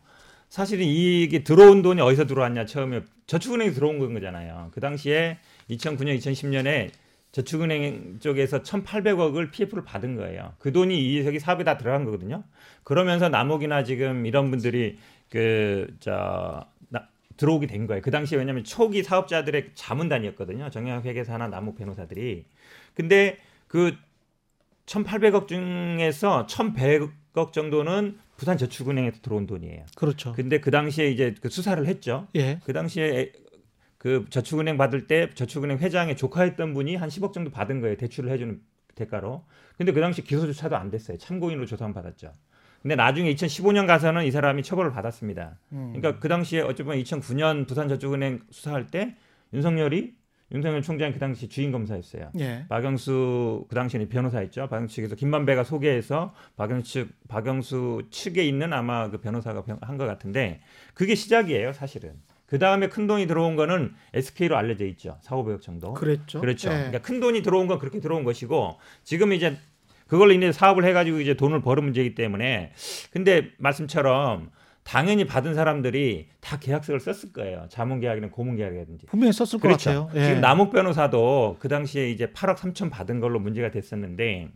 사실은 0.48 0.84
이게 0.84 1.44
들어온 1.44 1.80
돈이 1.80 2.00
어디서 2.00 2.26
들어왔냐 2.26 2.66
처음에 2.66 3.02
저축은행에 3.26 3.70
들어온 3.70 3.98
건 3.98 4.12
거잖아요. 4.12 4.70
그 4.74 4.80
당시에 4.80 5.38
2009년, 5.70 6.18
2010년에 6.18 6.90
저축은행 7.32 8.18
쪽에서 8.20 8.62
1,800억을 8.62 9.50
PF를 9.50 9.84
받은 9.84 10.16
거예요. 10.16 10.52
그 10.58 10.70
돈이 10.70 11.14
이석이 11.14 11.38
사업에 11.38 11.64
다 11.64 11.78
들어간 11.78 12.04
거거든요. 12.04 12.44
그러면서 12.84 13.30
남욱이나 13.30 13.84
지금 13.84 14.26
이런 14.26 14.50
분들이 14.50 14.98
그저 15.30 16.66
들어오게 17.38 17.66
된 17.66 17.86
거예요. 17.86 18.02
그 18.02 18.10
당시에 18.10 18.36
왜냐하면 18.36 18.64
초기 18.64 19.02
사업자들의 19.02 19.70
자문단이었거든요. 19.74 20.68
정영학 20.68 21.06
회계사나 21.06 21.48
남욱 21.48 21.76
변호사들이. 21.78 22.44
근데 22.94 23.38
그 23.66 23.96
1,800억 24.84 25.48
중에서 25.48 26.46
1,100 26.46 27.21
억 27.34 27.52
정도는 27.52 28.18
부산 28.36 28.58
저축은행에서 28.58 29.20
들어온 29.22 29.46
돈이에요. 29.46 29.86
그렇죠. 29.96 30.32
근데 30.32 30.60
그 30.60 30.70
당시에 30.70 31.10
이제 31.10 31.34
그 31.40 31.48
수사를 31.48 31.84
했죠. 31.86 32.26
예. 32.34 32.58
그 32.64 32.72
당시에 32.72 33.32
그 33.98 34.26
저축은행 34.30 34.76
받을 34.76 35.06
때 35.06 35.30
저축은행 35.34 35.78
회장의 35.78 36.16
조카였던 36.16 36.74
분이 36.74 36.96
한 36.96 37.08
10억 37.08 37.32
정도 37.32 37.50
받은 37.50 37.80
거예요. 37.80 37.96
대출을 37.96 38.30
해주는 38.30 38.60
대가로. 38.94 39.44
근데 39.78 39.92
그 39.92 40.00
당시 40.00 40.22
기소조차도 40.22 40.76
안 40.76 40.90
됐어요. 40.90 41.16
참고인으로 41.18 41.66
조사만 41.66 41.94
받았죠. 41.94 42.32
근데 42.82 42.96
나중에 42.96 43.32
2015년 43.34 43.86
가서는 43.86 44.24
이 44.24 44.30
사람이 44.30 44.64
처벌을 44.64 44.90
받았습니다. 44.90 45.58
음. 45.72 45.92
그러니까 45.94 46.18
그 46.20 46.28
당시에 46.28 46.60
어쩌면 46.62 46.98
2009년 46.98 47.68
부산저축은행 47.68 48.40
수사할 48.50 48.88
때 48.88 49.14
윤석열이 49.52 50.14
윤석열 50.52 50.82
총장이 50.82 51.12
그 51.12 51.18
당시 51.18 51.48
주인 51.48 51.72
검사였어요. 51.72 52.30
예. 52.38 52.64
박영수 52.68 53.66
그 53.68 53.74
당시에는 53.74 54.08
변호사였죠. 54.08 54.68
박영수 54.68 54.94
측에서 54.94 55.16
김만배가 55.16 55.64
소개해서 55.64 56.34
박영수 56.56 56.92
측 56.92 57.08
박영수 57.28 58.02
측에 58.10 58.44
있는 58.44 58.72
아마 58.72 59.10
그 59.10 59.18
변호사가 59.18 59.64
한 59.80 59.98
것 59.98 60.06
같은데 60.06 60.60
그게 60.94 61.14
시작이에요, 61.14 61.72
사실은. 61.72 62.14
그 62.46 62.58
다음에 62.58 62.88
큰 62.88 63.06
돈이 63.06 63.26
들어온 63.26 63.56
거는 63.56 63.94
SK로 64.12 64.56
알려져 64.58 64.84
있죠. 64.86 65.16
4, 65.22 65.36
500억 65.36 65.62
정도. 65.62 65.94
그랬죠. 65.94 66.40
그렇죠. 66.40 66.68
예. 66.68 66.74
그러니까 66.74 66.98
큰 66.98 67.18
돈이 67.20 67.42
들어온 67.42 67.66
건 67.66 67.78
그렇게 67.78 68.00
들어온 68.00 68.24
것이고 68.24 68.78
지금 69.04 69.32
이제 69.32 69.56
그걸로 70.06 70.32
인해 70.32 70.52
사업을 70.52 70.84
해가지고 70.84 71.20
이제 71.20 71.32
돈을 71.34 71.62
버는 71.62 71.84
문제이기 71.84 72.14
때문에 72.14 72.72
근데 73.10 73.50
말씀처럼 73.56 74.50
당연히 74.84 75.24
받은 75.26 75.54
사람들이 75.54 76.28
다 76.40 76.58
계약서를 76.58 77.00
썼을 77.00 77.32
거예요. 77.32 77.66
자문 77.68 78.00
계약이나 78.00 78.30
고문 78.30 78.56
계약이라든지. 78.56 79.06
분명히 79.06 79.32
썼을 79.32 79.60
것 79.60 79.62
그렇죠. 79.62 80.06
같아요. 80.06 80.10
예. 80.14 80.26
지금 80.26 80.40
남욱 80.40 80.70
변호사도 80.72 81.56
그 81.60 81.68
당시에 81.68 82.10
이제 82.10 82.26
8억 82.26 82.56
3천 82.56 82.90
받은 82.90 83.20
걸로 83.20 83.38
문제가 83.38 83.70
됐었는데 83.70 84.50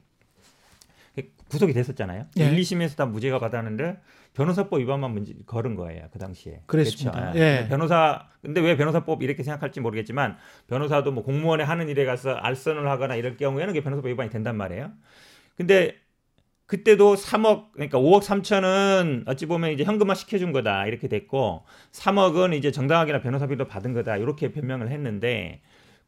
구속이 1.48 1.72
됐었잖아요. 1.72 2.26
예. 2.38 2.48
1, 2.50 2.56
2심에서 2.60 2.96
다 2.96 3.06
무죄가 3.06 3.38
받았는데 3.38 3.98
변호사법 4.34 4.80
위반만 4.80 5.12
문제 5.12 5.32
걸은 5.46 5.76
거예요. 5.76 6.08
그 6.12 6.18
당시에. 6.18 6.60
그랬습니다. 6.66 7.32
그렇죠. 7.32 7.38
예. 7.38 7.66
변호사 7.68 8.26
근데 8.42 8.60
왜 8.60 8.76
변호사법 8.76 9.22
이렇게 9.22 9.42
생각할지 9.42 9.80
모르겠지만 9.80 10.36
변호사도 10.66 11.12
뭐 11.12 11.22
공무원의 11.22 11.64
하는 11.64 11.88
일에 11.88 12.04
가서 12.04 12.32
알선을 12.34 12.88
하거나 12.90 13.14
이럴 13.14 13.36
경우에는 13.36 13.72
그게 13.72 13.82
변호사법 13.82 14.10
위반이 14.10 14.28
된단 14.28 14.56
말이에요. 14.56 14.90
근데 15.56 15.96
그때도 16.66 17.14
3억 17.14 17.72
그러니까 17.72 17.98
5억 17.98 18.22
3천은 18.22 19.28
어찌 19.28 19.46
보면 19.46 19.70
이제 19.72 19.84
현금화 19.84 20.14
시켜준 20.14 20.52
거다 20.52 20.86
이렇게 20.86 21.08
됐고 21.08 21.62
3억은 21.92 22.54
이제 22.54 22.72
정당하게나 22.72 23.20
변호사비도 23.20 23.66
받은 23.68 23.92
거다 23.94 24.16
이렇게 24.16 24.50
변명을 24.50 24.90
했는데 24.90 25.60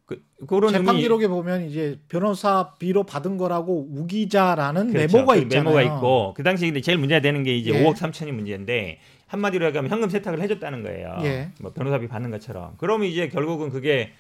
그 0.06 0.20
그런 0.48 0.72
재판 0.72 0.88
의미- 0.94 1.02
기록에 1.02 1.28
보면 1.28 1.68
이제 1.68 2.00
변호사비로 2.08 3.04
받은 3.04 3.36
거라고 3.36 3.86
우기자라는 3.90 4.92
그렇죠. 4.92 5.16
메모가 5.16 5.34
그 5.34 5.40
있잖아요. 5.42 5.64
메모가 5.76 5.82
있고 5.96 6.34
그 6.34 6.42
당시 6.42 6.64
근데 6.64 6.80
제일 6.80 6.98
문제가 6.98 7.20
되는 7.20 7.42
게 7.44 7.54
이제 7.56 7.70
예. 7.72 7.84
5억 7.84 7.94
3천이 7.94 8.32
문제인데 8.32 8.98
한마디로 9.26 9.66
얘기하면 9.66 9.90
현금 9.90 10.08
세탁을 10.08 10.40
해줬다는 10.40 10.82
거예요. 10.82 11.18
예. 11.22 11.50
뭐 11.60 11.72
변호사비 11.72 12.08
받는 12.08 12.30
것처럼. 12.30 12.72
그러면 12.78 13.06
이제 13.08 13.28
결국은 13.28 13.68
그게 13.68 14.12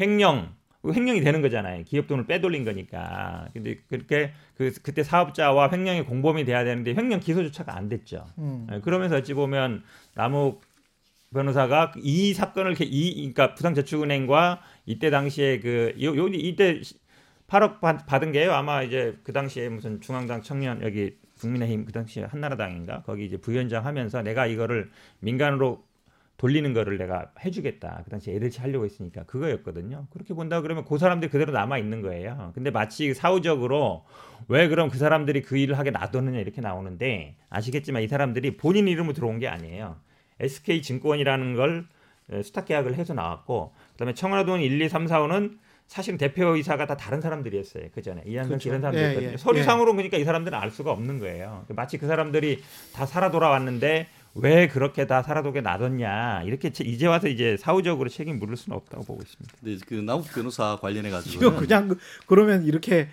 횡령 0.00 0.52
횡령이 0.92 1.20
되는 1.20 1.42
거잖아요. 1.42 1.84
기업 1.84 2.06
돈을 2.06 2.26
빼돌린 2.26 2.64
거니까. 2.64 3.48
근데 3.52 3.76
그렇게 3.88 4.32
그 4.56 4.72
그때 4.82 5.02
사업자와 5.02 5.70
횡령이 5.72 6.04
공범이 6.04 6.44
돼야 6.44 6.64
되는데 6.64 6.94
횡령 6.94 7.20
기소조차가 7.20 7.76
안 7.76 7.88
됐죠. 7.88 8.26
음. 8.38 8.66
예, 8.72 8.80
그러면서 8.80 9.16
어찌 9.16 9.34
보면 9.34 9.82
남욱 10.14 10.62
변호사가 11.32 11.92
이 11.98 12.32
사건을 12.32 12.76
이 12.80 13.14
그러니까 13.14 13.54
부산저축은행과 13.54 14.62
이때 14.86 15.10
당시에 15.10 15.60
그 15.60 15.94
요, 16.02 16.16
요 16.16 16.28
이때 16.28 16.80
8억 17.48 17.80
받, 17.80 18.06
받은 18.06 18.32
게요 18.32 18.52
아마 18.52 18.82
이제 18.82 19.18
그 19.24 19.32
당시에 19.32 19.68
무슨 19.68 20.00
중앙당 20.00 20.42
청년 20.42 20.82
여기 20.82 21.16
국민의힘 21.40 21.84
그 21.84 21.92
당시에 21.92 22.24
한나라당인가 22.24 23.02
거기 23.02 23.26
이제 23.26 23.36
부위원장 23.36 23.86
하면서 23.86 24.22
내가 24.22 24.46
이거를 24.46 24.90
민간으로 25.20 25.82
돌리는 26.38 26.72
거를 26.72 26.98
내가 26.98 27.32
해주겠다. 27.44 28.02
그 28.04 28.10
당시에 28.10 28.34
LH 28.36 28.60
하려고 28.60 28.84
했으니까 28.84 29.24
그거였거든요. 29.24 30.06
그렇게 30.10 30.34
본다 30.34 30.60
그러면 30.60 30.84
그 30.84 30.96
사람들이 30.96 31.30
그대로 31.30 31.52
남아 31.52 31.78
있는 31.78 32.00
거예요. 32.00 32.52
근데 32.54 32.70
마치 32.70 33.12
사후적으로 33.12 34.04
왜 34.46 34.68
그럼 34.68 34.88
그 34.88 34.98
사람들이 34.98 35.42
그 35.42 35.56
일을 35.56 35.76
하게 35.76 35.90
놔뒀느냐 35.90 36.38
이렇게 36.38 36.60
나오는데 36.60 37.36
아시겠지만 37.50 38.02
이 38.02 38.08
사람들이 38.08 38.56
본인 38.56 38.86
이름으로 38.86 39.14
들어온 39.14 39.40
게 39.40 39.48
아니에요. 39.48 39.96
SK 40.38 40.80
증권이라는 40.82 41.54
걸 41.54 41.86
에, 42.30 42.42
수탁 42.42 42.66
계약을 42.66 42.94
해서 42.94 43.14
나왔고 43.14 43.72
그다음에 43.92 44.14
청와돈 44.14 44.60
1, 44.60 44.80
2, 44.80 44.88
3, 44.88 45.06
4호는 45.06 45.58
사실은 45.88 46.18
대표이사가 46.18 46.86
다 46.86 46.96
다른 46.96 47.20
사람들이었어요. 47.20 47.88
그 47.94 48.02
전에 48.02 48.22
이한성 48.26 48.58
씨 48.58 48.68
그렇죠. 48.68 48.68
이런 48.68 48.80
사람들이었거든요. 48.82 49.28
예, 49.28 49.32
예, 49.32 49.36
서류상으로 49.38 49.92
그러니까 49.94 50.18
이 50.18 50.24
사람들은 50.24 50.56
알 50.56 50.70
수가 50.70 50.92
없는 50.92 51.18
거예요. 51.18 51.64
마치 51.70 51.96
그 51.96 52.06
사람들이 52.06 52.62
다 52.94 53.06
살아 53.06 53.30
돌아왔는데 53.30 54.06
왜 54.40 54.68
그렇게 54.68 55.06
다 55.06 55.22
살아도게 55.22 55.60
놔뒀냐 55.60 56.42
이렇게 56.44 56.70
체- 56.72 56.84
이제 56.84 57.06
와서 57.06 57.28
이제 57.28 57.56
사후적으로 57.58 58.08
책임 58.08 58.38
물을 58.38 58.56
수는 58.56 58.76
없다고 58.76 59.04
보고 59.04 59.22
있습니다. 59.22 59.54
근데 59.60 59.78
그 59.86 59.94
남욱 59.94 60.26
변호사 60.32 60.76
관련해 60.80 61.10
가지고 61.10 61.38
그냥 61.56 61.88
그- 61.88 61.98
그러면 62.26 62.64
이렇게 62.64 63.08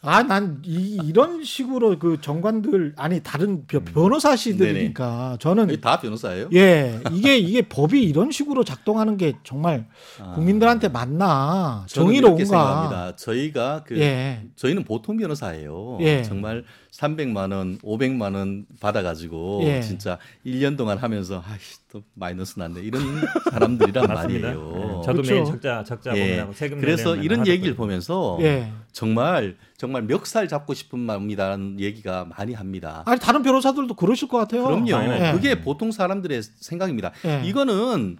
아난 0.00 0.62
이런 0.64 1.42
식으로 1.42 1.98
그 1.98 2.20
정관들 2.20 2.94
아니 2.96 3.20
다른 3.20 3.66
변- 3.66 3.84
변호사시들이니까 3.84 5.38
저는 5.40 5.80
다 5.80 5.98
변호사예요? 6.00 6.48
예 6.54 7.00
이게 7.12 7.36
이게 7.36 7.62
법이 7.68 8.02
이런 8.04 8.30
식으로 8.30 8.62
작동하는 8.64 9.16
게 9.16 9.34
정말 9.42 9.86
아, 10.20 10.32
국민들한테 10.34 10.88
맞나 10.88 11.84
정의로운가 11.88 12.44
생각합니다. 12.44 13.16
저희가 13.16 13.82
그 13.84 13.98
예 13.98 14.42
저희는 14.56 14.84
보통 14.84 15.16
변호사예요. 15.16 15.98
예. 16.00 16.22
정말 16.22 16.64
300만 16.92 17.52
원, 17.52 17.78
500만 17.78 18.34
원 18.34 18.66
받아가지고 18.80 19.60
예. 19.64 19.80
진짜 19.82 20.18
1년 20.46 20.76
동안 20.76 20.98
하면서 20.98 21.42
아이씨 21.46 21.78
또 21.92 22.02
마이너스 22.14 22.58
났네 22.58 22.80
이런 22.80 23.02
사람들이란. 23.52 24.06
말이에요. 24.06 24.42
네, 24.42 24.80
저도 25.04 25.22
그렇죠. 25.22 25.32
매일 25.34 25.44
적자 25.44 25.82
적자 25.84 26.16
예. 26.16 26.20
보면하고 26.22 26.52
세금 26.52 26.80
그래서 26.80 27.16
이런 27.16 27.46
얘기를. 27.46 27.74
보면서 27.74 28.38
예. 28.40 28.70
정말 28.92 29.56
정말 29.78 30.02
멱살 30.02 30.48
잡고 30.48 30.74
싶은 30.74 30.98
마음이라는 30.98 31.78
얘기가 31.78 32.24
많이 32.36 32.52
합니다. 32.52 33.04
아니 33.06 33.18
다른 33.20 33.42
변호사들도 33.44 33.94
그러실 33.94 34.26
것 34.26 34.36
같아요. 34.36 34.64
그럼요. 34.64 34.90
당연하죠. 34.90 35.36
그게 35.36 35.60
보통 35.60 35.92
사람들의 35.92 36.42
생각입니다. 36.42 37.12
예. 37.24 37.42
이거는 37.44 38.18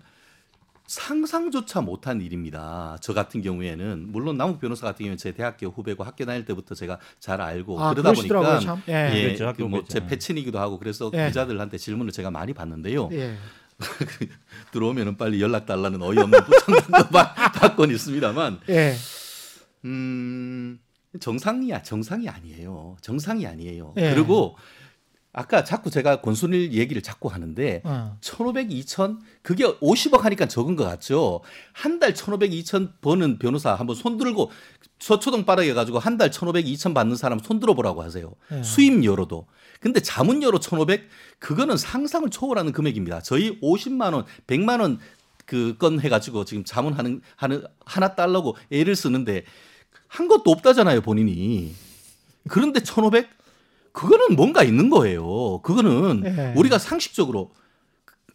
상상조차 0.86 1.80
못한 1.80 2.20
일입니다. 2.20 2.96
저 3.00 3.12
같은 3.12 3.42
경우에는 3.42 4.06
물론 4.12 4.36
남욱 4.36 4.60
변호사 4.60 4.86
같은 4.86 4.98
경우는 5.04 5.16
제 5.16 5.32
대학교 5.32 5.66
후배고 5.66 6.04
학교 6.04 6.24
다닐 6.24 6.44
때부터 6.44 6.76
제가 6.76 7.00
잘 7.18 7.40
알고 7.40 7.80
아, 7.82 7.90
그러다 7.90 8.12
그러시더라고요, 8.12 8.50
보니까 8.52 8.74
참. 8.74 8.82
예. 8.88 9.10
예, 9.16 9.34
그렇죠. 9.34 9.52
그 9.56 9.62
뭐제 9.62 9.98
후배죠. 9.98 10.06
패친이기도 10.06 10.60
하고 10.60 10.78
그래서 10.78 11.10
예. 11.14 11.26
기자들한테 11.26 11.76
질문을 11.76 12.12
제가 12.12 12.30
많이 12.30 12.54
받는데요. 12.54 13.08
예. 13.12 13.34
들어오면은 14.70 15.16
빨리 15.16 15.42
연락 15.42 15.66
달라는 15.66 16.00
어이없는 16.02 16.38
부탁도 16.46 17.18
받곤 17.58 17.90
있습니다만 17.94 18.60
예. 18.68 18.94
음, 19.84 20.78
정상이야 21.20 21.82
정상이 21.82 22.28
아니에요. 22.28 22.96
정상이 23.00 23.46
아니에요. 23.46 23.94
예. 23.96 24.14
그리고 24.14 24.56
아까 25.32 25.62
자꾸 25.62 25.90
제가 25.90 26.20
권순일 26.20 26.72
얘기를 26.72 27.00
자꾸 27.02 27.28
하는데 27.28 27.82
어. 27.84 28.16
1,500, 28.22 28.72
2,000 28.72 29.20
그게 29.42 29.64
50억 29.64 30.20
하니까 30.22 30.46
적은 30.46 30.74
것 30.74 30.84
같죠. 30.84 31.42
한 31.72 31.98
달 32.00 32.14
1,500, 32.14 32.52
2,000 32.52 32.94
버는 33.00 33.38
변호사 33.38 33.74
한번 33.74 33.94
손 33.94 34.16
들고 34.16 34.50
서초동 34.98 35.44
바닥에 35.44 35.74
가지고 35.74 35.98
한 35.98 36.16
달 36.18 36.30
1,500, 36.30 36.66
2,000 36.66 36.94
받는 36.94 37.14
사람 37.16 37.38
손 37.38 37.60
들어보라고 37.60 38.02
하세요. 38.02 38.32
예. 38.52 38.62
수입료로도. 38.62 39.46
근데 39.80 40.00
자문료로 40.00 40.58
1,500 40.58 41.08
그거는 41.38 41.76
상상을 41.76 42.28
초월하는 42.30 42.72
금액입니다. 42.72 43.20
저희 43.22 43.60
50만 43.60 44.14
원, 44.14 44.24
100만 44.46 44.80
원 44.80 44.98
그 45.48 45.78
건 45.78 45.98
해가지고 45.98 46.44
지금 46.44 46.62
자문하는 46.62 47.22
하는 47.36 47.64
하나 47.86 48.14
달라고 48.14 48.54
애를 48.70 48.94
쓰는데 48.94 49.44
한 50.08 50.28
것도 50.28 50.50
없다잖아요 50.50 51.00
본인이. 51.02 51.74
그런데 52.48 52.80
1,500 52.80 53.28
그거는 53.92 54.36
뭔가 54.36 54.62
있는 54.62 54.90
거예요. 54.90 55.60
그거는 55.62 56.22
예. 56.24 56.52
우리가 56.56 56.78
상식적으로 56.78 57.50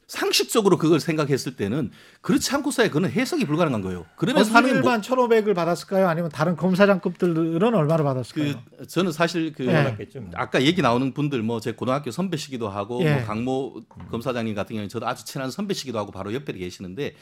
상식적으로 0.06 0.78
그걸 0.78 1.00
생각했을 1.00 1.56
때는 1.56 1.90
그렇지 2.22 2.54
않고서야 2.54 2.92
그는 2.92 3.10
해석이 3.10 3.46
불가능한 3.46 3.82
거예요. 3.82 4.06
그러면서 4.16 4.54
하는 4.54 4.82
뭐, 4.82 4.92
검수일반 4.92 5.02
1,500을 5.02 5.56
받았을까요? 5.56 6.08
아니면 6.08 6.30
다른 6.30 6.56
검사장급들은 6.56 7.74
얼마를 7.74 8.04
받았을까요? 8.04 8.54
그 8.78 8.88
저는 8.88 9.12
사실 9.12 9.54
그 9.54 9.64
네. 9.64 9.98
뭐. 10.20 10.30
아까 10.36 10.62
얘기 10.62 10.82
나오는 10.82 11.14
분들 11.14 11.42
뭐 11.42 11.60
제 11.60 11.72
고등학교 11.72 12.12
선배시기도 12.12 12.68
하고 12.70 13.02
예. 13.04 13.16
뭐 13.16 13.24
강모 13.24 13.82
검사장님 14.12 14.54
같은 14.54 14.76
경우는 14.76 14.90
저도 14.90 15.08
아주 15.08 15.24
친한 15.26 15.50
선배시기도 15.50 15.98
하고 15.98 16.12
바로 16.12 16.34
옆에 16.34 16.52
계시는데 16.54 17.16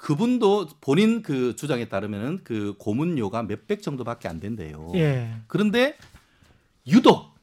그분도 0.00 0.66
본인 0.80 1.20
그 1.20 1.54
주장에 1.56 1.90
따르면은 1.90 2.40
그 2.42 2.74
고문료가 2.78 3.42
몇백 3.42 3.82
정도밖에 3.82 4.28
안 4.28 4.40
된대요. 4.40 4.90
예. 4.94 5.30
그런데 5.46 5.98
유독 6.86 7.34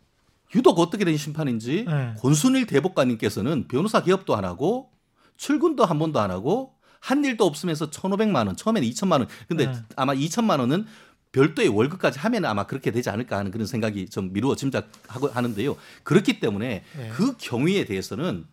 유독 0.55 0.79
어떻게 0.79 1.05
된 1.05 1.17
심판인지 1.17 1.85
네. 1.87 2.15
권순일 2.17 2.65
대법관님께서는 2.65 3.67
변호사 3.67 4.01
기업도 4.01 4.35
안 4.35 4.43
하고 4.43 4.89
출근도 5.37 5.85
한 5.85 5.99
번도 5.99 6.19
안 6.19 6.31
하고 6.31 6.73
한 6.99 7.23
일도 7.23 7.45
없으면서 7.45 7.91
1,500만 7.91 8.47
원, 8.47 8.55
처음에는 8.55 8.89
2천만 8.89 9.19
원. 9.19 9.27
근데 9.47 9.67
네. 9.67 9.73
아마 9.95 10.15
2천만 10.15 10.59
원은 10.59 10.87
별도의 11.33 11.67
월급까지 11.67 12.17
하면 12.17 12.45
아마 12.45 12.65
그렇게 12.65 12.89
되지 12.89 13.11
않을까 13.11 13.37
하는 13.37 13.51
그런 13.51 13.67
생각이 13.67 14.09
좀 14.09 14.33
미루어 14.33 14.55
짐작하고 14.55 15.27
하는데요. 15.27 15.77
그렇기 16.01 16.39
때문에 16.39 16.83
네. 16.97 17.09
그 17.09 17.37
경위에 17.37 17.85
대해서는 17.85 18.45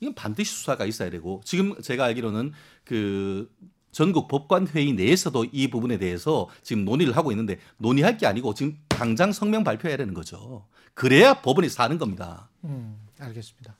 이건 0.00 0.14
반드시 0.14 0.52
수사가 0.54 0.84
있어야 0.84 1.10
되고 1.10 1.40
지금 1.44 1.80
제가 1.80 2.04
알기로는 2.04 2.52
그 2.84 3.50
전국 3.90 4.28
법관 4.28 4.68
회의 4.68 4.92
내에서도 4.92 5.46
이 5.50 5.68
부분에 5.68 5.98
대해서 5.98 6.48
지금 6.62 6.84
논의를 6.84 7.16
하고 7.16 7.32
있는데 7.32 7.58
논의할 7.78 8.16
게 8.16 8.26
아니고 8.26 8.54
지금 8.54 8.78
당장 8.88 9.32
성명 9.32 9.64
발표해야 9.64 9.96
되는 9.96 10.14
거죠. 10.14 10.66
그래야 10.94 11.40
법원이 11.40 11.68
사는 11.68 11.96
겁니다. 11.98 12.48
음, 12.64 12.96
알겠습니다. 13.18 13.74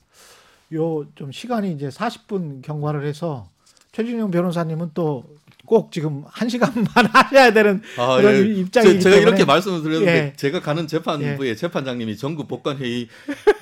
요 0.73 1.05
좀 1.15 1.31
시간이 1.31 1.71
이제 1.73 1.87
40분 1.89 2.61
경과를 2.61 3.05
해서 3.05 3.49
최진영 3.91 4.29
변호사님은 4.31 4.91
또 4.93 5.23
꼭 5.69 5.91
지금 5.91 6.23
한 6.27 6.49
시간만 6.49 6.83
하셔야 7.13 7.53
되는 7.53 7.79
그런 7.95 8.23
예. 8.25 8.39
입장이기 8.59 8.99
제- 9.01 9.11
때문에 9.11 9.21
이렇게 9.21 9.45
말씀을 9.45 9.83
드렸는데 9.83 10.11
예. 10.11 10.33
제가 10.35 10.61
가는 10.61 10.87
재판부의 10.87 11.55
재판장님이 11.55 12.17
전국 12.17 12.47
법관 12.47 12.77
회의 12.79 13.07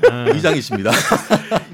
아, 0.10 0.30
의장이십니다. 0.32 0.90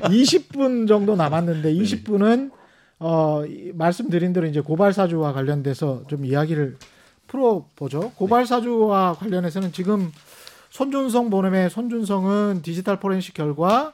20분 0.02 0.88
정도 0.90 1.12
네. 1.14 1.18
남았는데 1.20 1.72
20분은 1.76 2.50
어, 2.98 3.44
이- 3.46 3.72
말씀드린 3.76 4.34
대로 4.34 4.48
이제 4.48 4.60
고발 4.60 4.92
사주와 4.92 5.34
관련돼서 5.34 6.02
좀 6.08 6.26
이야기를 6.26 6.78
풀어 7.28 7.68
보죠. 7.76 8.12
고발 8.16 8.48
사주와 8.48 9.14
관련해서는 9.14 9.72
지금 9.72 10.12
손준성 10.72 11.30
보냄의 11.30 11.70
손준성은 11.70 12.62
디지털 12.64 13.00
포렌식 13.00 13.36
결과 13.36 13.94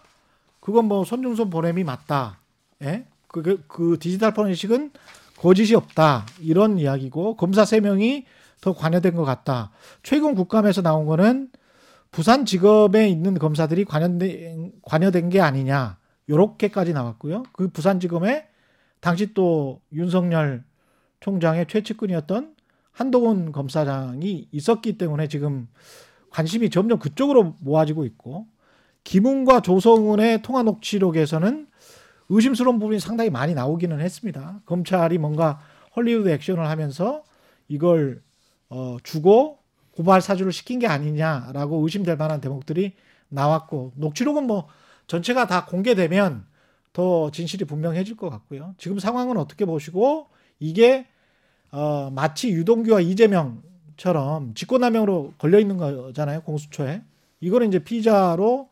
그건 0.62 0.86
뭐 0.86 1.04
손준성 1.04 1.50
보냄이 1.50 1.84
맞다. 1.84 2.40
예? 2.82 3.04
그, 3.28 3.62
그 3.68 3.98
디지털 4.00 4.34
포렌식은 4.34 4.92
거짓이 5.40 5.74
없다. 5.74 6.26
이런 6.42 6.78
이야기고 6.78 7.38
검사 7.38 7.64
세명이더 7.64 8.74
관여된 8.76 9.16
것 9.16 9.24
같다. 9.24 9.72
최근 10.04 10.36
국감에서 10.36 10.82
나온 10.82 11.06
거는 11.06 11.50
부산 12.12 12.46
직업에 12.46 13.08
있는 13.08 13.40
검사들이 13.40 13.86
관여된, 13.86 14.74
관여된 14.82 15.30
게 15.30 15.40
아니냐. 15.40 15.98
요렇게까지 16.28 16.94
나왔고요. 16.94 17.44
그 17.54 17.70
부산 17.70 18.00
직업에 18.00 18.48
당시 19.00 19.34
또 19.34 19.82
윤석열 19.94 20.64
총장의 21.22 21.68
최측근이었던 21.68 22.56
한동훈 22.92 23.52
검사장이 23.54 24.50
있었기 24.52 24.98
때문에 24.98 25.28
지금 25.30 25.70
관심이 26.32 26.70
점점 26.70 27.00
그쪽으로 27.00 27.56
모아지고 27.60 28.04
있고 28.06 28.46
김웅과 29.06 29.62
조성훈의 29.62 30.42
통화 30.42 30.64
녹취록에서는 30.64 31.69
의심스러운 32.30 32.80
부분이 32.80 33.00
상당히 33.00 33.30
많이 33.30 33.54
나오기는 33.54 34.00
했습니다. 34.00 34.62
검찰이 34.66 35.18
뭔가 35.18 35.60
헐리우드 35.96 36.30
액션을 36.30 36.68
하면서 36.68 37.24
이걸 37.68 38.22
어, 38.70 38.98
주고 39.04 39.60
고발 39.92 40.22
사주를 40.22 40.52
시킨 40.52 40.80
게 40.80 40.88
아니냐라고 40.88 41.84
의심될 41.84 42.16
만한 42.18 42.40
대목들이 42.40 42.94
나왔고 43.30 43.94
녹취록은 43.96 44.46
뭐 44.46 44.68
전체가 45.08 45.48
다 45.48 45.66
공개되면 45.66 46.46
더 46.94 47.32
진실이 47.32 47.66
분명해질 47.66 48.16
것 48.16 48.30
같고요. 48.30 48.76
지금 48.78 49.00
상황은 49.00 49.38
어떻게 49.38 49.66
보시고 49.66 50.28
이게 50.60 51.08
어, 51.72 52.10
마치 52.12 52.50
유동규와 52.52 53.02
이재명처럼 53.02 54.54
직권남용으로 54.56 55.34
걸려 55.38 55.60
있는 55.60 55.78
거잖아요 55.78 56.42
공수처에 56.42 57.02
이거는 57.42 57.68
이제 57.68 57.80
피자로 57.80 58.69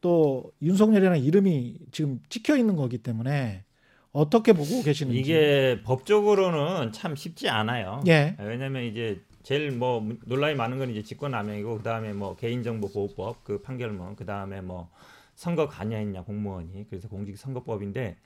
또 0.00 0.52
윤석열이라는 0.62 1.20
이름이 1.20 1.78
지금 1.92 2.20
찍혀 2.28 2.56
있는 2.56 2.76
거기 2.76 2.98
때문에 2.98 3.64
어떻게 4.12 4.52
보고 4.52 4.82
계시는지 4.82 5.18
이게 5.18 5.82
법적으로는 5.84 6.92
참 6.92 7.16
쉽지 7.16 7.48
않아요. 7.48 8.02
예. 8.06 8.34
왜냐하면 8.38 8.84
이제 8.84 9.20
제일 9.42 9.70
뭐 9.70 10.06
논란이 10.24 10.54
많은 10.54 10.78
건 10.78 10.90
이제 10.90 11.02
직권남용이고 11.02 11.78
그다음에 11.78 12.12
뭐 12.12 12.34
개인정보보호법 12.36 13.44
그 13.44 13.60
판결문 13.62 14.16
그다음에 14.16 14.60
뭐 14.60 14.90
선거 15.34 15.68
관여했냐 15.68 16.22
공무원이 16.22 16.86
그래서 16.88 17.08
공직선거법인데 17.08 18.16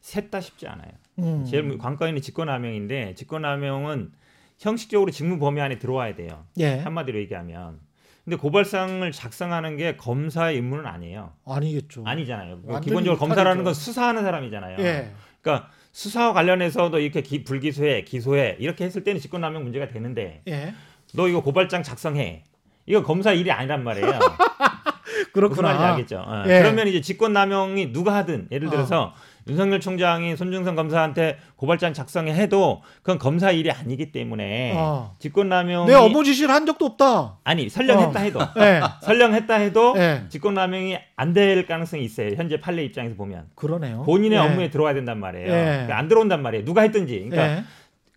셋 0.00 0.30
다 0.30 0.40
쉽지 0.40 0.66
않아요. 0.68 0.90
음. 1.18 1.44
제일 1.44 1.76
관건이 1.76 2.22
직권남용인데 2.22 3.14
직권남용은 3.16 4.12
형식적으로 4.58 5.10
직무 5.10 5.38
범위 5.38 5.60
안에 5.60 5.78
들어와야 5.78 6.14
돼요. 6.14 6.46
예 6.58 6.78
한마디로 6.78 7.18
얘기하면. 7.18 7.80
근데 8.24 8.36
고발장을 8.36 9.10
작성하는 9.10 9.76
게 9.76 9.96
검사의 9.96 10.56
임무는 10.58 10.86
아니에요. 10.86 11.32
아니겠죠. 11.44 12.04
아니잖아요. 12.06 12.56
뭐 12.62 12.78
기본적으로 12.80 13.18
검사라는. 13.18 13.64
건 13.64 13.74
수사하는 13.74 14.22
사람이잖아요. 14.22 14.76
예. 14.78 15.10
그러니까 15.40 15.70
수사와 15.90 16.32
관련해서도 16.32 17.00
이렇게 17.00 17.20
기- 17.22 17.42
불기소해, 17.42 18.02
기소해 18.04 18.56
이렇게 18.60 18.84
했을 18.84 19.02
때는 19.02 19.20
직권남용 19.20 19.64
문제가 19.64 19.88
되는데 19.88 20.42
예. 20.46 20.72
너 21.14 21.26
이거 21.28 21.42
고발장 21.42 21.82
작성해. 21.82 22.44
이거 22.86 23.02
검사 23.02 23.32
일이 23.32 23.50
아니란 23.50 23.82
말이에요. 23.82 24.06
무슨 24.12 24.20
말인지 24.22 25.32
그렇구나. 25.32 25.70
알겠죠? 25.92 26.18
어. 26.24 26.44
예. 26.46 26.60
그러면 26.60 26.86
이제 26.88 27.00
직권남용이 27.00 27.92
누가 27.92 28.14
하든 28.16 28.48
예를 28.52 28.70
들어서 28.70 29.14
윤석열 29.48 29.80
총장이 29.80 30.36
손중성 30.36 30.74
검사한테 30.76 31.38
고발장 31.56 31.92
작성해 31.94 32.32
해도 32.34 32.82
그건 33.02 33.18
검사 33.18 33.50
일이 33.50 33.70
아니기 33.70 34.12
때문에 34.12 34.74
어. 34.76 35.16
직권남용이 35.18 35.88
내 35.90 35.94
업무 35.94 36.22
지시를 36.24 36.54
한 36.54 36.66
적도 36.66 36.86
없다. 36.86 37.38
아니 37.44 37.68
설령했다 37.68 38.20
어. 38.20 38.22
해도 38.22 38.40
예. 38.58 38.80
설령 39.02 39.34
했다 39.34 39.54
해도 39.54 39.94
예. 39.96 40.22
직권남용이 40.28 40.96
안 41.16 41.32
될 41.32 41.64
가능성이 41.66 42.04
있어요. 42.04 42.34
현재 42.36 42.60
판례 42.60 42.84
입장에서 42.84 43.14
보면 43.16 43.46
그러네요. 43.54 44.02
본인의 44.02 44.38
예. 44.38 44.42
업무에 44.42 44.68
들어와야 44.70 44.92
된단 44.94 45.18
말이에요. 45.18 45.46
예. 45.46 45.50
그러니까 45.64 45.98
안 45.98 46.08
들어온단 46.08 46.42
말이에요. 46.42 46.64
누가 46.64 46.82
했든지. 46.82 47.26
그러니까 47.30 47.56
예. 47.58 47.64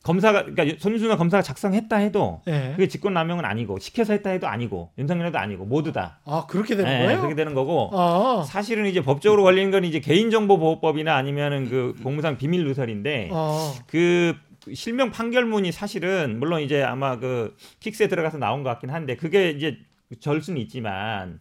검사가 0.05 0.45
그러니까 0.45 0.77
손준성 0.79 1.17
검사가 1.17 1.41
작성했다 1.41 1.95
해도 1.97 2.41
예. 2.47 2.73
그게 2.75 2.87
직권남용은 2.87 3.43
아니고 3.43 3.79
시켜서 3.79 4.13
했다 4.13 4.29
해도 4.29 4.47
아니고 4.47 4.91
윤석열도 4.99 5.37
아니고 5.39 5.65
모두 5.65 5.91
다 5.91 6.19
아 6.25 6.45
그렇게 6.47 6.75
되는 6.75 6.91
예, 6.91 7.05
거예요? 7.05 7.17
그렇게 7.19 7.35
되는 7.35 7.55
거고 7.55 7.89
아. 7.91 8.43
사실은 8.47 8.85
이제 8.85 9.01
법적으로 9.01 9.41
걸리는 9.43 9.71
건 9.71 9.83
이제 9.83 9.99
개인정보보호법이나 9.99 11.15
아니면은 11.15 11.69
그 11.69 11.95
공무상 12.03 12.37
비밀 12.37 12.63
누설인데 12.65 13.29
어. 13.31 13.73
그 13.87 14.35
실명 14.73 15.09
판결문이 15.11 15.71
사실은 15.71 16.37
물론 16.39 16.61
이제 16.61 16.83
아마 16.83 17.17
그 17.17 17.55
킥스에 17.79 18.07
들어가서 18.07 18.37
나온 18.37 18.61
것 18.61 18.69
같긴 18.69 18.91
한데 18.91 19.15
그게 19.15 19.49
이제 19.49 19.77
절 20.19 20.41
수는 20.41 20.61
있지만 20.61 21.39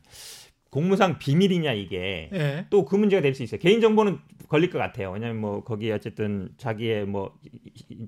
공무상 0.70 1.18
비밀이냐 1.18 1.72
이게 1.74 2.30
예. 2.32 2.66
또그 2.70 2.96
문제가 2.96 3.20
될 3.22 3.34
수 3.34 3.42
있어요. 3.42 3.60
개인 3.60 3.80
정보는 3.80 4.18
걸릴 4.48 4.70
것 4.70 4.78
같아요. 4.78 5.10
왜냐하면 5.12 5.40
뭐 5.40 5.64
거기에 5.64 5.92
어쨌든 5.92 6.50
자기의 6.56 7.06
뭐 7.06 7.38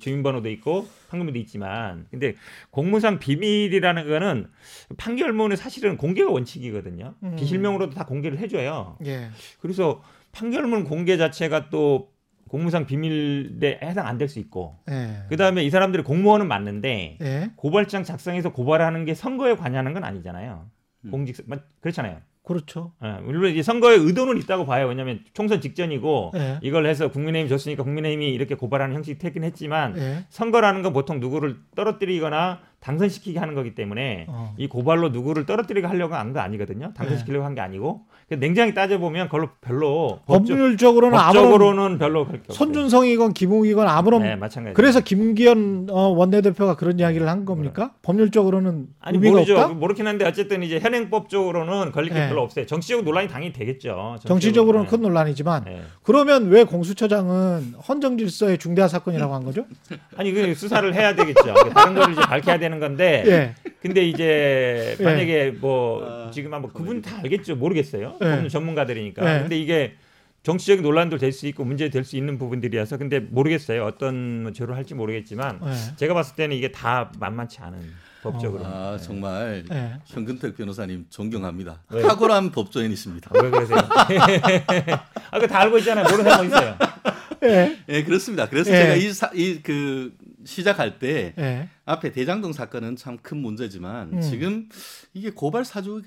주민번호도 0.01 0.49
있고 0.51 0.87
판결문도 1.11 1.39
있지만, 1.41 2.07
근데 2.11 2.34
공무상 2.70 3.18
비밀이라는 3.18 4.09
거는 4.09 4.49
판결문은 4.97 5.57
사실은 5.57 5.97
공개가 5.97 6.30
원칙이거든요. 6.30 7.14
음. 7.22 7.37
비실명으로도 7.37 7.95
다 7.95 8.05
공개를 8.07 8.39
해줘요. 8.39 8.97
예. 9.07 9.28
그래서 9.61 10.03
판결문 10.32 10.84
공개 10.84 11.16
자체가 11.16 11.70
또 11.70 12.12
공무상 12.49 12.87
비밀에 12.87 13.80
해당 13.82 14.07
안 14.07 14.18
될 14.18 14.28
수 14.28 14.39
있고, 14.39 14.78
예. 14.89 15.24
그 15.28 15.37
다음에 15.37 15.64
이 15.64 15.70
사람들이 15.70 16.03
공무원은 16.05 16.47
맞는데 16.47 17.18
예. 17.20 17.51
고발장 17.57 18.05
작성해서 18.05 18.53
고발하는 18.53 19.05
게 19.05 19.14
선거에 19.14 19.57
관여하는 19.57 19.93
건 19.95 20.05
아니잖아요. 20.05 20.66
음. 21.07 21.11
공직 21.11 21.37
그렇잖아요. 21.80 22.18
그렇죠. 22.47 22.92
예, 23.05 23.20
물론 23.24 23.51
이제 23.51 23.61
선거에 23.61 23.97
의도는 23.97 24.38
있다고 24.38 24.66
봐요. 24.66 24.86
왜냐하면 24.86 25.18
총선 25.34 25.61
직전이고 25.61 26.30
예. 26.36 26.59
이걸 26.62 26.86
해서 26.86 27.09
국민의힘 27.09 27.49
줬으니까 27.49 27.82
국민의힘이 27.82 28.32
이렇게 28.32 28.55
고발하는 28.55 28.94
형식이 28.94 29.18
되긴 29.18 29.42
했지만 29.42 29.99
예. 29.99 30.24
선거라는 30.28 30.82
건 30.82 30.92
보통 30.92 31.18
누구를 31.18 31.57
떨어뜨리거나 31.74 32.61
당선시키게 32.91 33.39
하는 33.41 33.55
거기 33.57 33.74
때문에 33.74 34.26
어. 34.28 34.55
이 34.57 34.68
고발로 34.68 35.09
누구를 35.09 35.45
떨어뜨리게 35.45 35.87
하려고 35.89 36.14
한 36.14 36.32
거 36.32 36.41
아니거든요. 36.41 36.93
당선시키려고 36.95 37.45
한 37.45 37.55
게 37.57 37.61
아니고 37.61 38.03
그냥 38.28 38.41
냉정히 38.41 38.74
따져 38.74 38.99
보면 38.99 39.26
그걸로 39.26 39.49
별로 39.61 40.20
법적, 40.26 40.57
법률적으로는 40.57 41.18
아무런 41.18 41.45
법적으로는 41.45 41.99
별로. 41.99 42.26
손준성이건 42.51 43.32
김웅이건 43.32 43.89
아무런 43.89 44.22
네, 44.22 44.37
마찬가지. 44.37 44.74
그래서 44.74 45.01
김기현 45.01 45.89
어, 45.91 46.09
원내대표가 46.09 46.76
그런 46.76 46.99
이야기를 46.99 47.28
한 47.28 47.45
겁니까? 47.45 47.93
법률적으로는 48.03 48.87
아니 49.01 49.16
의미가 49.16 49.32
모르죠. 49.32 49.55
없다. 49.59 49.68
모르긴 49.74 50.07
한데 50.07 50.24
어쨌든 50.26 50.62
이제 50.62 50.78
현행법적으로는 50.80 51.93
걸릴 51.93 52.11
게 52.12 52.20
네. 52.20 52.28
별로 52.28 52.43
없어요. 52.43 52.66
정치적 52.66 53.05
논란이 53.05 53.28
당연히 53.28 53.53
되겠죠. 53.53 54.16
정치적으로는 54.26 54.87
네. 54.87 54.91
큰 54.91 55.03
논란이지만 55.03 55.64
네. 55.64 55.82
그러면 56.03 56.49
왜 56.49 56.64
공수처장은 56.64 57.74
헌정질서의 57.89 58.59
중대한 58.59 58.89
사건이라고 58.89 59.34
한 59.34 59.45
거죠? 59.45 59.64
아니 60.16 60.32
그 60.32 60.55
수사를 60.55 60.95
해야 60.95 61.14
되겠죠. 61.14 61.55
다른 61.74 61.95
걸 61.95 62.12
이제 62.12 62.20
밝혀야 62.20 62.59
되는 62.59 62.76
건데. 62.81 63.24
예. 63.27 63.55
근데 63.83 64.05
이제 64.05 64.97
예. 64.99 65.03
만약에 65.05 65.51
뭐 65.61 66.05
아, 66.05 66.31
지금 66.33 66.53
한번 66.55 66.72
그분 66.72 67.03
다 67.03 67.18
알겠죠. 67.22 67.57
모르겠어요. 67.57 68.16
예. 68.20 68.24
법률 68.24 68.49
전문가들이니까. 68.49 69.35
예. 69.37 69.41
근데 69.41 69.59
이게 69.59 69.95
정치적인 70.43 70.83
논란도 70.83 71.18
될 71.18 71.33
수 71.33 71.47
있고 71.49 71.64
문제 71.64 71.89
될 71.91 72.05
수 72.05 72.16
있는 72.16 72.39
부분들이라서 72.39 72.99
근데 72.99 73.18
모르겠어요. 73.20 73.85
어떤 73.85 74.43
뭐 74.45 74.53
죄로 74.53 74.74
할지 74.74 74.95
모르겠지만 74.95 75.61
예. 75.64 75.97
제가 75.97 76.14
봤을 76.14 76.37
때는 76.37 76.57
이게 76.57 76.70
다 76.72 77.11
만만치 77.18 77.59
않은 77.61 77.79
법적으로. 78.22 78.64
아 78.64 78.97
정말 79.01 79.64
예. 79.72 79.93
현근택 80.05 80.57
변호사님 80.57 81.07
존경합니다. 81.11 81.83
왜요? 81.91 82.07
탁월한 82.09 82.51
법조인이십니다. 82.53 83.31
아, 83.35 83.43
왜 83.43 83.51
그러세요? 83.51 83.79
아, 85.31 85.39
그거 85.39 85.47
다 85.47 85.61
알고 85.61 85.79
있잖아요. 85.79 86.05
모르는 86.05 86.24
사람 86.31 86.47
있어요? 86.47 86.77
예. 87.45 87.77
예, 87.89 88.03
그렇습니다. 88.05 88.49
그래서 88.49 88.70
예. 88.72 88.97
제가 88.97 89.31
이그 89.35 90.12
시작할 90.47 90.99
때 90.99 91.34
예. 91.38 91.68
앞에 91.84 92.12
대장동 92.12 92.53
사건은 92.53 92.97
참 92.97 93.18
큰 93.22 93.38
문제지만 93.38 94.14
음. 94.14 94.20
지금 94.20 94.68
이게 95.12 95.30
고발 95.30 95.64
사주에 95.64 96.01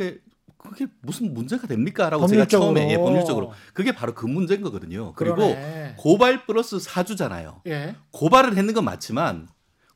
그게 0.57 0.87
무슨 1.01 1.33
문제가 1.33 1.67
됩니까라고 1.67 2.21
법률적으로. 2.25 2.47
제가 2.49 2.59
처음에 2.81 2.91
예, 2.91 2.97
법률적으로 2.97 3.53
그게 3.73 3.91
바로 3.93 4.13
그 4.13 4.25
문제인 4.25 4.61
거거든요. 4.61 5.13
그리고 5.13 5.35
그러네. 5.37 5.95
고발 5.97 6.45
플러스 6.45 6.79
사주잖아요. 6.79 7.61
예. 7.67 7.95
고발을 8.11 8.57
했는 8.57 8.73
건 8.73 8.83
맞지만 8.85 9.47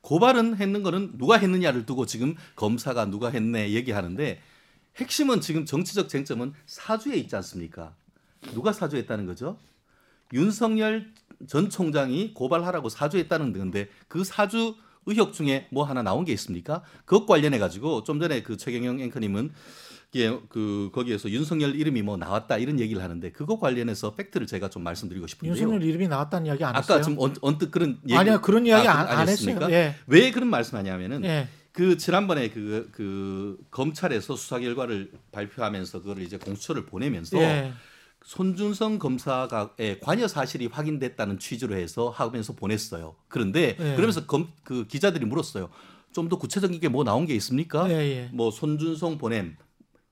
고발은 0.01 0.57
했는 0.57 0.83
거는 0.83 1.17
누가 1.17 1.37
했느냐를 1.37 1.85
두고 1.85 2.05
지금 2.05 2.35
검사가 2.55 3.05
누가 3.05 3.29
했네 3.29 3.71
얘기하는데 3.71 4.41
핵심은 4.97 5.41
지금 5.41 5.65
정치적 5.65 6.07
쟁점은 6.09 6.53
사주에 6.65 7.15
있지 7.15 7.35
않습니까? 7.37 7.95
누가 8.53 8.71
사주했다는 8.73 9.25
거죠? 9.25 9.57
윤석열 10.33 11.11
전 11.47 11.69
총장이 11.69 12.33
고발하라고 12.33 12.89
사주했다는 12.89 13.53
건데 13.53 13.89
그 14.07 14.23
사주 14.23 14.75
의혹 15.05 15.33
중에 15.33 15.67
뭐 15.69 15.83
하나 15.83 16.01
나온 16.01 16.25
게 16.25 16.31
있습니까? 16.33 16.83
그것 17.05 17.25
관련해 17.25 17.59
가지고 17.59 18.03
좀 18.03 18.19
전에 18.19 18.41
그 18.43 18.57
최경영 18.57 18.99
앵커님은 19.01 19.51
이게 20.13 20.37
그 20.49 20.91
거기에서 20.93 21.29
윤석열 21.29 21.75
이름이 21.75 22.03
뭐 22.03 22.17
나왔다 22.17 22.57
이런 22.57 22.79
얘기를 22.79 23.01
하는데 23.01 23.31
그거 23.31 23.59
관련해서 23.59 24.13
팩트를 24.15 24.45
제가 24.45 24.69
좀 24.69 24.83
말씀드리고 24.83 25.25
싶은데요. 25.25 25.51
윤석열 25.53 25.83
이름이 25.83 26.07
나왔다는 26.07 26.45
이야기 26.45 26.63
안 26.63 26.69
아까 26.75 26.79
했어요. 26.79 27.01
좀 27.01 27.15
언, 27.17 27.33
언뜻 27.41 27.71
그런 27.71 27.97
얘기 28.03 28.15
아니야 28.15 28.39
그런 28.39 28.65
이야기 28.65 28.87
아, 28.87 28.99
안, 28.99 29.07
안 29.07 29.19
했어요. 29.27 29.31
했습니까? 29.31 29.71
예. 29.71 29.95
왜 30.05 30.31
그런 30.31 30.49
말씀하냐면은 30.49 31.25
예. 31.25 31.47
그 31.71 31.97
지난번에 31.97 32.49
그, 32.51 32.89
그 32.91 33.57
검찰에서 33.71 34.35
수사 34.35 34.59
결과를 34.59 35.11
발표하면서 35.31 36.01
그거를 36.03 36.21
이제 36.21 36.37
공수처를 36.37 36.85
보내면서 36.85 37.39
예. 37.39 37.73
손준성 38.23 38.99
검사가의 38.99 39.99
관여 40.01 40.27
사실이 40.27 40.67
확인됐다는 40.67 41.39
취지로 41.39 41.75
해서 41.75 42.09
하면서 42.09 42.53
보냈어요. 42.53 43.15
그런데 43.27 43.75
예. 43.79 43.95
그러면서 43.95 44.25
검, 44.25 44.51
그 44.63 44.87
기자들이 44.87 45.25
물었어요. 45.25 45.69
좀 46.13 46.29
더 46.29 46.37
구체적인 46.37 46.79
게 46.79 46.87
뭐 46.89 47.03
나온 47.03 47.25
게 47.25 47.33
있습니까? 47.35 47.89
예, 47.89 47.93
예. 47.95 48.29
뭐 48.31 48.51
손준성 48.51 49.17
보냄 49.17 49.57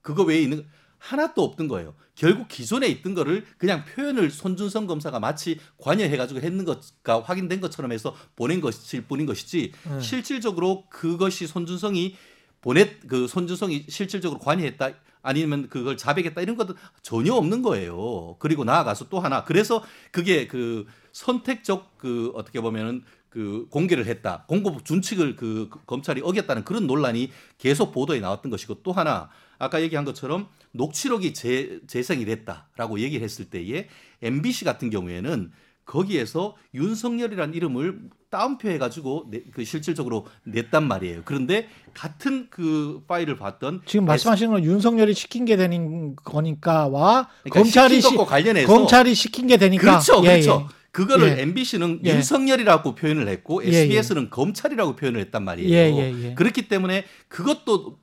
그거 0.02 0.24
외에 0.24 0.42
있는 0.42 0.58
거 0.58 0.64
하나도 0.98 1.42
없던 1.42 1.68
거예요. 1.68 1.94
결국 2.14 2.48
기존에 2.48 2.86
있던 2.88 3.14
거를 3.14 3.44
그냥 3.58 3.84
표현을 3.84 4.30
손준성 4.30 4.86
검사가 4.86 5.18
마치 5.20 5.58
관여해가지고 5.78 6.40
했는 6.40 6.64
것과 6.64 7.22
확인된 7.22 7.60
것처럼 7.60 7.92
해서 7.92 8.14
보낸 8.36 8.60
것일 8.60 9.02
뿐인 9.06 9.26
것이지 9.26 9.72
네. 9.88 10.00
실질적으로 10.00 10.84
그것이 10.90 11.46
손준성이 11.46 12.16
보냈 12.60 13.06
그 13.08 13.26
손준성이 13.26 13.86
실질적으로 13.88 14.38
관여했다 14.38 14.90
아니면 15.22 15.68
그걸 15.68 15.96
자백했다 15.96 16.40
이런 16.40 16.56
것도 16.56 16.74
전혀 17.00 17.32
없는 17.34 17.62
거예요. 17.62 18.36
그리고 18.38 18.64
나아가서 18.64 19.08
또 19.08 19.20
하나 19.20 19.44
그래서 19.44 19.82
그게 20.10 20.46
그 20.46 20.86
선택적 21.12 21.96
그 21.98 22.32
어떻게 22.34 22.60
보면은 22.60 23.02
그 23.28 23.66
공개를 23.70 24.06
했다. 24.06 24.44
공고 24.46 24.82
준칙을 24.84 25.36
그 25.36 25.70
검찰이 25.86 26.20
어겼다는 26.22 26.64
그런 26.64 26.86
논란이 26.86 27.30
계속 27.56 27.92
보도에 27.92 28.20
나왔던 28.20 28.50
것이고 28.50 28.82
또 28.82 28.92
하나 28.92 29.30
아까 29.58 29.80
얘기한 29.80 30.04
것처럼 30.04 30.48
녹취록이 30.72 31.32
재, 31.32 31.80
재생이 31.86 32.26
됐다라고 32.26 33.00
얘기를 33.00 33.24
했을 33.24 33.46
때에 33.46 33.88
MBC 34.20 34.66
같은 34.66 34.90
경우에는 34.90 35.50
거기에서 35.86 36.56
윤석열이라는 36.74 37.54
이름을 37.54 38.10
따옴표 38.32 38.70
해가지고 38.70 39.26
내- 39.30 39.42
그 39.52 39.62
실질적으로 39.62 40.26
냈단 40.44 40.88
말이에요. 40.88 41.20
그런데 41.26 41.68
같은 41.92 42.46
그 42.48 43.02
파일을 43.06 43.36
봤던 43.36 43.82
지금 43.84 44.06
말씀하시는 44.06 44.50
건 44.50 44.64
윤석열이 44.64 45.12
시킨 45.12 45.44
게 45.44 45.56
되는 45.56 46.16
거니까와 46.16 47.28
그러니까 47.42 47.60
검찰이 47.60 48.00
시킨 48.00 48.18
시, 48.18 48.24
관련해서 48.24 48.66
검찰이 48.66 49.14
시킨 49.14 49.46
게 49.48 49.58
되니까 49.58 49.82
그렇죠, 49.82 50.22
예, 50.24 50.40
그렇죠. 50.40 50.66
예. 50.66 50.74
그거를 50.92 51.36
예. 51.38 51.42
MBC는 51.42 52.00
예. 52.06 52.14
윤석열이라고 52.14 52.94
표현을 52.94 53.28
했고 53.28 53.62
예, 53.64 53.68
예. 53.68 53.76
SBS는 53.82 54.30
검찰이라고 54.30 54.96
표현을 54.96 55.20
했단 55.20 55.44
말이에요. 55.44 55.70
예, 55.70 55.92
예, 55.94 56.24
예. 56.30 56.34
그렇기 56.34 56.68
때문에 56.68 57.04
그것도 57.28 57.98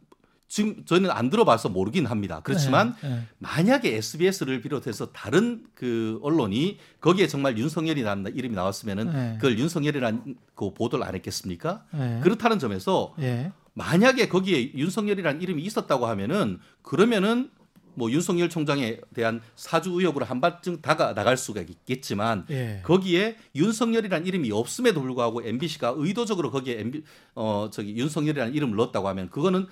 지금 0.50 0.84
저는 0.84 1.12
안 1.12 1.30
들어봐서 1.30 1.70
모르긴 1.70 2.08
합니다. 2.08 2.42
그렇지만 2.44 2.96
예, 3.04 3.08
예. 3.08 3.20
만약에 3.38 3.96
SBS를 3.96 4.62
비롯해서 4.62 5.12
다른 5.12 5.64
그 5.76 6.20
언론이 6.24 6.80
거기에 7.00 7.28
정말 7.28 7.58
윤석열이라는 7.58 8.36
이름이 8.36 8.56
나왔으면은 8.56 9.14
네. 9.14 9.34
그걸 9.36 9.60
윤석열이라는 9.60 10.36
그 10.56 10.74
보도를 10.74 11.06
안 11.06 11.14
했겠습니까? 11.14 11.86
예. 11.94 12.20
그렇다는 12.24 12.58
점에서 12.58 13.14
예. 13.20 13.52
만약에 13.76 14.28
거기에 14.28 14.74
윤석열이라는 14.74 15.40
이름이 15.40 15.62
있었다고 15.62 16.08
하면은 16.08 16.60
그러면은 16.82 17.52
뭐 17.94 18.10
윤석열 18.10 18.50
총장에 18.50 18.98
대한 19.14 19.42
사주 19.56 19.92
의혹으로 19.92 20.26
한 20.26 20.42
발쯤 20.42 20.82
다가 20.82 21.14
나갈 21.14 21.38
수가 21.38 21.62
있겠지만 21.62 22.46
예. 22.50 22.82
거기에 22.84 23.36
윤석열이라는 23.56 24.26
이름이 24.26 24.52
없음에도 24.52 25.02
불구하고 25.02 25.44
MBC가 25.44 25.94
의도적으로 25.96 26.50
거기에 26.50 26.80
MB 26.80 27.04
어 27.36 27.70
저기 27.72 27.96
윤석열이라는 27.98 28.56
이름을 28.56 28.76
넣었다고 28.78 29.08
하면 29.10 29.30
그거는 29.30 29.68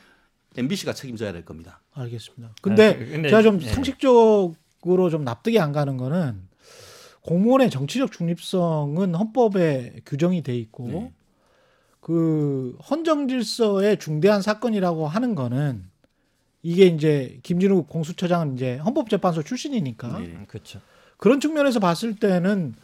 MBC가 0.55 0.93
책임져야 0.93 1.33
될 1.33 1.43
겁니다. 1.45 1.81
알겠습니다. 1.93 2.53
근데, 2.61 2.87
아, 2.89 2.97
근데- 2.97 3.29
제가 3.29 3.41
좀 3.41 3.61
예. 3.61 3.67
상식적으로 3.69 5.09
좀 5.11 5.23
납득이 5.23 5.59
안 5.59 5.71
가는 5.71 5.97
거는 5.97 6.47
공무원의 7.21 7.69
정치적 7.69 8.11
중립성은 8.11 9.13
헌법에 9.15 10.01
규정이 10.05 10.43
돼 10.43 10.55
있고 10.57 10.87
네. 10.87 11.13
그 11.99 12.77
헌정질서의 12.89 13.99
중대한 13.99 14.41
사건이라고 14.41 15.07
하는 15.07 15.35
거는 15.35 15.83
이게 16.63 16.85
이제 16.85 17.39
김진우 17.43 17.83
공수처장은 17.83 18.55
이제 18.55 18.77
헌법재판소 18.77 19.43
출신이니까 19.43 20.19
네. 20.19 20.25
음, 20.25 20.45
그렇죠. 20.47 20.79
그런 21.17 21.39
측면에서 21.39 21.79
봤을 21.79 22.15
때는 22.15 22.75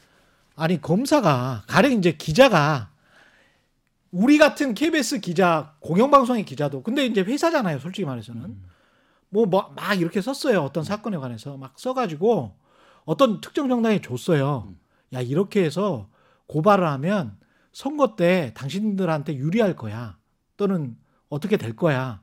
아니 0.56 0.80
검사가 0.82 1.64
가령 1.68 1.94
이제 1.94 2.12
기자가 2.12 2.90
우리 4.14 4.38
같은 4.38 4.76
KBS 4.76 5.22
기자 5.22 5.74
공영방송의 5.80 6.46
기자도 6.46 6.84
근데 6.84 7.04
이제 7.04 7.22
회사잖아요 7.22 7.80
솔직히 7.80 8.06
말해서는. 8.06 8.62
뭐막 9.30 10.00
이렇게 10.00 10.22
썼어요 10.22 10.62
어떤 10.62 10.84
사건에 10.84 11.18
관해서. 11.18 11.58
막 11.58 11.80
써가지고 11.80 12.56
어떤 13.06 13.42
특정 13.42 13.68
정당에 13.68 14.02
줬어요. 14.02 14.76
야 15.14 15.22
이렇게 15.22 15.64
해서 15.64 16.10
고발을 16.46 16.88
하면 16.88 17.38
선거 17.72 18.16
때 18.16 18.54
당신들한테 18.56 19.36
유리할 19.36 19.76
거야. 19.76 20.20
또는 20.58 20.96
어떻게 21.30 21.58
될 21.58 21.76
거야 21.76 22.22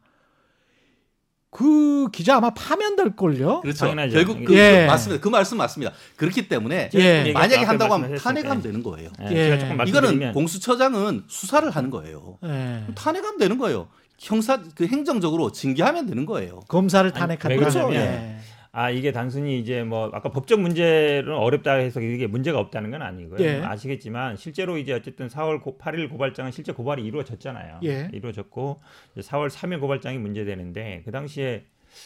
그 1.51 2.09
기자 2.13 2.37
아마 2.37 2.51
파면될 2.51 3.17
걸요 3.17 3.61
그렇죠. 3.61 3.81
당연하죠. 3.81 4.15
결국 4.15 4.45
그, 4.45 4.55
예. 4.55 4.83
그 4.83 4.91
맞습니다. 4.91 5.21
그 5.21 5.29
말씀 5.29 5.59
맞습니다. 5.59 5.93
그렇기 6.17 6.49
때문에 6.49 6.91
예. 6.95 7.33
만약에 7.33 7.57
앞에 7.57 7.65
한다고 7.65 7.95
하면. 7.95 8.17
탄핵하면 8.17 8.63
되는 8.63 8.83
거예요. 8.83 9.11
예, 9.23 9.31
예. 9.31 9.59
제가 9.59 9.59
조금 9.59 9.87
이거는 9.89 10.33
공수처장은 10.33 11.25
수사를 11.27 11.69
하는 11.69 11.91
거예요. 11.91 12.39
예. 12.45 12.85
탄핵하면 12.95 13.39
되는 13.39 13.59
거예요. 13.59 13.89
형사 14.19 14.61
그 14.75 14.87
행정적으로 14.87 15.51
징계하면 15.51 16.07
되는 16.07 16.27
거예요. 16.27 16.61
검사를 16.69 17.11
그러냐면 17.11 17.65
거죠 17.65 17.89
예. 17.95 18.37
아 18.73 18.91
이게 18.91 19.11
단순히 19.11 19.59
이제 19.59 19.83
뭐 19.83 20.11
아까 20.13 20.31
법적 20.31 20.61
문제는 20.61 21.33
어렵다 21.33 21.75
해서 21.75 22.01
이게 22.01 22.27
문제가 22.27 22.61
없다는 22.61 22.91
건 22.91 23.03
아니고요. 23.03 23.45
예. 23.45 23.61
아시겠지만 23.63 24.37
실제로 24.37 24.79
이제 24.79 24.93
어쨌든 24.93 25.27
4월 25.27 25.61
고, 25.61 25.77
8일 25.77 26.09
고발장은 26.09 26.53
실제 26.53 26.73
고발이 26.73 27.05
이루어졌잖아요. 27.05 27.81
예. 27.85 28.09
이루어졌고 28.13 28.81
이제 29.17 29.29
4월 29.29 29.49
3일 29.49 29.81
고발장이 29.81 30.19
문제되는데 30.19 31.03
그 31.05 31.11
당시에 31.11 31.65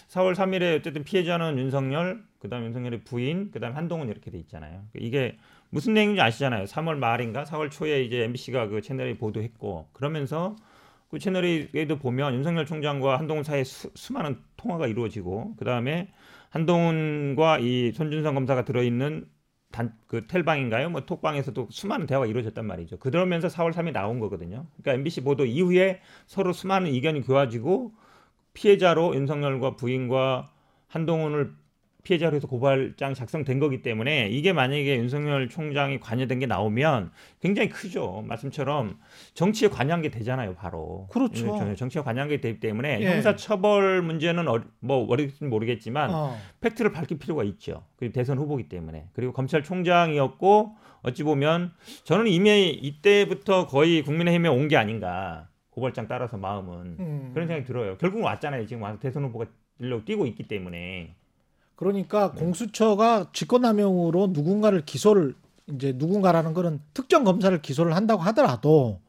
4월 0.08 0.34
3일에 0.34 0.78
어쨌든 0.78 1.04
피해자는 1.04 1.58
윤석열, 1.58 2.22
그다음 2.38 2.64
윤석열의 2.64 3.00
부인, 3.04 3.50
그다음 3.50 3.76
한동훈 3.76 4.08
이렇게 4.08 4.30
돼 4.30 4.38
있잖아요. 4.38 4.82
이게 4.94 5.36
무슨 5.68 5.92
내용인지 5.92 6.22
아시잖아요. 6.22 6.64
3월 6.64 6.96
말인가 6.96 7.44
4월 7.44 7.70
초에 7.70 8.02
이제 8.04 8.22
MBC가 8.22 8.68
그 8.68 8.80
채널에 8.80 9.18
보도했고 9.18 9.88
그러면서 9.92 10.56
그 11.10 11.18
채널에도 11.18 11.98
보면 11.98 12.34
윤석열 12.34 12.64
총장과 12.64 13.18
한동훈 13.18 13.44
사이에 13.44 13.64
수, 13.64 13.90
수많은 13.94 14.38
통화가 14.56 14.86
이루어지고 14.86 15.54
그 15.56 15.64
다음에 15.64 16.08
한동훈과 16.54 17.58
이 17.58 17.92
손준성 17.92 18.34
검사가 18.34 18.64
들어있는 18.64 19.26
단 19.72 19.92
그 20.06 20.28
텔방인가요? 20.28 20.90
뭐 20.90 21.00
톡방에서도 21.04 21.68
수많은 21.70 22.06
대화가 22.06 22.26
이루어졌단 22.26 22.64
말이죠. 22.64 22.98
그러면서 22.98 23.48
4월 23.48 23.72
3일 23.72 23.92
나온 23.92 24.20
거거든요. 24.20 24.66
그러니까 24.76 24.92
MBC 24.92 25.22
보도 25.22 25.44
이후에 25.44 26.00
서로 26.26 26.52
수많은 26.52 26.92
이견이 26.92 27.22
교화지고 27.22 27.92
피해자로 28.52 29.16
윤석열과 29.16 29.74
부인과 29.74 30.52
한동훈을 30.86 31.52
피해자로 32.04 32.36
해서 32.36 32.46
고발장 32.46 33.14
작성된 33.14 33.58
거기 33.58 33.82
때문에 33.82 34.28
이게 34.28 34.52
만약에 34.52 34.96
윤석열 34.98 35.48
총장이 35.48 35.98
관여된 36.00 36.38
게 36.38 36.46
나오면 36.46 37.10
굉장히 37.40 37.70
크죠. 37.70 38.22
말씀처럼 38.26 38.98
정치에 39.32 39.68
관여한 39.68 40.02
게 40.02 40.10
되잖아요, 40.10 40.54
바로. 40.54 41.08
그렇죠. 41.10 41.58
예, 41.68 41.74
정치에 41.74 42.02
관여한 42.02 42.28
게 42.28 42.40
되기 42.40 42.60
때문에 42.60 43.00
예. 43.00 43.10
형사 43.10 43.34
처벌 43.36 44.02
문제는 44.02 44.46
어, 44.46 44.62
뭐 44.80 45.06
어릴지 45.08 45.44
모르겠지만 45.44 46.10
어. 46.12 46.36
팩트를 46.60 46.92
밝힐 46.92 47.18
필요가 47.18 47.42
있죠. 47.44 47.84
그리고 47.96 48.12
대선 48.12 48.38
후보기 48.38 48.68
때문에. 48.68 49.08
그리고 49.14 49.32
검찰총장이었고 49.32 50.76
어찌 51.02 51.22
보면 51.22 51.72
저는 52.04 52.26
이미 52.28 52.70
이때부터 52.70 53.66
거의 53.66 54.02
국민의힘에 54.02 54.48
온 54.48 54.68
게 54.68 54.76
아닌가. 54.76 55.48
고발장 55.70 56.06
따라서 56.06 56.36
마음은 56.36 56.96
음. 57.00 57.30
그런 57.34 57.48
생각이 57.48 57.66
들어요. 57.66 57.96
결국은 57.98 58.24
왔잖아요. 58.24 58.64
지금 58.66 58.82
와서 58.82 58.98
대선 59.00 59.24
후보가 59.24 59.46
일로 59.80 60.04
뛰고 60.04 60.26
있기 60.26 60.44
때문에. 60.44 61.16
그러니까 61.76 62.32
공수처가 62.32 63.30
직권남용으로 63.32 64.28
누군가를 64.28 64.84
기소를 64.84 65.34
이제 65.68 65.92
누군가라는 65.96 66.54
거는 66.54 66.80
특정 66.92 67.24
검사를 67.24 67.60
기소를 67.60 67.96
한다고 67.96 68.22
하더라도 68.22 69.00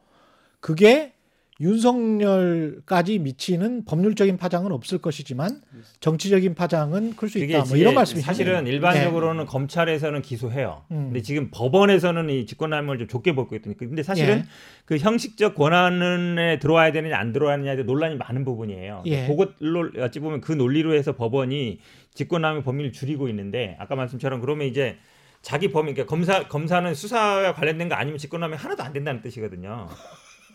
그게 0.60 1.15
윤석열까지 1.58 3.18
미치는 3.18 3.84
법률적인 3.86 4.36
파장은 4.36 4.72
없을 4.72 4.98
것이지만 4.98 5.62
정치적인 6.00 6.54
파장은 6.54 7.16
클 7.16 7.28
수 7.28 7.38
있다. 7.38 7.64
뭐 7.64 7.76
이런 7.76 7.94
말씀이시죠. 7.94 8.26
사실은 8.26 8.66
일반적으로는 8.66 9.46
검찰에서는 9.46 10.20
기소해요. 10.22 10.84
네. 10.88 10.96
음. 10.96 11.04
근데 11.06 11.22
지금 11.22 11.50
법원에서는 11.50 12.28
이 12.30 12.46
직권남용을 12.46 12.98
좀 12.98 13.08
좁게 13.08 13.34
보고 13.34 13.54
있거든요. 13.56 13.74
근데 13.78 14.02
사실은 14.02 14.38
예. 14.38 14.44
그 14.84 14.98
형식적 14.98 15.54
권한에 15.54 16.58
들어와야 16.58 16.92
되느냐 16.92 17.16
안 17.18 17.32
들어와야 17.32 17.56
되느냐에 17.56 17.76
논란이 17.84 18.16
많은 18.16 18.44
부분이에요. 18.44 19.02
예. 19.06 19.26
그것로 19.26 19.92
어찌 20.00 20.20
보면 20.20 20.40
그 20.42 20.52
논리로 20.52 20.94
해서 20.94 21.16
법원이 21.16 21.80
직권남용 22.14 22.62
범위를 22.64 22.92
줄이고 22.92 23.28
있는데 23.28 23.76
아까 23.78 23.96
말씀처럼 23.96 24.40
그러면 24.40 24.66
이제 24.66 24.96
자기 25.42 25.70
범위 25.70 25.94
그러니까 25.94 26.10
검사 26.10 26.48
검사는 26.48 26.92
수사와 26.92 27.54
관련된 27.54 27.88
거 27.88 27.94
아니면 27.94 28.18
직권남용 28.18 28.58
하나도 28.58 28.82
안 28.82 28.92
된다는 28.92 29.20
뜻이거든요. 29.22 29.88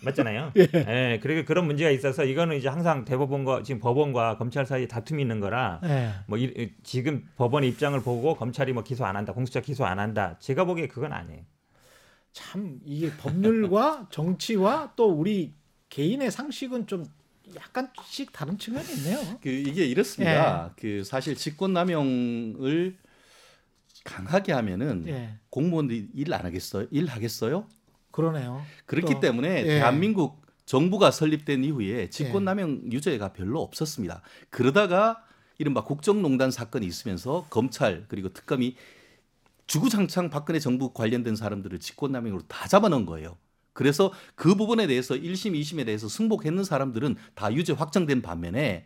맞잖아요. 0.04 0.54
예. 0.58 1.20
그리고 1.22 1.46
그런 1.46 1.66
문제가 1.68 1.90
있어서 1.92 2.24
이거는 2.24 2.58
이제 2.58 2.68
항상 2.68 3.06
대법원과 3.06 3.64
지금 3.64 3.80
법원과 3.80 4.38
검찰 4.38 4.66
사이에 4.66 4.88
다툼이 4.88 5.22
있는 5.22 5.40
거라 5.40 5.80
예. 5.84 6.12
뭐 6.28 6.38
이, 6.38 6.72
지금 6.84 7.28
법원의 7.38 7.70
입장을 7.70 8.00
보고 8.02 8.36
검찰이 8.36 8.74
뭐 8.74 8.84
기소 8.84 9.06
안 9.06 9.16
한다, 9.16 9.34
공수처 9.34 9.62
기소 9.62 9.86
안 9.86 10.00
한다. 10.00 10.38
제가 10.40 10.66
보기에 10.66 10.88
그건 10.88 11.14
아니에요. 11.14 11.42
참 12.34 12.80
이게 12.86 13.12
법률과 13.18 14.08
정치와 14.12 14.94
또 14.96 15.10
우리 15.12 15.54
개인의 15.90 16.32
상식은 16.32 16.88
좀 16.88 17.06
약간씩 17.56 18.32
다른 18.32 18.58
측면이 18.58 18.88
있네요. 18.94 19.20
그 19.42 19.50
이게 19.50 19.86
이렇습니다. 19.86 20.74
그 20.78 21.04
사실 21.04 21.36
직권 21.36 21.74
남용을 21.74 22.98
강하게 24.04 24.54
하면은 24.54 25.06
예. 25.08 25.36
공무원들이 25.50 26.10
일 26.16 26.34
안 26.34 26.46
하겠어요? 26.46 26.88
일 26.92 27.08
하겠어요? 27.08 27.68
그러네요. 28.12 28.62
그렇기 28.86 29.16
또, 29.16 29.20
때문에 29.20 29.60
예. 29.60 29.64
대한민국 29.64 30.42
정부가 30.66 31.12
설립된 31.12 31.64
이후에 31.64 32.10
직권남용 32.10 32.92
유죄가 32.92 33.34
별로 33.34 33.62
없었습니다. 33.62 34.22
그러다가 34.50 35.24
이른바 35.58 35.84
국정농단 35.84 36.50
사건이 36.50 36.86
있으면서 36.86 37.46
검찰 37.50 38.06
그리고 38.08 38.30
특검이 38.30 38.76
주구장창 39.68 40.30
박근혜 40.30 40.60
정부 40.60 40.94
관련된 40.94 41.36
사람들을 41.36 41.80
직권남용으로 41.80 42.44
다 42.48 42.68
잡아넣은 42.68 43.06
거예요. 43.06 43.38
그래서 43.74 44.12
그 44.36 44.56
부분에 44.56 44.88
대해서 44.88 45.16
1심, 45.16 45.54
2심에 45.60 45.86
대해서 45.86 46.08
승복했는 46.10 46.64
사람들은 46.64 47.16
다 47.36 47.54
유죄 47.54 47.74
확정된 47.74 48.22
반면에 48.22 48.86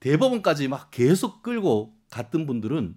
대법원까지 0.00 0.68
막 0.68 0.90
계속 0.90 1.42
끌고 1.42 1.94
갔던 2.10 2.46
분들은 2.46 2.96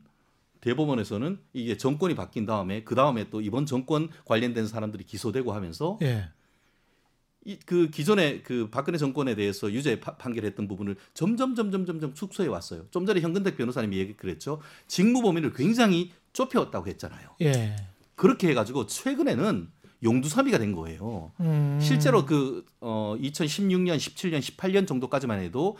대법원에서는 0.63 1.39
이게 1.51 1.75
정권이 1.75 2.15
바뀐 2.15 2.45
다음에 2.45 2.83
그 2.83 2.95
다음에 2.95 3.29
또 3.29 3.41
이번 3.41 3.65
정권 3.65 4.09
관련된 4.25 4.65
사람들이 4.65 5.03
기소되고 5.03 5.51
하면서 5.51 5.99
예. 6.01 6.29
이, 7.45 7.57
그 7.65 7.89
기존에 7.89 8.41
그 8.41 8.69
박근혜 8.71 8.97
정권에 8.97 9.35
대해서 9.35 9.69
유죄 9.73 9.99
파- 9.99 10.15
판결했던 10.15 10.69
부분을 10.69 10.95
점점 11.13 11.55
점점 11.55 11.85
점점 11.85 12.13
축소해 12.13 12.47
왔어요. 12.47 12.85
좀 12.91 13.05
전에 13.05 13.19
현근택 13.19 13.57
변호사님이 13.57 13.97
얘기 13.97 14.13
그랬죠. 14.15 14.61
직무 14.87 15.21
범위를 15.21 15.51
굉장히 15.51 16.13
좁혀왔다고 16.31 16.87
했잖아요. 16.87 17.29
예. 17.41 17.75
그렇게 18.15 18.47
해가지고 18.49 18.87
최근에는 18.87 19.69
용두사미가 20.03 20.57
된 20.59 20.71
거예요. 20.73 21.31
음. 21.41 21.79
실제로 21.81 22.25
그 22.25 22.65
어, 22.79 23.15
2016년, 23.19 23.97
17년, 23.97 24.39
18년 24.39 24.87
정도까지만 24.87 25.41
해도 25.41 25.77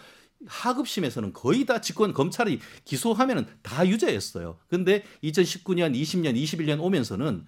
하급심에서는 0.47 1.33
거의 1.33 1.65
다 1.65 1.81
직권 1.81 2.13
검찰이 2.13 2.59
기소하면은 2.85 3.45
다 3.61 3.87
유죄였어요. 3.87 4.57
근데 4.67 5.03
2019년, 5.23 5.95
20년, 5.95 6.35
21년 6.35 6.81
오면서는 6.81 7.45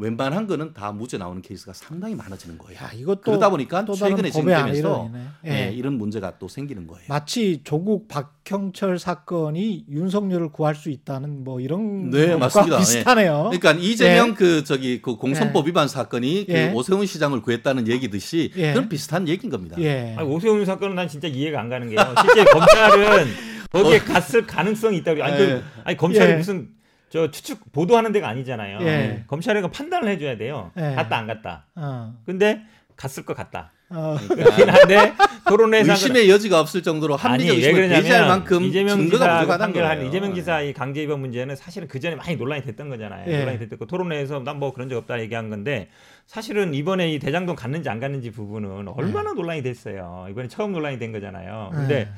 웬만한 0.00 0.46
거는 0.46 0.72
다 0.72 0.92
무죄 0.92 1.18
나오는 1.18 1.42
케이스가 1.42 1.74
상당히 1.74 2.14
많아지는 2.14 2.56
거예요. 2.56 2.80
야, 2.82 2.90
이것도 2.94 3.20
그러다 3.20 3.50
보니까 3.50 3.84
최근에 3.84 4.30
진행되면서. 4.30 5.10
예, 5.46 5.68
예. 5.68 5.72
이런 5.72 5.94
문제가 5.94 6.38
또 6.38 6.48
생기는 6.48 6.86
거예요. 6.86 7.04
마치 7.08 7.60
조국 7.64 8.08
박형철 8.08 8.98
사건이 8.98 9.84
윤석열을 9.90 10.52
구할 10.52 10.74
수 10.74 10.88
있다는 10.90 11.44
뭐 11.44 11.60
이런 11.60 12.08
네, 12.08 12.28
것과 12.28 12.38
맞습니다. 12.38 12.78
비슷하네요. 12.78 13.50
그러니까 13.52 13.72
이재명 13.72 14.34
그 14.34 14.64
저기 14.64 15.02
그 15.02 15.16
공선법 15.16 15.66
위반 15.68 15.86
사건이 15.86 16.46
예. 16.48 16.70
그 16.70 16.74
오세훈 16.76 17.04
시장을 17.04 17.42
구했다는 17.42 17.86
얘기듯이 17.86 18.52
예. 18.56 18.72
그런 18.72 18.88
비슷한 18.88 19.28
얘기인 19.28 19.50
겁니다. 19.50 19.76
예. 19.80 20.14
아니, 20.16 20.26
오세훈 20.26 20.64
사건은 20.64 20.94
난 20.96 21.08
진짜 21.08 21.28
이해가 21.28 21.60
안 21.60 21.68
가는 21.68 21.88
게요. 21.90 22.00
실제 22.22 22.44
검찰은 22.44 23.26
거기에 23.70 23.98
갔을 23.98 24.46
가능성이 24.46 24.96
있다고. 24.98 25.22
아니, 25.22 25.36
그, 25.36 25.42
예. 25.42 25.62
아니 25.84 25.96
검찰이 25.96 26.32
예. 26.32 26.36
무슨 26.36 26.68
저 27.10 27.30
추측 27.30 27.72
보도하는 27.72 28.12
데가 28.12 28.28
아니잖아요. 28.28 28.78
예. 28.82 29.24
검찰이 29.26 29.60
그 29.60 29.68
판단을 29.68 30.08
해줘야 30.08 30.36
돼요. 30.38 30.70
예. 30.76 30.94
갔다 30.94 31.18
안 31.18 31.26
갔다. 31.26 31.66
어. 31.74 32.14
근데 32.24 32.62
갔을 32.96 33.24
것 33.24 33.36
같다. 33.36 33.72
어. 33.92 34.16
그렇긴 34.28 34.68
한데 34.70 35.12
토론회에서 35.48 35.90
의심의 35.90 36.30
여지가 36.30 36.60
없을 36.60 36.80
정도로 36.84 37.16
합리적 37.16 37.50
아니 37.50 37.60
왜 37.60 37.66
의심을 37.72 37.88
그러냐면 37.88 38.28
만큼 38.28 38.62
이재명 38.62 38.98
증거가 38.98 39.40
부족하다는 39.40 39.74
거예요. 39.74 40.06
이재명 40.08 40.32
지사 40.36 40.60
이 40.60 40.72
강제 40.72 41.02
입원 41.02 41.18
문제는 41.20 41.56
사실은 41.56 41.88
그 41.88 41.98
전에 41.98 42.14
많이 42.14 42.36
논란이 42.36 42.62
됐던 42.62 42.88
거잖아요. 42.88 43.24
예. 43.28 43.38
논란이 43.40 43.58
됐고 43.68 43.86
토론회에서 43.86 44.38
난 44.44 44.60
뭐 44.60 44.72
그런 44.72 44.88
적 44.88 44.96
없다 44.98 45.20
얘기한 45.20 45.50
건데 45.50 45.88
사실은 46.26 46.72
이번에 46.74 47.12
이 47.12 47.18
대장동 47.18 47.56
갔는지 47.56 47.88
안 47.88 47.98
갔는지 47.98 48.30
부분은 48.30 48.86
얼마나 48.86 49.32
논란이 49.32 49.62
됐어요. 49.64 50.28
이번에 50.30 50.46
처음 50.46 50.70
논란이 50.70 51.00
된 51.00 51.10
거잖아요. 51.10 51.70
근데 51.74 51.94
예. 51.96 52.08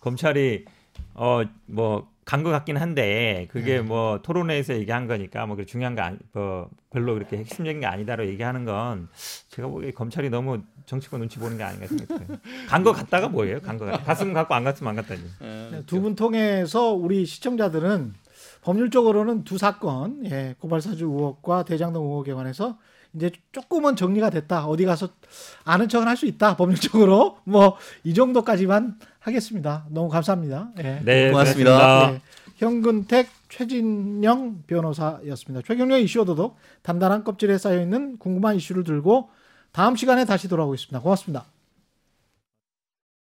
검찰이 0.00 0.64
어뭐 1.14 2.08
간 2.30 2.44
것 2.44 2.50
같긴 2.50 2.76
한데 2.76 3.48
그게 3.50 3.78
네. 3.78 3.80
뭐 3.80 4.20
토론회에서 4.22 4.74
얘기한 4.74 5.08
거니까 5.08 5.46
뭐 5.46 5.56
중요한 5.64 5.96
거 5.96 6.02
아니, 6.02 6.16
뭐 6.32 6.70
별로 6.90 7.14
그렇게 7.14 7.38
핵심적인 7.38 7.80
게 7.80 7.86
아니다로 7.86 8.24
얘기하는 8.28 8.64
건 8.64 9.08
제가 9.48 9.66
보기에 9.66 9.90
검찰이 9.90 10.30
너무 10.30 10.62
정치권 10.86 11.18
눈치 11.18 11.40
보는 11.40 11.58
게 11.58 11.64
아닌가 11.64 11.88
생각해요. 11.88 12.28
간거 12.68 12.92
같다가 12.92 13.26
뭐예요? 13.28 13.60
간거 13.60 13.84
같다. 13.84 14.04
갔으면 14.04 14.32
갔고 14.32 14.54
안 14.54 14.62
갔으면 14.62 14.90
안 14.90 14.96
갔다니. 15.02 15.22
예. 15.42 15.82
두분 15.86 16.14
통해서 16.14 16.92
우리 16.92 17.26
시청자들은 17.26 18.14
법률적으로는 18.62 19.42
두 19.42 19.58
사건, 19.58 20.24
예, 20.26 20.54
고발사주 20.60 21.06
의혹과 21.06 21.64
대장동 21.64 22.04
의혹에 22.04 22.32
관해서 22.32 22.78
이제 23.14 23.30
조금은 23.52 23.96
정리가 23.96 24.30
됐다. 24.30 24.66
어디 24.66 24.84
가서 24.84 25.08
아는 25.64 25.88
척은 25.88 26.06
할 26.08 26.16
수 26.16 26.26
있다. 26.26 26.56
법률적으로 26.56 27.38
뭐 27.44 27.76
이 28.04 28.14
정도까지만 28.14 28.98
하겠습니다. 29.18 29.86
너무 29.90 30.08
감사합니다. 30.08 30.70
예. 30.78 31.00
네, 31.04 31.30
고맙습니다. 31.30 31.70
고맙습니다. 31.72 32.14
예. 32.14 32.20
현근택 32.56 33.28
최진영 33.48 34.62
변호사였습니다. 34.66 35.66
최경련 35.66 36.00
이슈 36.00 36.20
오도독 36.20 36.56
단단한 36.82 37.24
껍질에 37.24 37.56
쌓여 37.58 37.80
있는 37.80 38.18
궁금한 38.18 38.56
이슈를 38.56 38.84
들고 38.84 39.30
다음 39.72 39.96
시간에 39.96 40.24
다시 40.24 40.48
돌아오겠습니다. 40.48 41.00
고맙습니다. 41.00 41.44